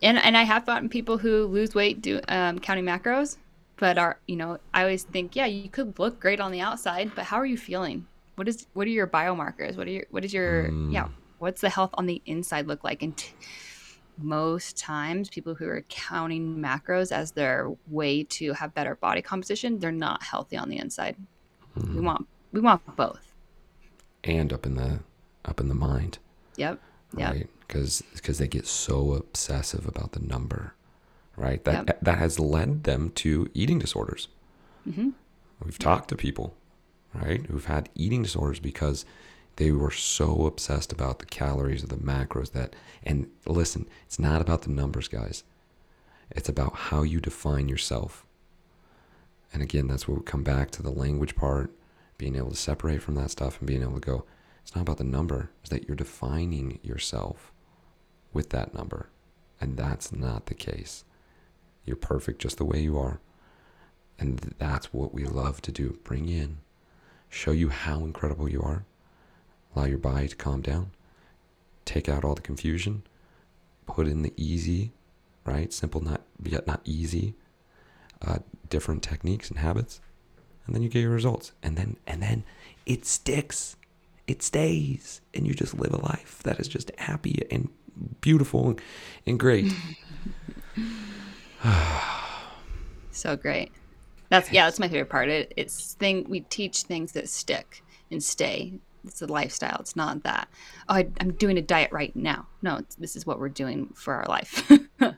and 0.01 0.17
and 0.17 0.35
I 0.35 0.43
have 0.43 0.65
gotten 0.65 0.89
people 0.89 1.17
who 1.17 1.45
lose 1.45 1.75
weight 1.75 2.01
do 2.01 2.19
um, 2.27 2.59
counting 2.59 2.85
macros, 2.85 3.37
but 3.79 3.97
are 3.97 4.19
you 4.27 4.35
know 4.35 4.59
I 4.73 4.81
always 4.81 5.03
think 5.03 5.35
yeah 5.35 5.45
you 5.45 5.69
could 5.69 5.97
look 5.99 6.19
great 6.19 6.39
on 6.39 6.51
the 6.51 6.61
outside, 6.61 7.11
but 7.15 7.25
how 7.25 7.37
are 7.37 7.45
you 7.45 7.57
feeling? 7.57 8.05
What 8.35 8.47
is 8.47 8.67
what 8.73 8.87
are 8.87 8.91
your 8.91 9.07
biomarkers? 9.07 9.77
What 9.77 9.87
are 9.87 9.91
your 9.91 10.05
what 10.11 10.23
is 10.23 10.33
your 10.33 10.69
mm. 10.69 10.93
yeah 10.93 11.07
what's 11.39 11.61
the 11.61 11.69
health 11.69 11.91
on 11.93 12.05
the 12.05 12.21
inside 12.25 12.67
look 12.67 12.83
like? 12.83 13.01
And 13.01 13.15
t- 13.15 13.33
most 14.17 14.77
times 14.77 15.29
people 15.29 15.55
who 15.55 15.65
are 15.67 15.85
counting 15.87 16.57
macros 16.57 17.11
as 17.13 17.31
their 17.31 17.71
way 17.87 18.23
to 18.25 18.51
have 18.51 18.73
better 18.73 18.95
body 18.95 19.21
composition, 19.21 19.79
they're 19.79 19.93
not 19.93 20.21
healthy 20.21 20.57
on 20.57 20.69
the 20.69 20.77
inside. 20.77 21.15
Mm. 21.77 21.95
We 21.95 22.01
want 22.01 22.27
we 22.51 22.59
want 22.59 22.95
both. 22.95 23.33
And 24.23 24.51
up 24.51 24.65
in 24.65 24.75
the 24.75 24.99
up 25.45 25.59
in 25.59 25.69
the 25.69 25.75
mind. 25.75 26.19
Yep. 26.57 26.79
Right. 27.13 27.37
Yep 27.37 27.47
because 27.69 28.01
because 28.15 28.39
they 28.39 28.47
get 28.47 28.65
so 28.67 29.13
obsessive 29.13 29.87
about 29.87 30.11
the 30.13 30.19
number, 30.19 30.73
right? 31.39 31.63
That 31.63 31.87
yep. 31.87 31.99
that 32.01 32.19
has 32.19 32.39
led 32.39 32.83
them 32.83 33.11
to 33.15 33.49
eating 33.53 33.79
disorders. 33.79 34.27
Mm-hmm. 34.87 35.09
We've 35.63 35.79
talked 35.79 36.09
to 36.09 36.15
people, 36.15 36.55
right, 37.13 37.45
who've 37.47 37.65
had 37.65 37.89
eating 37.95 38.23
disorders 38.23 38.59
because 38.59 39.05
they 39.55 39.71
were 39.71 39.91
so 39.91 40.45
obsessed 40.45 40.91
about 40.91 41.19
the 41.19 41.25
calories 41.25 41.83
or 41.83 41.87
the 41.87 41.95
macros 41.95 42.51
that. 42.51 42.75
And 43.03 43.27
listen, 43.45 43.87
it's 44.05 44.19
not 44.19 44.41
about 44.41 44.63
the 44.63 44.71
numbers, 44.71 45.07
guys. 45.07 45.43
It's 46.31 46.49
about 46.49 46.75
how 46.75 47.03
you 47.03 47.19
define 47.19 47.69
yourself. 47.69 48.25
And 49.53 49.63
again, 49.63 49.87
that's 49.87 50.07
where 50.07 50.17
we 50.17 50.23
come 50.23 50.43
back 50.43 50.69
to 50.71 50.83
the 50.83 50.91
language 50.91 51.35
part, 51.35 51.71
being 52.17 52.35
able 52.35 52.51
to 52.51 52.55
separate 52.55 53.01
from 53.01 53.15
that 53.15 53.31
stuff 53.31 53.59
and 53.59 53.67
being 53.67 53.81
able 53.81 53.93
to 53.93 53.99
go, 53.99 54.25
it's 54.61 54.75
not 54.75 54.83
about 54.83 54.97
the 54.97 55.03
number, 55.03 55.49
it's 55.61 55.69
that 55.71 55.87
you're 55.87 55.95
defining 55.95 56.79
yourself 56.83 57.51
with 58.33 58.51
that 58.51 58.75
number. 58.75 59.09
And 59.59 59.75
that's 59.75 60.11
not 60.11 60.45
the 60.45 60.53
case. 60.53 61.03
You're 61.85 61.95
perfect 61.95 62.41
just 62.41 62.57
the 62.57 62.65
way 62.65 62.79
you 62.79 62.97
are. 62.97 63.19
And 64.19 64.53
that's 64.57 64.93
what 64.93 65.13
we 65.13 65.25
love 65.25 65.61
to 65.61 65.71
do 65.71 65.97
bring 66.03 66.27
in, 66.27 66.57
show 67.29 67.51
you 67.51 67.69
how 67.69 67.99
incredible 68.03 68.49
you 68.49 68.61
are, 68.61 68.85
allow 69.73 69.85
your 69.85 69.97
body 69.97 70.27
to 70.27 70.35
calm 70.35 70.61
down, 70.61 70.91
take 71.85 72.09
out 72.09 72.25
all 72.25 72.35
the 72.35 72.41
confusion, 72.41 73.03
put 73.85 74.07
in 74.07 74.21
the 74.21 74.33
easy, 74.35 74.91
right? 75.45 75.71
Simple, 75.71 76.01
not 76.01 76.21
yet 76.43 76.67
not 76.67 76.81
easy, 76.83 77.33
uh, 78.21 78.39
different 78.69 79.03
techniques 79.03 79.49
and 79.49 79.59
habits, 79.59 80.01
and 80.65 80.75
then 80.75 80.83
you 80.83 80.89
get 80.89 81.01
your 81.01 81.11
results. 81.11 81.53
And 81.63 81.77
then 81.77 81.95
and 82.05 82.21
then 82.21 82.43
it 82.85 83.05
sticks, 83.05 83.77
it 84.27 84.43
stays, 84.43 85.21
and 85.33 85.47
you 85.47 85.53
just 85.53 85.73
live 85.79 85.93
a 85.93 86.01
life 86.01 86.41
that 86.43 86.59
is 86.59 86.67
just 86.67 86.91
happy 86.97 87.47
and 87.49 87.69
beautiful 88.21 88.77
and 89.25 89.39
great. 89.39 89.73
so 93.11 93.35
great. 93.35 93.71
That's 94.29 94.51
yeah, 94.51 94.65
that's 94.65 94.79
my 94.79 94.87
favorite 94.87 95.09
part. 95.09 95.29
It, 95.29 95.53
it's 95.57 95.93
thing 95.95 96.25
we 96.29 96.41
teach 96.41 96.83
things 96.83 97.11
that 97.13 97.29
stick 97.29 97.83
and 98.11 98.23
stay. 98.23 98.73
It's 99.05 99.21
a 99.21 99.27
lifestyle. 99.27 99.77
It's 99.79 99.95
not 99.95 100.23
that 100.23 100.49
oh, 100.87 100.95
I, 100.95 101.07
am 101.19 101.33
doing 101.33 101.57
a 101.57 101.61
diet 101.61 101.91
right 101.91 102.15
now. 102.15 102.47
No, 102.61 102.81
this 102.97 103.15
is 103.15 103.25
what 103.25 103.39
we're 103.39 103.49
doing 103.49 103.89
for 103.95 104.13
our 104.13 104.25
life. 104.25 104.69
yeah, 105.01 105.13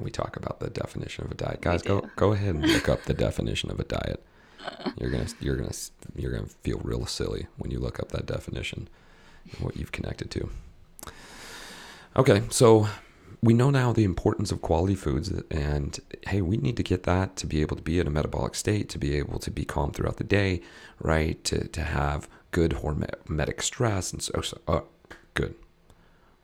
we 0.00 0.10
talk 0.10 0.36
about 0.36 0.60
the 0.60 0.68
definition 0.68 1.24
of 1.24 1.30
a 1.30 1.34
diet, 1.34 1.60
guys. 1.60 1.82
Go 1.82 2.08
go 2.16 2.32
ahead 2.32 2.54
and 2.54 2.66
look 2.72 2.88
up 2.88 3.04
the 3.04 3.14
definition 3.14 3.70
of 3.70 3.80
a 3.80 3.84
diet. 3.84 4.22
You're 4.98 5.10
gonna 5.10 5.26
you're 5.40 5.56
gonna 5.56 5.72
you're 6.16 6.32
gonna 6.32 6.48
feel 6.62 6.80
real 6.84 7.06
silly 7.06 7.46
when 7.56 7.70
you 7.70 7.78
look 7.78 7.98
up 7.98 8.10
that 8.10 8.26
definition 8.26 8.88
and 9.50 9.60
what 9.60 9.76
you've 9.76 9.92
connected 9.92 10.30
to. 10.32 10.50
Okay, 12.16 12.42
so 12.50 12.88
we 13.44 13.52
know 13.52 13.68
now 13.68 13.92
the 13.92 14.04
importance 14.04 14.50
of 14.50 14.62
quality 14.62 14.94
foods, 14.94 15.30
and 15.50 16.00
hey, 16.26 16.40
we 16.40 16.56
need 16.56 16.78
to 16.78 16.82
get 16.82 17.02
that 17.02 17.36
to 17.36 17.46
be 17.46 17.60
able 17.60 17.76
to 17.76 17.82
be 17.82 18.00
in 18.00 18.06
a 18.06 18.10
metabolic 18.10 18.54
state, 18.54 18.88
to 18.88 18.98
be 18.98 19.16
able 19.18 19.38
to 19.38 19.50
be 19.50 19.66
calm 19.66 19.92
throughout 19.92 20.16
the 20.16 20.24
day, 20.24 20.62
right? 20.98 21.44
To, 21.44 21.68
to 21.68 21.82
have 21.82 22.26
good 22.52 22.72
hormetic 22.72 23.60
stress, 23.60 24.12
and 24.12 24.22
so, 24.22 24.40
so 24.40 24.58
uh, 24.66 24.80
good. 25.34 25.54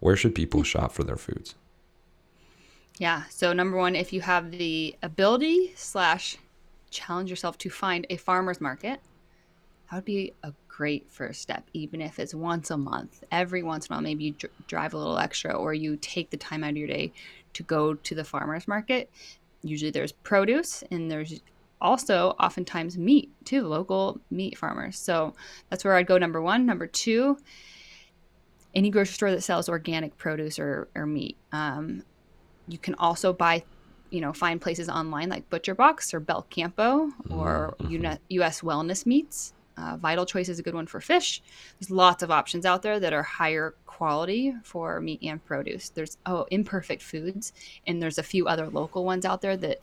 Where 0.00 0.14
should 0.14 0.34
people 0.34 0.62
shop 0.62 0.92
for 0.92 1.02
their 1.02 1.16
foods? 1.16 1.54
Yeah. 2.98 3.24
So 3.30 3.54
number 3.54 3.78
one, 3.78 3.96
if 3.96 4.12
you 4.12 4.20
have 4.20 4.50
the 4.50 4.94
ability 5.02 5.72
slash 5.76 6.36
challenge 6.90 7.30
yourself 7.30 7.56
to 7.58 7.70
find 7.70 8.06
a 8.10 8.18
farmer's 8.18 8.60
market, 8.60 9.00
that 9.90 9.96
would 9.96 10.04
be 10.04 10.34
a 10.44 10.52
great 10.68 11.10
first 11.10 11.42
step, 11.42 11.68
even 11.72 12.00
if 12.00 12.18
it's 12.20 12.32
once 12.32 12.70
a 12.70 12.76
month. 12.76 13.24
Every 13.32 13.62
once 13.62 13.86
in 13.86 13.92
a 13.92 13.96
while, 13.96 14.02
maybe 14.02 14.24
you 14.24 14.32
dr- 14.32 14.52
drive 14.68 14.94
a 14.94 14.98
little 14.98 15.18
extra 15.18 15.52
or 15.52 15.74
you 15.74 15.96
take 15.96 16.30
the 16.30 16.36
time 16.36 16.62
out 16.62 16.70
of 16.70 16.76
your 16.76 16.86
day 16.86 17.12
to 17.54 17.62
go 17.64 17.94
to 17.94 18.14
the 18.14 18.24
farmer's 18.24 18.68
market. 18.68 19.10
Usually 19.62 19.90
there's 19.90 20.12
produce 20.12 20.84
and 20.92 21.10
there's 21.10 21.40
also 21.80 22.36
oftentimes 22.38 22.96
meat 22.96 23.30
too, 23.44 23.66
local 23.66 24.20
meat 24.30 24.56
farmers. 24.56 24.96
So 24.96 25.34
that's 25.70 25.84
where 25.84 25.96
I'd 25.96 26.06
go 26.06 26.18
number 26.18 26.40
one. 26.40 26.66
Number 26.66 26.86
two, 26.86 27.38
any 28.74 28.90
grocery 28.90 29.14
store 29.14 29.30
that 29.32 29.42
sells 29.42 29.68
organic 29.68 30.16
produce 30.16 30.60
or, 30.60 30.88
or 30.94 31.04
meat. 31.04 31.36
Um, 31.50 32.04
you 32.68 32.78
can 32.78 32.94
also 32.94 33.32
buy 33.32 33.64
you 34.10 34.20
know 34.20 34.32
find 34.32 34.60
places 34.60 34.88
online 34.88 35.28
like 35.28 35.48
butcher 35.50 35.74
box 35.74 36.12
or 36.12 36.20
belcampo 36.20 37.10
or 37.30 37.76
mm-hmm. 37.78 38.42
us 38.42 38.60
wellness 38.60 39.06
meats 39.06 39.52
uh, 39.80 39.96
Vital 39.96 40.26
Choice 40.26 40.48
is 40.48 40.58
a 40.58 40.62
good 40.62 40.74
one 40.74 40.86
for 40.86 41.00
fish. 41.00 41.42
There's 41.78 41.90
lots 41.90 42.22
of 42.22 42.30
options 42.30 42.66
out 42.66 42.82
there 42.82 43.00
that 43.00 43.12
are 43.12 43.22
higher 43.22 43.74
quality 43.86 44.54
for 44.62 45.00
meat 45.00 45.20
and 45.22 45.44
produce. 45.44 45.90
There's 45.90 46.16
oh 46.26 46.46
imperfect 46.50 47.02
foods, 47.02 47.52
and 47.86 48.02
there's 48.02 48.18
a 48.18 48.22
few 48.22 48.46
other 48.46 48.68
local 48.68 49.04
ones 49.04 49.24
out 49.24 49.40
there 49.40 49.56
that 49.56 49.78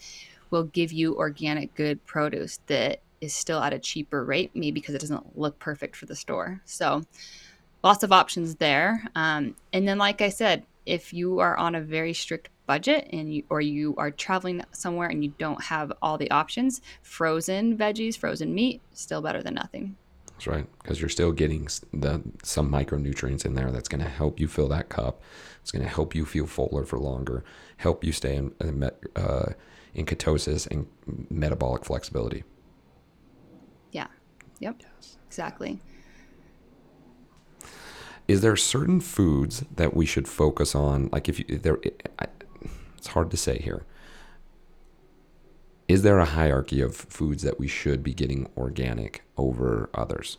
will 0.49 0.63
give 0.63 0.91
you 0.91 1.17
organic 1.17 1.73
good 1.75 2.05
produce 2.05 2.59
that 2.67 3.01
is 3.19 3.33
still 3.33 3.61
at 3.61 3.73
a 3.73 3.79
cheaper 3.79 4.23
rate, 4.23 4.51
maybe 4.53 4.71
because 4.71 4.95
it 4.95 5.01
doesn't 5.01 5.37
look 5.37 5.57
perfect 5.59 5.95
for 5.95 6.05
the 6.05 6.15
store. 6.15 6.61
So 6.65 7.03
lots 7.83 8.03
of 8.03 8.11
options 8.11 8.55
there. 8.55 9.03
Um, 9.15 9.55
and 9.73 9.87
then, 9.87 9.97
like 9.97 10.21
I 10.21 10.29
said, 10.29 10.63
if 10.85 11.13
you 11.13 11.39
are 11.39 11.57
on 11.57 11.75
a 11.75 11.81
very 11.81 12.13
strict 12.13 12.49
budget 12.67 13.07
and 13.11 13.33
you 13.33 13.43
or 13.49 13.61
you 13.61 13.95
are 13.97 14.11
traveling 14.11 14.63
somewhere 14.71 15.09
and 15.09 15.23
you 15.23 15.33
don't 15.39 15.63
have 15.63 15.91
all 16.01 16.17
the 16.17 16.29
options, 16.29 16.81
frozen 17.01 17.75
veggies, 17.75 18.15
frozen 18.15 18.53
meat, 18.53 18.81
still 18.93 19.21
better 19.21 19.41
than 19.41 19.55
nothing. 19.55 19.95
That's 20.33 20.45
right, 20.45 20.67
because 20.83 21.01
you're 21.01 21.09
still 21.09 21.31
getting 21.31 21.67
the 21.91 22.21
some 22.43 22.71
micronutrients 22.71 23.43
in 23.43 23.55
there 23.55 23.71
that's 23.71 23.89
going 23.89 24.03
to 24.03 24.09
help 24.09 24.39
you 24.39 24.47
fill 24.47 24.67
that 24.67 24.89
cup. 24.89 25.23
It's 25.61 25.71
going 25.71 25.83
to 25.83 25.89
help 25.89 26.13
you 26.13 26.25
feel 26.25 26.45
fuller 26.45 26.85
for 26.85 26.99
longer, 26.99 27.43
help 27.77 28.03
you 28.03 28.11
stay 28.11 28.35
in 28.35 28.53
uh, 29.15 29.53
in 29.95 30.05
ketosis 30.05 30.67
and 30.69 30.85
metabolic 31.31 31.85
flexibility. 31.85 32.43
Yeah. 33.91 34.07
Yep. 34.59 34.75
Yes. 34.79 35.17
Exactly 35.25 35.79
is 38.27 38.41
there 38.41 38.55
certain 38.55 38.99
foods 38.99 39.63
that 39.75 39.95
we 39.95 40.05
should 40.05 40.27
focus 40.27 40.75
on 40.75 41.09
like 41.11 41.29
if 41.29 41.39
you 41.39 41.57
there 41.57 41.79
it's 42.97 43.07
hard 43.07 43.31
to 43.31 43.37
say 43.37 43.59
here 43.59 43.83
is 45.87 46.01
there 46.01 46.19
a 46.19 46.25
hierarchy 46.25 46.81
of 46.81 46.95
foods 46.95 47.43
that 47.43 47.59
we 47.59 47.67
should 47.67 48.03
be 48.03 48.13
getting 48.13 48.49
organic 48.57 49.23
over 49.37 49.89
others 49.93 50.37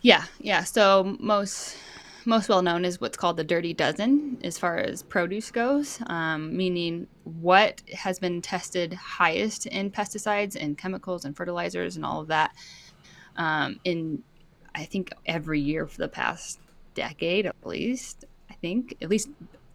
yeah 0.00 0.24
yeah 0.40 0.64
so 0.64 1.16
most 1.18 1.76
most 2.24 2.48
well 2.48 2.60
known 2.60 2.84
is 2.84 3.00
what's 3.00 3.16
called 3.16 3.36
the 3.36 3.44
dirty 3.44 3.72
dozen 3.72 4.38
as 4.44 4.58
far 4.58 4.76
as 4.76 5.02
produce 5.02 5.50
goes 5.50 5.98
um, 6.06 6.54
meaning 6.56 7.06
what 7.24 7.82
has 7.92 8.18
been 8.18 8.40
tested 8.42 8.92
highest 8.92 9.66
in 9.66 9.90
pesticides 9.90 10.56
and 10.60 10.76
chemicals 10.76 11.24
and 11.24 11.36
fertilizers 11.36 11.96
and 11.96 12.04
all 12.04 12.20
of 12.20 12.28
that 12.28 12.54
um, 13.36 13.78
in 13.84 14.22
I 14.74 14.84
think 14.84 15.12
every 15.26 15.60
year 15.60 15.86
for 15.86 15.98
the 15.98 16.08
past 16.08 16.60
decade 16.94 17.46
at 17.46 17.56
least. 17.64 18.24
I 18.50 18.54
think 18.54 18.96
at 19.02 19.08
least 19.08 19.28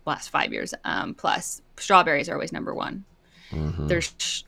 last 0.05 0.29
five 0.29 0.51
years 0.51 0.73
um, 0.83 1.13
plus. 1.13 1.61
Strawberries 1.77 2.29
are 2.29 2.33
always 2.33 2.51
number 2.51 2.73
one. 2.73 3.05
Mm-hmm. 3.51 3.87
They're 3.87 4.01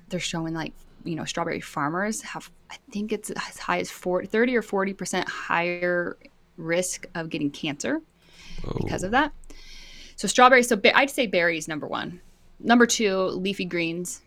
they're 0.10 0.20
showing 0.20 0.54
like 0.54 0.74
you 1.04 1.16
know 1.16 1.26
strawberry 1.26 1.62
farmers 1.62 2.22
have 2.22 2.50
I 2.72 2.78
think 2.92 3.12
it's 3.12 3.30
as 3.30 3.58
high 3.58 3.80
as 3.80 3.92
40, 3.92 4.28
30 4.28 4.56
or 4.56 4.62
forty 4.62 4.94
percent 4.94 5.28
higher 5.28 6.18
risk 6.58 7.08
of 7.16 7.30
getting 7.30 7.52
cancer 7.52 8.02
Whoa. 8.64 8.78
because 8.84 9.04
of 9.04 9.12
that. 9.12 9.32
So 10.16 10.28
strawberries. 10.28 10.68
So 10.68 10.80
I'd 10.94 11.10
say 11.10 11.28
berries 11.28 11.68
number 11.68 11.88
one. 11.88 12.22
Number 12.60 12.86
two, 12.86 13.18
leafy 13.18 13.66
greens 13.66 14.22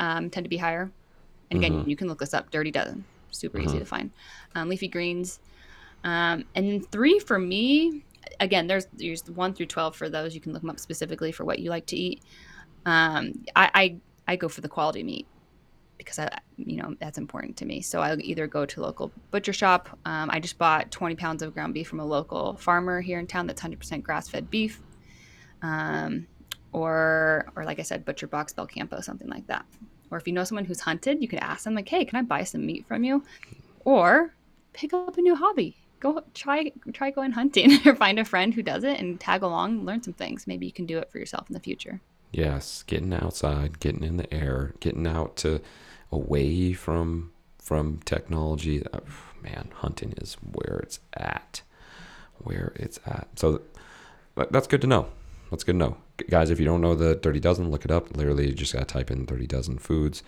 um, 0.00 0.30
tend 0.30 0.44
to 0.44 0.48
be 0.48 0.56
higher. 0.56 0.90
And 1.50 1.58
again, 1.58 1.80
mm-hmm. 1.80 1.90
you 1.90 1.96
can 1.96 2.08
look 2.08 2.18
this 2.18 2.34
up. 2.34 2.50
Dirty 2.50 2.70
Dozen, 2.70 3.04
super 3.30 3.58
mm-hmm. 3.58 3.68
easy 3.68 3.78
to 3.78 3.84
find. 3.84 4.10
Um, 4.54 4.68
leafy 4.68 4.88
greens, 4.88 5.40
um, 6.04 6.44
and 6.54 6.68
then 6.68 6.80
three 6.80 7.18
for 7.18 7.38
me. 7.38 8.04
Again, 8.40 8.66
there's 8.66 8.86
there's 8.92 9.28
one 9.30 9.54
through 9.54 9.66
twelve 9.66 9.96
for 9.96 10.08
those. 10.08 10.34
You 10.34 10.40
can 10.40 10.52
look 10.52 10.62
them 10.62 10.70
up 10.70 10.80
specifically 10.80 11.32
for 11.32 11.44
what 11.44 11.58
you 11.58 11.70
like 11.70 11.86
to 11.86 11.96
eat. 11.96 12.22
Um, 12.86 13.44
I, 13.56 13.70
I 13.74 13.96
I 14.32 14.36
go 14.36 14.48
for 14.48 14.60
the 14.60 14.68
quality 14.68 15.02
meat 15.02 15.26
because 15.98 16.18
I, 16.18 16.30
you 16.56 16.76
know, 16.76 16.94
that's 17.00 17.18
important 17.18 17.56
to 17.58 17.66
me. 17.66 17.82
So 17.82 18.00
I'll 18.00 18.20
either 18.20 18.46
go 18.46 18.64
to 18.64 18.80
local 18.80 19.12
butcher 19.30 19.52
shop. 19.52 19.88
Um, 20.04 20.30
I 20.30 20.40
just 20.40 20.56
bought 20.56 20.90
20 20.90 21.16
pounds 21.16 21.42
of 21.42 21.52
ground 21.52 21.74
beef 21.74 21.88
from 21.88 22.00
a 22.00 22.06
local 22.06 22.56
farmer 22.56 23.00
here 23.00 23.18
in 23.18 23.26
town 23.26 23.46
that's 23.46 23.60
100% 23.60 24.02
grass-fed 24.02 24.48
beef, 24.48 24.80
um, 25.62 26.26
or 26.72 27.50
or 27.56 27.64
like 27.64 27.78
I 27.78 27.82
said, 27.82 28.04
butcher 28.04 28.26
box 28.26 28.52
Belcampo, 28.52 29.02
something 29.02 29.28
like 29.28 29.46
that. 29.48 29.66
Or 30.10 30.16
if 30.16 30.26
you 30.26 30.32
know 30.32 30.44
someone 30.44 30.64
who's 30.64 30.80
hunted, 30.80 31.20
you 31.20 31.28
could 31.28 31.40
ask 31.40 31.64
them 31.64 31.74
like, 31.74 31.88
"Hey, 31.88 32.04
can 32.04 32.18
I 32.18 32.22
buy 32.22 32.44
some 32.44 32.64
meat 32.64 32.86
from 32.86 33.04
you?" 33.04 33.22
Or 33.84 34.34
pick 34.72 34.92
up 34.92 35.18
a 35.18 35.20
new 35.20 35.34
hobby. 35.34 35.76
Go 36.00 36.22
try 36.34 36.72
try 36.92 37.10
going 37.10 37.32
hunting 37.32 37.78
or 37.86 37.94
find 37.94 38.18
a 38.18 38.24
friend 38.24 38.54
who 38.54 38.62
does 38.62 38.84
it 38.84 39.00
and 39.00 39.18
tag 39.18 39.42
along, 39.42 39.84
learn 39.84 40.02
some 40.02 40.14
things. 40.14 40.46
Maybe 40.46 40.66
you 40.66 40.72
can 40.72 40.86
do 40.86 40.98
it 40.98 41.10
for 41.10 41.18
yourself 41.18 41.48
in 41.48 41.54
the 41.54 41.60
future. 41.60 42.00
Yes, 42.32 42.82
getting 42.86 43.12
outside, 43.14 43.80
getting 43.80 44.04
in 44.04 44.16
the 44.16 44.32
air, 44.32 44.74
getting 44.80 45.06
out 45.06 45.36
to 45.38 45.60
away 46.12 46.72
from 46.72 47.32
from 47.58 48.00
technology. 48.04 48.84
Uh, 48.92 49.00
man, 49.42 49.70
hunting 49.76 50.14
is 50.18 50.34
where 50.34 50.78
it's 50.78 51.00
at. 51.14 51.62
Where 52.38 52.72
it's 52.76 52.98
at. 53.06 53.28
So 53.36 53.62
that's 54.34 54.66
good 54.66 54.80
to 54.82 54.86
know. 54.86 55.08
That's 55.50 55.64
good 55.64 55.72
to 55.72 55.78
know. 55.78 55.96
Guys, 56.28 56.50
if 56.50 56.58
you 56.58 56.66
don't 56.66 56.80
know 56.80 56.94
the 56.94 57.14
dirty 57.14 57.40
dozen, 57.40 57.70
look 57.70 57.84
it 57.84 57.90
up. 57.90 58.16
Literally, 58.16 58.48
you 58.48 58.54
just 58.54 58.72
got 58.72 58.80
to 58.80 58.84
type 58.84 59.10
in 59.10 59.24
dirty 59.24 59.46
dozen 59.46 59.78
foods. 59.78 60.22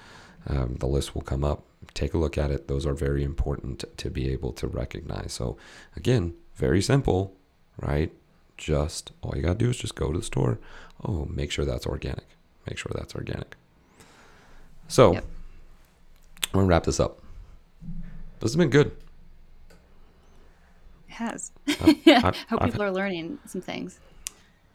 Um, 0.47 0.77
the 0.81 0.87
list 0.87 1.15
will 1.15 1.23
come 1.23 1.45
up. 1.45 1.65
Take 1.95 2.15
a 2.15 2.19
look 2.19 2.39
at 2.39 2.51
it. 2.51 2.69
Those 2.69 2.87
are 2.87 2.95
very 2.95 3.25
important 3.25 3.85
to 3.97 4.11
be 4.11 4.31
able 4.31 4.53
to 4.55 4.67
recognize. 4.67 5.33
So, 5.33 5.57
again, 5.97 6.35
very 6.55 6.81
simple, 6.83 7.37
right? 7.81 8.13
Just 8.57 9.13
all 9.23 9.33
you 9.35 9.43
got 9.43 9.59
to 9.59 9.65
do 9.65 9.71
is 9.71 9.77
just 9.77 9.95
go 9.95 10.13
to 10.13 10.19
the 10.19 10.25
store. 10.25 10.59
Oh, 11.05 11.25
make 11.27 11.51
sure 11.51 11.65
that's 11.65 11.87
organic. 11.87 12.27
Make 12.67 12.79
sure 12.79 12.93
that's 12.95 13.15
organic. 13.15 13.57
So, 14.89 15.15
yep. 15.15 15.25
I'm 16.45 16.53
going 16.53 16.67
to 16.67 16.71
wrap 16.71 16.85
this 16.85 17.01
up. 17.01 17.21
This 18.41 18.51
has 18.51 18.57
been 18.57 18.71
good. 18.71 18.93
It 21.09 21.13
has. 21.13 21.53
I, 21.69 22.33
Hope 22.49 22.65
people 22.65 22.83
are 22.83 22.91
learning 22.91 23.39
some 23.47 23.61
things. 23.61 24.01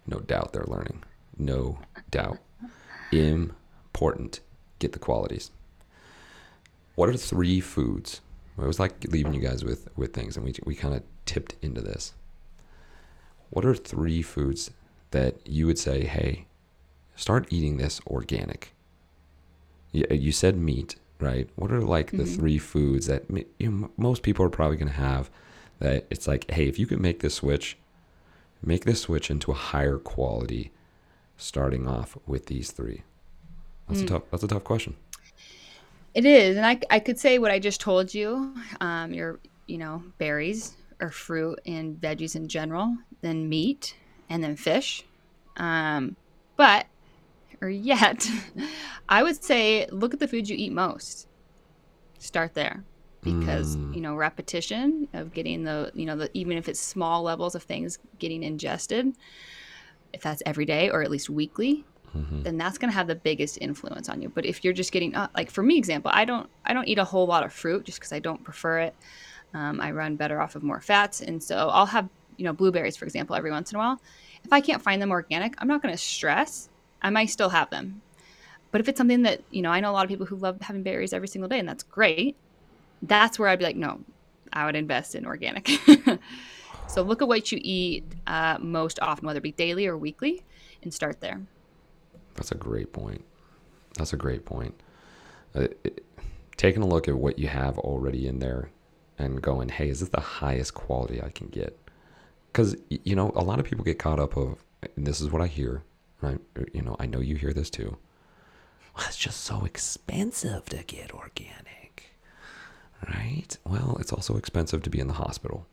No 0.08 0.20
doubt 0.20 0.54
they're 0.54 0.66
learning. 0.68 1.04
No 1.38 1.80
doubt. 2.12 2.40
Important. 3.12 4.40
Get 4.86 4.92
the 4.92 5.00
qualities. 5.00 5.50
What 6.94 7.10
are 7.10 7.18
three 7.18 7.60
foods? 7.60 8.22
I 8.56 8.68
was 8.68 8.80
like 8.80 9.04
leaving 9.06 9.34
you 9.34 9.42
guys 9.42 9.64
with, 9.66 9.88
with 9.96 10.14
things, 10.14 10.38
and 10.38 10.46
we, 10.46 10.54
we 10.64 10.76
kind 10.76 10.94
of 10.94 11.02
tipped 11.26 11.56
into 11.64 11.82
this. 11.82 12.14
What 13.50 13.66
are 13.66 13.74
three 13.74 14.22
foods 14.22 14.70
that 15.10 15.38
you 15.44 15.66
would 15.66 15.80
say, 15.80 16.06
hey, 16.06 16.46
start 17.16 17.48
eating 17.50 17.78
this 17.78 18.00
organic? 18.06 18.76
You, 19.92 20.06
you 20.12 20.32
said 20.32 20.56
meat, 20.56 20.98
right? 21.20 21.50
What 21.56 21.72
are 21.72 21.82
like 21.82 22.10
mm-hmm. 22.10 22.18
the 22.18 22.26
three 22.26 22.60
foods 22.60 23.08
that 23.08 23.24
you 23.58 23.72
know, 23.72 23.90
most 23.98 24.22
people 24.22 24.46
are 24.46 24.50
probably 24.50 24.78
going 24.78 24.92
to 24.92 24.94
have 24.94 25.32
that 25.80 26.06
it's 26.12 26.28
like, 26.28 26.52
hey, 26.52 26.68
if 26.68 26.78
you 26.78 26.86
can 26.86 27.02
make 27.02 27.22
this 27.22 27.34
switch, 27.34 27.76
make 28.62 28.86
this 28.86 29.02
switch 29.02 29.32
into 29.32 29.50
a 29.50 29.56
higher 29.56 29.98
quality 29.98 30.72
starting 31.38 31.88
off 31.88 32.20
with 32.28 32.46
these 32.46 32.70
three? 32.70 33.02
That's 33.88 34.02
mm. 34.02 34.06
a 34.06 34.08
tough 34.08 34.24
that's 34.32 34.44
a 34.44 34.48
tough 34.48 34.64
question. 34.64 34.96
It 36.14 36.26
is, 36.26 36.56
and 36.56 36.66
I, 36.66 36.80
I 36.90 37.00
could 37.00 37.20
say 37.20 37.40
what 37.40 37.52
I 37.52 37.60
just 37.60 37.82
told 37.82 38.14
you. 38.14 38.56
Um, 38.80 39.14
your 39.14 39.40
you 39.68 39.78
know 39.78 40.04
berries 40.18 40.76
or 41.02 41.12
fruit 41.12 41.60
and 41.66 42.00
veggies 42.00 42.36
in 42.36 42.48
general, 42.48 42.96
then 43.22 43.50
meat, 43.50 43.96
and 44.30 44.44
then 44.44 44.56
fish. 44.56 45.04
Um, 45.58 46.16
but 46.56 46.86
or 47.62 47.70
yet, 47.70 48.28
I 49.10 49.24
would 49.24 49.44
say 49.44 49.88
look 49.92 50.14
at 50.14 50.20
the 50.20 50.28
foods 50.28 50.50
you 50.50 50.56
eat 50.58 50.72
most. 50.72 51.28
Start 52.20 52.54
there 52.54 52.84
because 53.26 53.76
mm. 53.76 53.94
you 53.94 54.02
know 54.02 54.16
repetition 54.16 55.08
of 55.14 55.34
getting 55.34 55.64
the 55.64 55.92
you 55.94 56.06
know 56.06 56.16
the 56.16 56.30
even 56.34 56.58
if 56.58 56.70
it's 56.70 56.80
small 56.80 57.24
levels 57.24 57.56
of 57.56 57.64
things 57.64 57.98
getting 58.20 58.44
ingested 58.44 59.14
if 60.14 60.22
that's 60.22 60.44
every 60.46 60.66
day 60.66 60.90
or 60.92 61.02
at 61.02 61.10
least 61.10 61.30
weekly 61.30 61.84
mm-hmm. 62.16 62.44
then 62.44 62.58
that's 62.58 62.78
going 62.78 62.90
to 62.90 62.96
have 62.96 63.08
the 63.08 63.16
biggest 63.16 63.58
influence 63.62 64.10
on 64.10 64.22
you 64.22 64.30
but 64.30 64.46
if 64.46 64.64
you're 64.64 64.74
just 64.74 64.92
getting 64.92 65.14
uh, 65.16 65.28
like 65.36 65.52
for 65.52 65.64
me 65.64 65.78
example 65.78 66.12
i 66.14 66.26
don't 66.26 66.50
i 66.66 66.74
don't 66.74 66.88
eat 66.88 66.98
a 66.98 67.04
whole 67.04 67.28
lot 67.28 67.44
of 67.44 67.54
fruit 67.54 67.84
just 67.84 68.00
because 68.00 68.14
i 68.14 68.20
don't 68.20 68.44
prefer 68.44 68.80
it 68.80 68.96
um, 69.54 69.80
i 69.82 69.92
run 69.92 70.16
better 70.16 70.42
off 70.42 70.56
of 70.56 70.64
more 70.64 70.82
fats 70.82 71.22
and 71.22 71.42
so 71.42 71.70
i'll 71.70 71.86
have 71.86 72.08
you 72.38 72.46
know 72.46 72.54
blueberries 72.54 72.98
for 72.98 73.06
example 73.06 73.36
every 73.36 73.52
once 73.52 73.72
in 73.72 73.76
a 73.76 73.80
while 73.80 74.00
if 74.44 74.52
i 74.52 74.62
can't 74.62 74.82
find 74.82 75.02
them 75.02 75.12
organic 75.12 75.56
i'm 75.60 75.68
not 75.68 75.82
going 75.82 75.94
to 75.94 75.98
stress 75.98 76.70
i 77.02 77.10
might 77.10 77.30
still 77.30 77.50
have 77.50 77.70
them 77.70 78.02
but 78.72 78.82
if 78.82 78.90
it's 78.90 78.98
something 78.98 79.22
that 79.22 79.42
you 79.52 79.62
know 79.62 79.70
i 79.70 79.80
know 79.80 79.92
a 79.92 79.94
lot 79.94 80.04
of 80.04 80.10
people 80.10 80.26
who 80.26 80.36
love 80.36 80.60
having 80.62 80.84
berries 80.84 81.14
every 81.14 81.28
single 81.28 81.48
day 81.48 81.60
and 81.60 81.68
that's 81.68 81.84
great 81.84 82.36
that's 83.02 83.40
where 83.40 83.50
I'd 83.50 83.60
be 83.60 83.66
like, 83.66 83.76
no, 83.76 84.00
I 84.54 84.66
would 84.66 84.76
invest 84.76 85.16
in 85.16 85.26
organic. 85.26 85.70
so 86.88 87.02
look 87.02 87.22
at 87.22 87.28
what 87.28 87.52
you 87.52 87.60
eat 87.62 88.04
uh, 88.28 88.58
most 88.60 89.00
often, 89.02 89.26
whether 89.26 89.38
it 89.38 89.44
be 89.44 89.52
daily 89.52 89.88
or 89.88 89.98
weekly, 89.98 90.44
and 90.84 90.94
start 90.94 91.22
there. 91.22 91.42
That's 92.36 92.52
a 92.52 92.56
great 92.56 92.94
point. 92.94 93.24
That's 93.98 94.14
a 94.14 94.18
great 94.18 94.46
point. 94.46 94.74
Uh, 95.56 95.68
it, 95.84 96.06
taking 96.58 96.82
a 96.82 96.88
look 96.88 97.08
at 97.08 97.16
what 97.16 97.40
you 97.40 97.48
have 97.48 97.78
already 97.80 98.28
in 98.28 98.40
there 98.40 98.70
and 99.18 99.42
going, 99.42 99.70
hey, 99.70 99.90
is 99.90 100.02
this 100.02 100.10
the 100.10 100.22
highest 100.22 100.74
quality 100.74 101.22
I 101.22 101.30
can 101.30 101.48
get? 101.48 101.78
Because 102.48 102.76
you 102.90 103.16
know, 103.16 103.32
a 103.36 103.44
lot 103.44 103.60
of 103.60 103.66
people 103.66 103.84
get 103.84 104.00
caught 104.00 104.20
up 104.20 104.38
of, 104.38 104.64
this 104.96 105.22
is 105.22 105.32
what 105.32 105.42
I 105.42 105.48
hear. 105.48 105.84
I, 106.22 106.38
you 106.74 106.82
know, 106.82 106.96
I 107.00 107.06
know 107.06 107.20
you 107.20 107.36
hear 107.36 107.54
this 107.54 107.70
too. 107.70 107.98
Well, 108.96 109.06
it's 109.08 109.18
just 109.18 109.42
so 109.42 109.66
expensive 109.66 110.66
to 110.66 110.84
get 110.84 111.14
organic 111.14 111.76
right? 113.08 113.58
Well, 113.66 113.98
it's 114.00 114.14
also 114.14 114.38
expensive 114.38 114.82
to 114.84 114.90
be 114.90 115.00
in 115.00 115.08
the 115.08 115.14
hospital, 115.14 115.68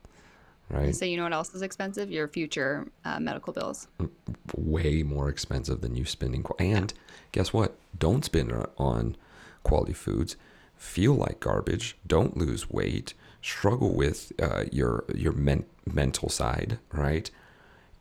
right? 0.72 0.94
So 0.94 1.04
you 1.04 1.16
know 1.16 1.24
what 1.24 1.32
else 1.32 1.54
is 1.54 1.62
expensive? 1.62 2.10
Your 2.10 2.28
future 2.28 2.88
uh, 3.04 3.20
medical 3.20 3.52
bills. 3.52 3.88
Mm, 4.00 4.10
way 4.56 5.02
more 5.02 5.28
expensive 5.28 5.80
than 5.80 5.94
you 5.94 6.04
spending. 6.04 6.44
And 6.58 6.92
guess 7.32 7.52
what? 7.52 7.76
Don't 7.98 8.24
spend 8.24 8.52
on 8.78 9.16
quality 9.62 9.92
foods. 9.92 10.36
Feel 10.76 11.14
like 11.14 11.40
garbage. 11.40 11.96
Don't 12.06 12.36
lose 12.36 12.70
weight. 12.70 13.14
Struggle 13.40 13.94
with 13.94 14.32
uh, 14.40 14.64
your 14.72 15.04
your 15.14 15.32
men- 15.32 15.66
mental 15.86 16.28
side, 16.28 16.78
right? 16.92 17.30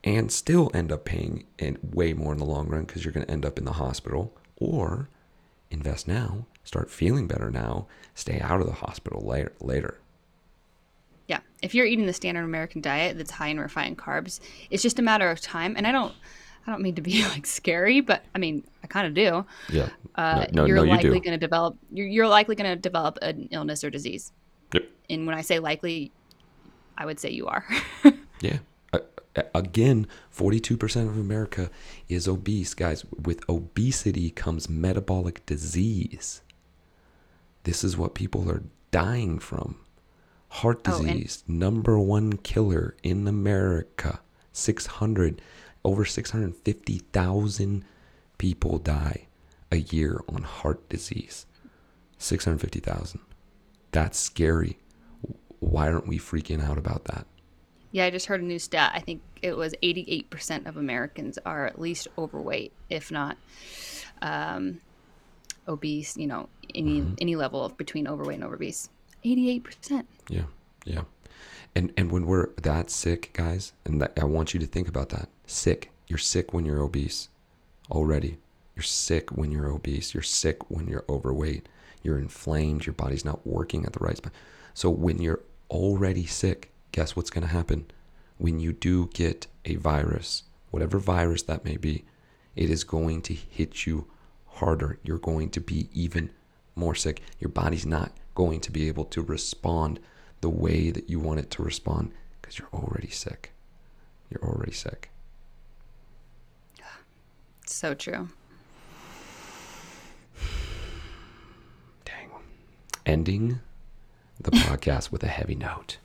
And 0.04 0.32
still 0.32 0.72
end 0.74 0.92
up 0.92 1.06
paying 1.06 1.46
in 1.60 1.78
way 1.84 2.14
more 2.14 2.34
in 2.34 2.40
the 2.40 2.46
long 2.46 2.68
run 2.68 2.86
because 2.86 3.06
you're 3.06 3.14
going 3.14 3.26
to 3.26 3.32
end 3.32 3.46
up 3.46 3.60
in 3.60 3.66
the 3.66 3.74
hospital 3.74 4.34
or 4.58 5.10
invest 5.70 6.08
now 6.08 6.46
start 6.64 6.90
feeling 6.90 7.28
better 7.28 7.50
now, 7.50 7.88
stay 8.16 8.40
out 8.40 8.62
of 8.62 8.68
the 8.68 8.74
hospital 8.74 9.22
later. 9.22 9.54
later. 9.60 9.98
Yeah, 11.28 11.40
if 11.62 11.74
you're 11.74 11.86
eating 11.86 12.06
the 12.06 12.14
standard 12.14 12.44
American 12.44 12.82
diet 12.82 13.18
that's 13.18 13.32
high 13.32 13.48
in 13.48 13.60
refined 13.60 13.98
carbs, 13.98 14.40
it's 14.70 14.84
just 14.84 15.00
a 15.00 15.02
matter 15.02 15.30
of 15.30 15.40
time. 15.40 15.76
And 15.78 15.88
I 15.88 15.92
don't, 15.92 16.14
I 16.66 16.72
don't 16.72 16.82
mean 16.82 16.96
to 16.96 17.02
be 17.02 17.24
like 17.30 17.46
scary, 17.46 18.02
but 18.02 18.24
I 18.36 18.40
mean 18.40 18.64
I 18.84 18.88
kind 18.88 19.08
of 19.08 19.14
do. 19.14 19.46
Yeah. 19.70 19.90
Uh, 20.16 20.46
no, 20.52 20.62
no, 20.62 20.66
you're 20.66 20.78
no, 20.78 20.84
likely 20.84 21.16
you 21.16 21.22
going 21.22 21.32
to 21.32 21.38
develop. 21.38 21.78
You're, 21.92 22.08
you're 22.08 22.28
likely 22.28 22.56
going 22.56 22.70
to 22.70 22.76
develop 22.76 23.18
an 23.22 23.48
illness 23.52 23.84
or 23.84 23.90
disease. 23.90 24.32
Yep. 24.74 24.84
And 25.10 25.26
when 25.26 25.36
I 25.36 25.42
say 25.42 25.60
likely, 25.60 26.12
I 26.98 27.06
would 27.06 27.20
say 27.20 27.30
you 27.30 27.48
are. 27.48 27.66
yeah 28.42 28.60
again, 29.54 30.08
42% 30.36 31.08
of 31.08 31.18
America 31.18 31.70
is 32.10 32.28
obese. 32.28 32.74
Guys, 32.74 33.06
with 33.06 33.48
obesity 33.50 34.30
comes 34.30 34.70
metabolic 34.70 35.46
disease. 35.46 36.42
This 37.64 37.84
is 37.84 37.98
what 37.98 38.16
people 38.16 38.50
are 38.50 38.64
dying 38.90 39.40
from. 39.40 39.78
Heart 40.56 40.84
disease, 40.84 41.46
oh, 41.48 41.54
number 41.54 41.98
one 41.98 42.34
killer 42.34 42.96
in 43.04 43.26
America. 43.26 44.20
600, 44.52 45.42
over 45.86 46.04
650,000 46.04 47.86
people 48.38 48.78
die 48.78 49.28
a 49.72 49.78
year 49.78 50.20
on 50.28 50.44
heart 50.44 50.90
disease. 50.90 51.46
650,000. 52.18 53.22
That's 53.92 54.20
scary. 54.20 54.78
Why 55.60 55.90
aren't 55.90 56.08
we 56.08 56.20
freaking 56.20 56.62
out 56.62 56.78
about 56.78 57.06
that? 57.06 57.26
Yeah, 57.94 58.06
I 58.06 58.10
just 58.10 58.26
heard 58.26 58.42
a 58.42 58.46
new 58.46 58.60
stat. 58.60 58.92
I 58.94 59.00
think 59.00 59.22
it 59.42 59.56
was 59.56 59.74
88% 59.82 60.66
of 60.68 60.76
Americans 60.76 61.40
are 61.46 61.66
at 61.66 61.80
least 61.80 62.10
overweight, 62.18 62.74
if 62.90 63.10
not 63.10 63.38
um, 64.22 64.82
obese, 65.66 66.18
you 66.18 66.28
know, 66.28 66.50
any 66.76 67.06
any 67.20 67.36
level 67.38 67.64
of 67.64 67.78
between 67.78 68.08
overweight 68.08 68.36
and 68.36 68.44
obese. 68.44 68.90
88%. 69.24 70.06
Yeah, 70.30 70.44
yeah. 70.86 71.02
And 71.76 71.94
and 71.96 72.12
when 72.12 72.26
we're 72.26 72.50
that 72.62 72.90
sick, 72.90 73.32
guys, 73.34 73.72
and 73.86 74.02
that, 74.02 74.14
I 74.20 74.26
want 74.26 74.54
you 74.54 74.60
to 74.60 74.66
think 74.66 74.88
about 74.88 75.10
that. 75.10 75.30
Sick. 75.46 75.92
You're 76.08 76.18
sick 76.18 76.54
when 76.54 76.66
you're 76.66 76.82
obese 76.82 77.30
already. 77.90 78.38
You're 78.76 78.84
sick 78.84 79.32
when 79.32 79.52
you're 79.52 79.70
obese. 79.70 80.14
You're 80.14 80.24
sick 80.24 80.70
when 80.70 80.88
you're 80.88 81.06
overweight. 81.08 81.70
You're 82.04 82.18
inflamed. 82.18 82.86
Your 82.86 82.94
body's 82.94 83.24
not 83.24 83.46
working 83.46 83.86
at 83.86 83.94
the 83.94 84.00
right 84.00 84.18
spot. 84.18 84.34
So 84.74 84.90
when 84.90 85.22
you're 85.22 85.42
already 85.70 86.26
sick, 86.26 86.72
guess 86.92 87.16
what's 87.16 87.30
going 87.30 87.48
to 87.48 87.54
happen? 87.54 87.86
When 88.38 88.60
you 88.60 88.74
do 88.74 89.08
get 89.14 89.48
a 89.66 89.76
virus, 89.76 90.44
whatever 90.72 91.00
virus 91.00 91.44
that 91.44 91.64
may 91.64 91.78
be, 91.78 92.06
it 92.56 92.70
is 92.70 92.84
going 92.84 93.22
to 93.24 93.34
hit 93.34 93.86
you 93.86 94.08
harder. 94.48 95.00
You're 95.04 95.20
going 95.20 95.50
to 95.52 95.62
be 95.62 95.90
even 95.94 96.32
more 96.76 96.96
sick. 96.96 97.22
Your 97.40 97.50
body's 97.50 97.86
not 97.86 98.12
going 98.42 98.60
to 98.60 98.72
be 98.72 98.88
able 98.88 99.06
to 99.06 99.22
respond 99.22 100.00
the 100.42 100.50
way 100.50 100.90
that 100.90 101.08
you 101.08 101.20
want 101.20 101.40
it 101.40 101.52
to 101.52 101.62
respond 101.62 102.12
because 102.42 102.58
you're 102.58 102.68
already 102.74 103.08
sick. 103.10 103.52
You're 104.32 104.44
already 104.44 104.72
sick. 104.72 105.12
So 107.68 107.94
true. 107.94 108.28
Dang. 112.04 112.30
Ending 113.06 113.60
the 114.42 114.50
podcast 114.52 115.12
with 115.12 115.24
a 115.24 115.28
heavy 115.28 115.54
note. 115.56 116.00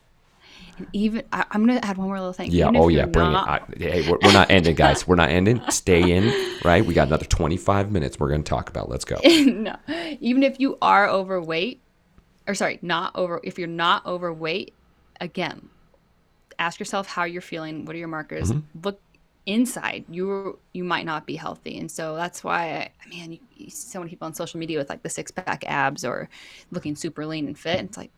And 0.77 0.87
even 0.93 1.23
I, 1.33 1.47
I'm 1.51 1.67
going 1.67 1.81
to 1.81 1.85
add 1.87 1.97
one 1.97 2.09
more 2.09 2.19
little 2.19 2.35
thing. 2.35 2.51
Yeah. 2.53 2.69
Even 2.69 2.77
Oh, 2.77 2.89
yeah. 2.89 3.07
Bring 3.07 3.33
not- 3.33 3.71
it. 3.73 3.83
I, 3.83 3.91
hey, 3.93 4.11
we're, 4.11 4.19
we're 4.23 4.33
not 4.35 4.51
ending, 4.51 4.77
guys. 4.77 5.09
We're 5.09 5.17
not 5.17 5.31
ending. 5.31 5.63
Stay 5.71 6.13
in, 6.13 6.31
right? 6.65 6.85
We 6.85 6.93
got 6.93 7.07
another 7.09 7.25
25 7.25 7.91
minutes 7.91 8.21
we're 8.21 8.29
going 8.29 8.45
to 8.45 8.49
talk 8.49 8.69
about. 8.69 8.91
Let's 8.91 9.07
go. 9.07 9.17
no, 9.25 9.77
even 10.21 10.43
if 10.43 10.61
you 10.61 10.77
are 10.83 11.09
overweight, 11.09 11.81
or 12.47 12.55
sorry, 12.55 12.79
not 12.83 13.13
over. 13.15 13.41
If 13.43 13.59
you're 13.59 13.69
not 13.69 14.05
overweight, 14.07 14.73
again, 15.21 15.69
ask 16.59 16.79
yourself 16.79 17.07
how 17.07 17.25
you're 17.25 17.43
feeling. 17.43 17.85
What 17.85 17.95
are 17.97 17.99
your 17.99 18.09
markers? 18.09 18.51
Mm-hmm. 18.53 18.81
Look 18.85 19.01
inside. 19.47 20.05
You 20.09 20.59
you 20.73 20.85
might 20.85 21.07
not 21.07 21.27
be 21.27 21.37
healthy, 21.37 21.79
and 21.79 21.91
so 21.91 22.17
that's 22.17 22.43
why, 22.43 22.91
I 23.05 23.09
mean, 23.09 23.33
you, 23.33 23.39
you 23.57 23.71
see 23.71 23.89
so 23.89 23.99
many 24.01 24.11
people 24.11 24.27
on 24.27 24.35
social 24.35 24.59
media 24.59 24.79
with 24.79 24.89
like 24.89 25.03
the 25.03 25.09
six 25.11 25.31
pack 25.31 25.65
abs 25.67 26.05
or 26.05 26.29
looking 26.71 26.97
super 26.97 27.27
lean 27.27 27.47
and 27.47 27.59
fit. 27.59 27.79
And 27.79 27.89
it's 27.89 27.97
like 27.97 28.11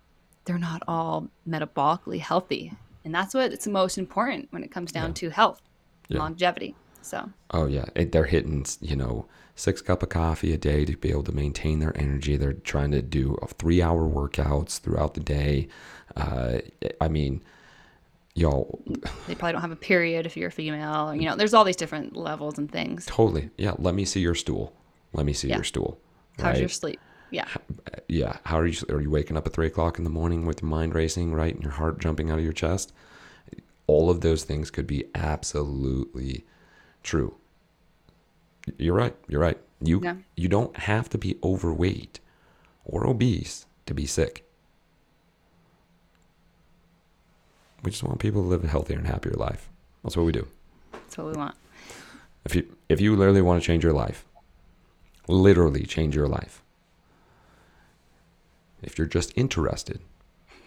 they're 0.44 0.58
not 0.58 0.82
all 0.88 1.28
metabolically 1.48 2.20
healthy, 2.20 2.72
and 3.04 3.14
that's 3.14 3.34
what 3.34 3.52
it's 3.52 3.66
most 3.66 3.98
important 3.98 4.48
when 4.50 4.62
it 4.64 4.70
comes 4.70 4.92
down 4.92 5.14
to 5.14 5.30
health, 5.30 5.60
Yeah. 6.08 6.18
longevity. 6.18 6.74
So 7.02 7.30
Oh 7.50 7.66
yeah, 7.66 7.86
it, 7.94 8.12
they're 8.12 8.24
hitting 8.24 8.66
you 8.80 8.96
know 8.96 9.26
six 9.54 9.80
cup 9.82 10.02
of 10.02 10.08
coffee 10.08 10.52
a 10.52 10.58
day 10.58 10.84
to 10.84 10.96
be 10.96 11.10
able 11.10 11.24
to 11.24 11.32
maintain 11.32 11.78
their 11.80 11.96
energy. 11.96 12.36
They're 12.36 12.52
trying 12.52 12.90
to 12.92 13.02
do 13.02 13.36
three 13.58 13.82
hour 13.82 14.02
workouts 14.08 14.78
throughout 14.80 15.14
the 15.14 15.20
day. 15.20 15.68
Uh, 16.16 16.58
I 17.00 17.08
mean, 17.08 17.42
y'all, 18.34 18.80
they 19.26 19.34
probably 19.34 19.52
don't 19.52 19.60
have 19.62 19.70
a 19.72 19.76
period 19.76 20.26
if 20.26 20.36
you're 20.36 20.48
a 20.48 20.52
female. 20.52 21.14
You 21.14 21.28
know, 21.28 21.36
there's 21.36 21.54
all 21.54 21.64
these 21.64 21.76
different 21.76 22.16
levels 22.16 22.58
and 22.58 22.70
things. 22.70 23.06
totally. 23.06 23.50
Yeah, 23.58 23.72
let 23.78 23.94
me 23.94 24.04
see 24.04 24.20
your 24.20 24.34
stool. 24.34 24.72
Let 25.12 25.26
me 25.26 25.32
see 25.32 25.48
Yeah. 25.48 25.56
your 25.56 25.64
stool. 25.64 25.98
How's 26.38 26.60
your 26.60 26.68
sleep? 26.68 27.00
Yeah. 27.30 27.46
yeah 28.08 28.38
how 28.44 28.58
are 28.58 28.66
you 28.66 28.78
are 28.88 29.02
you 29.02 29.10
waking 29.10 29.36
up 29.36 29.46
at 29.46 29.52
three 29.52 29.66
o'clock 29.66 29.98
in 29.98 30.04
the 30.04 30.08
morning 30.10 30.46
with 30.46 30.62
your 30.62 30.70
mind 30.70 30.94
racing 30.94 31.34
right 31.34 31.52
and 31.54 31.62
your 31.62 31.72
heart 31.72 32.00
jumping 32.00 32.30
out 32.30 32.38
of 32.38 32.44
your 32.44 32.54
chest 32.54 32.90
all 33.86 34.08
of 34.08 34.22
those 34.22 34.44
things 34.44 34.70
could 34.70 34.86
be 34.86 35.04
absolutely 35.14 36.46
true. 37.08 37.34
You're 38.76 38.94
right 38.94 39.16
you're 39.28 39.40
right. 39.40 39.58
You 39.80 40.00
Yeah. 40.04 40.16
you 40.36 40.48
don't 40.48 40.76
have 40.76 41.08
to 41.10 41.18
be 41.18 41.38
overweight 41.42 42.20
or 42.84 43.06
obese 43.06 43.66
to 43.86 43.94
be 43.94 44.04
sick. 44.06 44.44
We 47.82 47.90
just 47.90 48.02
want 48.02 48.18
people 48.18 48.42
to 48.42 48.48
live 48.48 48.64
a 48.64 48.68
healthier 48.68 48.98
and 48.98 49.06
happier 49.06 49.32
life. 49.32 49.70
That's 50.02 50.16
what 50.16 50.26
we 50.26 50.32
do. 50.32 50.46
That's 50.92 51.16
what 51.16 51.26
we 51.28 51.32
want. 51.32 51.54
if 52.44 52.54
you 52.54 52.76
if 52.88 53.00
you 53.00 53.16
literally 53.16 53.42
want 53.42 53.60
to 53.62 53.66
change 53.66 53.82
your 53.84 53.92
life 53.92 54.24
literally 55.28 55.84
change 55.84 56.14
your 56.16 56.28
life 56.28 56.62
if 58.82 58.96
you're 58.96 59.06
just 59.18 59.30
interested 59.36 60.00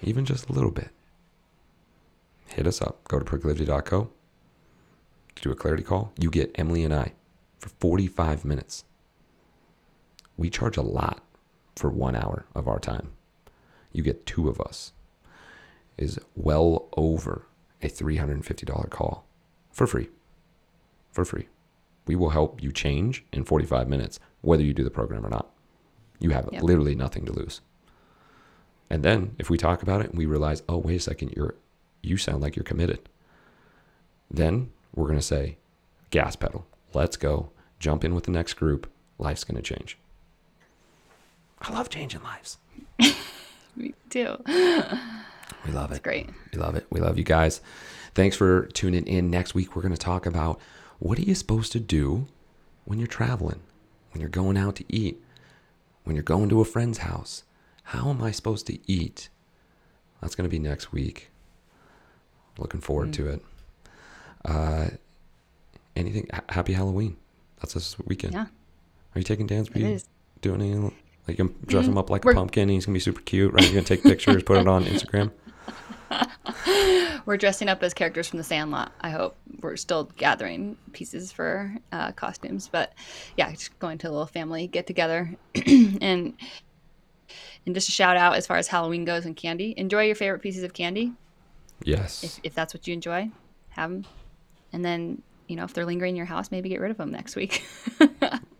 even 0.03 0.23
just 0.25 0.49
a 0.49 0.53
little 0.53 0.69
bit 0.69 0.91
hit 2.55 2.67
us 2.67 2.81
up. 2.81 2.95
Go 3.07 3.17
to 3.19 3.25
proclivity.co 5.41 5.49
do 5.49 5.51
a 5.51 5.55
clarity 5.55 5.83
call 5.83 6.13
you 6.19 6.29
get 6.29 6.51
emily 6.55 6.83
and 6.83 6.93
i 6.93 7.11
for 7.59 7.69
45 7.69 8.45
minutes 8.45 8.83
we 10.37 10.49
charge 10.49 10.77
a 10.77 10.81
lot 10.81 11.23
for 11.75 11.89
one 11.89 12.15
hour 12.15 12.45
of 12.55 12.67
our 12.67 12.79
time 12.79 13.11
you 13.91 14.03
get 14.03 14.25
two 14.25 14.47
of 14.49 14.59
us 14.59 14.93
is 15.97 16.19
well 16.35 16.87
over 16.97 17.45
a 17.81 17.87
$350 17.89 18.89
call 18.89 19.25
for 19.71 19.87
free 19.87 20.09
for 21.11 21.25
free 21.25 21.47
we 22.07 22.15
will 22.15 22.31
help 22.31 22.61
you 22.63 22.71
change 22.71 23.23
in 23.31 23.45
45 23.45 23.87
minutes, 23.87 24.19
whether 24.41 24.63
you 24.63 24.73
do 24.73 24.83
the 24.83 24.89
program 24.89 25.23
or 25.25 25.29
not. 25.29 25.51
You 26.19 26.31
have 26.31 26.49
Yep. 26.51 26.63
literally 26.63 26.95
nothing 26.95 27.25
to 27.25 27.31
lose. 27.31 27.61
And 28.89 29.03
then 29.03 29.35
if 29.37 29.49
we 29.49 29.57
talk 29.57 29.83
about 29.83 30.01
it 30.01 30.09
and 30.09 30.17
we 30.17 30.25
realize, 30.25 30.63
oh, 30.67 30.79
wait 30.79 30.95
a 30.95 30.99
second, 30.99 31.33
you're 31.37 31.55
you 32.01 32.17
sound 32.17 32.41
like 32.41 32.55
you're 32.55 32.63
committed. 32.63 33.07
Then 34.31 34.71
we're 34.93 35.07
gonna 35.07 35.21
say, 35.21 35.57
gas 36.09 36.35
pedal, 36.35 36.65
let's 36.93 37.17
go, 37.17 37.51
jump 37.79 38.03
in 38.03 38.13
with 38.15 38.25
the 38.25 38.31
next 38.31 38.53
group, 38.53 38.89
life's 39.17 39.43
gonna 39.43 39.61
change. 39.61 39.97
I 41.61 41.73
love 41.73 41.89
changing 41.89 42.23
lives. 42.23 42.57
Me 43.75 43.93
too. 44.09 44.37
We 45.65 45.71
love 45.73 45.91
it. 45.91 45.95
It's 45.95 46.03
great. 46.03 46.29
We 46.51 46.59
love 46.59 46.75
it. 46.75 46.87
We 46.89 46.99
love 46.99 47.17
you 47.17 47.23
guys. 47.23 47.61
Thanks 48.13 48.35
for 48.35 48.65
tuning 48.67 49.05
in. 49.05 49.29
Next 49.29 49.53
week, 49.53 49.75
we're 49.75 49.81
going 49.81 49.93
to 49.93 49.97
talk 49.97 50.25
about 50.25 50.59
what 50.99 51.17
are 51.17 51.23
you 51.23 51.35
supposed 51.35 51.71
to 51.73 51.79
do 51.79 52.27
when 52.85 52.99
you're 52.99 53.07
traveling, 53.07 53.61
when 54.11 54.21
you're 54.21 54.29
going 54.29 54.57
out 54.57 54.75
to 54.77 54.85
eat, 54.89 55.21
when 56.03 56.15
you're 56.15 56.23
going 56.23 56.49
to 56.49 56.61
a 56.61 56.65
friend's 56.65 56.99
house. 56.99 57.43
How 57.83 58.09
am 58.09 58.21
I 58.21 58.31
supposed 58.31 58.67
to 58.67 58.79
eat? 58.91 59.29
That's 60.19 60.35
going 60.35 60.49
to 60.49 60.51
be 60.51 60.59
next 60.59 60.91
week. 60.91 61.29
Looking 62.57 62.81
forward 62.81 63.09
mm. 63.09 63.13
to 63.13 63.27
it. 63.27 63.45
Uh, 64.45 64.87
anything? 65.95 66.27
ha- 66.33 66.41
Happy 66.49 66.73
Halloween. 66.73 67.17
That's 67.61 67.73
this 67.73 67.97
weekend. 68.05 68.33
Yeah. 68.33 68.41
Are 69.13 69.19
you 69.19 69.23
taking 69.23 69.47
Dan's 69.47 69.67
It 69.67 69.73
Be 69.73 69.83
is. 69.93 70.07
doing 70.41 70.61
any? 70.61 70.75
Like, 71.27 71.37
you 71.37 71.55
dress 71.67 71.85
him 71.87 71.97
up 71.97 72.09
like 72.09 72.23
a 72.25 72.27
We're- 72.27 72.35
pumpkin. 72.35 72.63
And 72.63 72.71
he's 72.71 72.85
gonna 72.85 72.95
be 72.95 72.99
super 72.99 73.21
cute, 73.21 73.53
right? 73.53 73.63
You're 73.63 73.73
gonna 73.73 73.83
take 73.85 74.03
pictures, 74.03 74.41
put 74.43 74.57
it 74.57 74.67
on 74.67 74.85
Instagram. 74.85 75.31
We're 77.25 77.37
dressing 77.37 77.69
up 77.69 77.83
as 77.83 77.93
characters 77.93 78.27
from 78.27 78.37
the 78.37 78.43
Sandlot. 78.43 78.91
I 79.01 79.11
hope 79.11 79.37
we're 79.61 79.75
still 79.77 80.05
gathering 80.17 80.75
pieces 80.91 81.31
for 81.31 81.73
uh, 81.91 82.11
costumes, 82.13 82.67
but 82.67 82.93
yeah, 83.37 83.51
just 83.51 83.77
going 83.79 83.99
to 83.99 84.09
a 84.09 84.11
little 84.11 84.25
family 84.25 84.65
get 84.67 84.87
together, 84.87 85.33
and 85.55 86.33
and 87.65 87.75
just 87.75 87.87
a 87.89 87.91
shout 87.91 88.17
out 88.17 88.35
as 88.35 88.47
far 88.47 88.57
as 88.57 88.67
Halloween 88.67 89.05
goes 89.05 89.25
and 89.25 89.35
candy. 89.35 89.75
Enjoy 89.77 90.01
your 90.03 90.15
favorite 90.15 90.41
pieces 90.41 90.63
of 90.63 90.73
candy 90.73 91.13
Yes. 91.83 92.23
if, 92.23 92.39
if 92.43 92.53
that's 92.55 92.73
what 92.73 92.87
you 92.87 92.93
enjoy. 92.95 93.29
Have 93.69 93.91
them, 93.91 94.05
and 94.73 94.83
then 94.85 95.21
you 95.47 95.55
know 95.55 95.63
if 95.63 95.73
they're 95.73 95.85
lingering 95.85 96.11
in 96.11 96.15
your 96.15 96.25
house, 96.25 96.51
maybe 96.51 96.69
get 96.69 96.79
rid 96.81 96.91
of 96.91 96.97
them 96.97 97.11
next 97.11 97.35
week. 97.35 97.63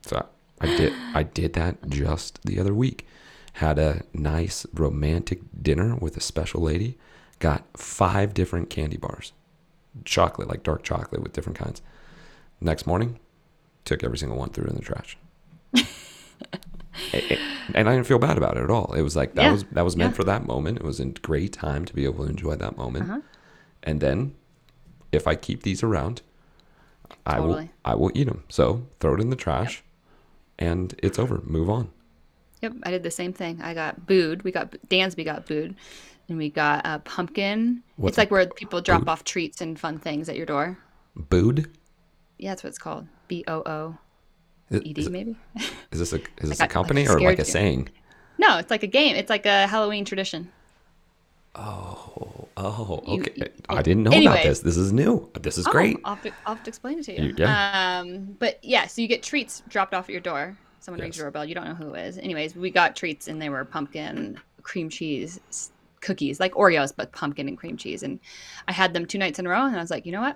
So 0.03 0.25
I 0.59 0.65
did 0.65 0.93
I 1.13 1.23
did 1.23 1.53
that 1.53 1.87
just 1.87 2.41
the 2.43 2.59
other 2.59 2.73
week. 2.73 3.05
Had 3.53 3.77
a 3.79 4.01
nice 4.13 4.65
romantic 4.73 5.39
dinner 5.61 5.95
with 5.95 6.17
a 6.17 6.21
special 6.21 6.61
lady. 6.61 6.97
Got 7.39 7.65
five 7.77 8.33
different 8.33 8.69
candy 8.69 8.97
bars. 8.97 9.31
Chocolate, 10.05 10.47
like 10.49 10.63
dark 10.63 10.83
chocolate 10.83 11.21
with 11.21 11.33
different 11.33 11.57
kinds. 11.59 11.81
Next 12.59 12.87
morning, 12.87 13.19
took 13.85 14.03
every 14.03 14.17
single 14.17 14.37
one, 14.39 14.49
threw 14.49 14.65
it 14.65 14.69
in 14.71 14.75
the 14.75 14.81
trash. 14.81 15.17
A- 17.13 17.33
a- 17.33 17.39
and 17.73 17.87
I 17.89 17.93
didn't 17.95 18.07
feel 18.07 18.19
bad 18.19 18.37
about 18.37 18.57
it 18.57 18.63
at 18.63 18.69
all. 18.69 18.93
It 18.93 19.01
was 19.01 19.15
like 19.15 19.35
that 19.35 19.43
Yeah. 19.43 19.51
was 19.51 19.63
that 19.71 19.85
was 19.85 19.95
meant 19.95 20.11
Yeah. 20.11 20.17
for 20.17 20.23
that 20.25 20.45
moment. 20.45 20.77
It 20.77 20.83
was 20.83 20.99
a 20.99 21.05
great 21.05 21.53
time 21.53 21.85
to 21.85 21.93
be 21.93 22.03
able 22.05 22.25
to 22.25 22.29
enjoy 22.29 22.55
that 22.55 22.75
moment. 22.77 23.09
Uh-huh. 23.09 23.21
And 23.83 24.01
then, 24.01 24.33
if 25.11 25.27
I 25.27 25.35
keep 25.35 25.63
these 25.63 25.83
around, 25.83 26.21
I 27.25 27.39
will 27.39 27.67
I 27.85 27.95
will 27.95 28.11
eat 28.13 28.25
them. 28.25 28.43
So 28.49 28.85
throw 28.99 29.15
it 29.15 29.19
in 29.21 29.29
the 29.29 29.35
trash, 29.35 29.83
and 30.57 30.93
it's 31.03 31.19
over. 31.19 31.41
Move 31.43 31.69
on. 31.69 31.89
Yep, 32.61 32.73
I 32.83 32.91
did 32.91 33.03
the 33.03 33.11
same 33.11 33.33
thing. 33.33 33.61
I 33.61 33.73
got 33.73 34.05
booed. 34.05 34.43
We 34.43 34.51
got 34.51 34.71
Dansby 34.89 35.25
got 35.25 35.47
booed, 35.47 35.75
and 36.29 36.37
we 36.37 36.49
got 36.49 36.85
a 36.85 36.99
pumpkin. 36.99 37.83
What's 37.95 38.13
it's 38.13 38.17
like 38.17 38.31
where 38.31 38.45
people 38.47 38.81
drop 38.81 39.01
booed? 39.01 39.09
off 39.09 39.23
treats 39.23 39.61
and 39.61 39.79
fun 39.79 39.99
things 39.99 40.29
at 40.29 40.35
your 40.35 40.45
door. 40.45 40.77
Booed. 41.15 41.69
Yeah, 42.37 42.51
that's 42.51 42.63
what 42.63 42.69
it's 42.69 42.77
called. 42.77 43.07
B 43.27 43.43
O 43.47 43.61
O 43.65 43.97
E 44.71 44.93
D, 44.93 45.09
maybe. 45.09 45.35
is 45.91 45.99
this 45.99 46.13
a 46.13 46.17
is 46.37 46.49
this 46.49 46.57
got, 46.57 46.59
a 46.59 46.63
like, 46.63 46.69
company 46.69 47.07
or 47.07 47.19
like 47.19 47.39
a 47.39 47.41
you. 47.41 47.45
saying? 47.45 47.89
no, 48.37 48.57
it's 48.57 48.71
like 48.71 48.83
a 48.83 48.87
game. 48.87 49.15
It's 49.15 49.29
like 49.29 49.45
a 49.45 49.67
Halloween 49.67 50.05
tradition. 50.05 50.51
Oh, 51.55 52.40
oh, 52.57 53.03
okay. 53.07 53.31
you- 53.35 53.45
I 53.69 53.81
didn't 53.81 54.03
know 54.03 54.11
about 54.11 54.43
this. 54.43 54.59
This 54.59 54.77
is 54.77 54.91
new. 54.93 55.29
This 55.39 55.57
is 55.57 55.67
Oh, 55.67 55.71
great. 55.71 55.99
I'll 56.03 56.15
have, 56.15 56.23
to, 56.23 56.31
I'll 56.45 56.55
have 56.55 56.63
to 56.63 56.69
explain 56.69 56.99
it 56.99 57.05
to 57.05 57.13
you. 57.19 57.27
You- 57.29 57.35
yeah. 57.37 57.99
Um, 57.99 58.35
but 58.39 58.59
yeah, 58.63 58.87
so 58.87 59.01
you 59.01 59.07
get 59.07 59.23
treats 59.23 59.63
dropped 59.67 59.93
off 59.93 60.05
at 60.05 60.11
your 60.11 60.21
door. 60.21 60.57
Someone 60.79 60.99
rings 61.01 61.15
your 61.17 61.25
doorbell. 61.25 61.45
You 61.45 61.53
don't 61.55 61.65
know 61.65 61.75
who 61.75 61.93
it 61.93 62.07
is. 62.07 62.17
Anyways, 62.17 62.55
we 62.55 62.71
got 62.71 62.95
treats 62.95 63.27
and 63.27 63.41
they 63.41 63.49
were 63.49 63.63
pumpkin 63.65 64.39
cream 64.63 64.89
cheese 64.89 65.39
cookies, 66.01 66.39
like 66.39 66.53
Oreos, 66.53 66.91
but 66.95 67.11
pumpkin 67.11 67.47
and 67.47 67.55
cream 67.57 67.77
cheese. 67.77 68.01
And 68.01 68.19
I 68.67 68.71
had 68.71 68.91
them 68.93 69.05
two 69.05 69.19
nights 69.19 69.37
in 69.37 69.45
a 69.45 69.49
row, 69.49 69.65
and 69.67 69.75
I 69.75 69.79
was 69.81 69.91
like, 69.91 70.05
you 70.07 70.11
know 70.11 70.21
what? 70.21 70.35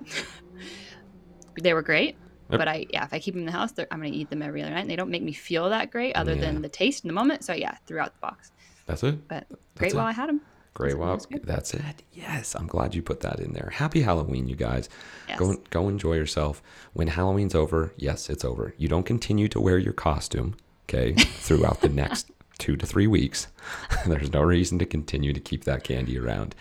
they 1.62 1.74
were 1.74 1.82
great. 1.82 2.16
Yep. 2.52 2.60
But 2.60 2.68
I, 2.68 2.86
yeah, 2.92 3.04
if 3.04 3.12
I 3.14 3.18
keep 3.20 3.34
them 3.34 3.42
in 3.42 3.46
the 3.48 3.52
house, 3.52 3.74
I'm 3.80 4.00
gonna 4.00 4.10
eat 4.10 4.30
them 4.30 4.44
every 4.44 4.62
other 4.62 4.70
night. 4.72 4.82
And 4.82 4.90
they 4.90 4.96
don't 4.96 5.10
make 5.10 5.24
me 5.24 5.34
feel 5.34 5.68
that 5.70 5.90
great, 5.90 6.16
other 6.16 6.36
Yeah. 6.36 6.42
than 6.42 6.62
the 6.62 6.70
taste 6.70 7.04
in 7.04 7.08
the 7.08 7.14
moment. 7.16 7.44
So 7.44 7.54
yeah, 7.54 7.76
threw 7.88 8.00
out 8.00 8.14
the 8.14 8.20
box. 8.20 8.52
That's 8.86 9.02
it. 9.04 9.28
But 9.28 9.48
great 9.76 9.96
while 9.96 10.06
I 10.06 10.12
had 10.12 10.30
them. 10.30 10.42
Great. 10.76 10.98
That's- 11.00 11.26
Wow. 11.32 11.40
that's. 11.44 11.74
It. 11.74 11.82
Yes. 12.14 12.54
I'm 12.56 12.68
glad 12.68 12.94
you 12.94 13.02
put 13.02 13.22
that 13.22 13.40
in 13.40 13.54
there. 13.54 13.72
Happy 13.74 14.02
Halloween, 14.02 14.48
you 14.48 14.56
guys. 14.56 14.88
Yes. 15.28 15.40
Go 15.40 15.56
go 15.72 15.88
enjoy 15.90 16.14
yourself. 16.16 16.62
When 16.94 17.08
Halloween's 17.08 17.56
over, 17.56 17.94
yes, 17.98 18.30
it's 18.30 18.46
over. 18.46 18.74
You 18.78 18.88
don't 18.88 19.06
continue 19.06 19.48
to 19.48 19.60
wear 19.60 19.78
your 19.80 19.94
costume, 19.94 20.56
okay, 20.88 21.14
throughout 21.46 21.82
the 21.82 21.90
next 21.90 22.30
two 22.60 22.76
to 22.78 22.86
three 22.86 23.08
weeks. 23.08 23.48
There's 24.06 24.32
no 24.32 24.42
reason 24.42 24.78
to 24.80 24.86
continue 24.86 25.34
to 25.34 25.40
keep 25.40 25.64
that 25.64 25.84
candy 25.84 26.20
around. 26.20 26.54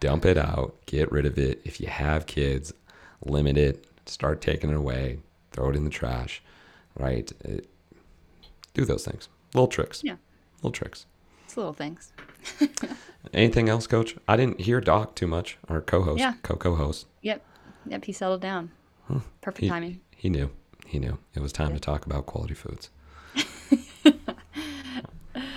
Dump 0.00 0.24
it 0.24 0.38
out. 0.38 0.74
Get 0.86 1.12
rid 1.12 1.26
of 1.26 1.38
it. 1.38 1.60
If 1.64 1.80
you 1.80 1.86
have 1.86 2.26
kids, 2.26 2.72
limit 3.24 3.56
it. 3.58 3.86
Start 4.06 4.40
taking 4.40 4.70
it 4.70 4.76
away. 4.76 5.18
Throw 5.52 5.68
it 5.68 5.76
in 5.76 5.84
the 5.84 5.90
trash. 5.90 6.42
Right. 6.98 7.30
It- 7.40 7.68
do 8.72 8.84
those 8.86 9.04
things. 9.04 9.28
Little 9.52 9.68
tricks. 9.68 10.02
Yeah. 10.02 10.16
Little 10.56 10.72
tricks. 10.72 11.04
It's 11.44 11.56
little 11.58 11.74
things. 11.74 12.12
Anything 13.32 13.68
else, 13.68 13.86
Coach? 13.86 14.16
I 14.28 14.36
didn't 14.36 14.60
hear 14.60 14.80
Doc 14.80 15.14
too 15.16 15.26
much. 15.26 15.58
Our 15.68 15.80
co-host, 15.80 16.20
Yeah. 16.20 16.34
co-co-host. 16.42 17.06
Yep. 17.22 17.42
Yep. 17.86 18.04
He 18.04 18.12
settled 18.12 18.40
down. 18.40 18.70
Perfect 19.40 19.62
He, 19.62 19.68
timing. 19.68 20.00
he 20.16 20.28
knew. 20.28 20.50
He 20.86 20.98
knew. 20.98 21.18
It 21.34 21.40
was 21.40 21.52
time 21.52 21.72
to 21.74 21.80
talk 21.80 22.06
about 22.06 22.26
quality 22.26 22.54
foods. 22.54 22.90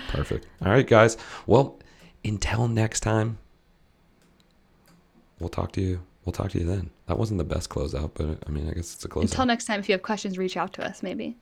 Perfect. 0.09 0.47
All 0.65 0.72
right, 0.72 0.88
guys. 0.88 1.18
Well, 1.45 1.80
until 2.26 2.68
next 2.68 3.01
time, 3.01 3.38
we'll 5.39 5.49
talk 5.49 5.72
to 5.74 5.82
you. 5.82 6.01
We'll 6.26 6.34
talk 6.34 6.51
to 6.51 6.59
you 6.59 6.65
then. 6.65 6.89
That 7.07 7.18
wasn't 7.20 7.38
the 7.38 7.43
best 7.43 7.70
closeout, 7.70 8.11
but 8.15 8.39
I 8.47 8.49
mean, 8.49 8.68
I 8.70 8.74
guess 8.74 8.93
it's 8.95 9.05
a 9.05 9.07
closeout. 9.09 9.22
Until 9.24 9.45
next 9.45 9.65
time, 9.65 9.80
if 9.80 9.88
you 9.88 9.93
have 9.93 10.01
questions, 10.01 10.38
reach 10.38 10.57
out 10.57 10.74
to 10.74 10.86
us. 10.86 11.03
Maybe. 11.03 11.38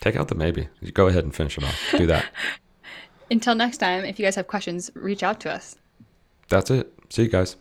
Take 0.00 0.16
out 0.16 0.28
the 0.28 0.34
maybe. 0.34 0.68
You 0.80 0.92
Go 0.92 1.06
ahead 1.06 1.24
and 1.24 1.34
finish 1.34 1.56
it 1.58 1.64
off. 1.64 1.78
Do 1.96 2.06
that. 2.06 2.26
Until 3.30 3.54
next 3.54 3.78
time, 3.78 4.04
if 4.04 4.18
you 4.18 4.24
guys 4.24 4.34
have 4.34 4.48
questions, 4.48 4.90
reach 4.94 5.22
out 5.22 5.40
to 5.40 5.50
us. 5.50 5.76
That's 6.48 6.70
it. 6.70 6.92
See 7.10 7.22
you 7.22 7.28
guys. 7.28 7.56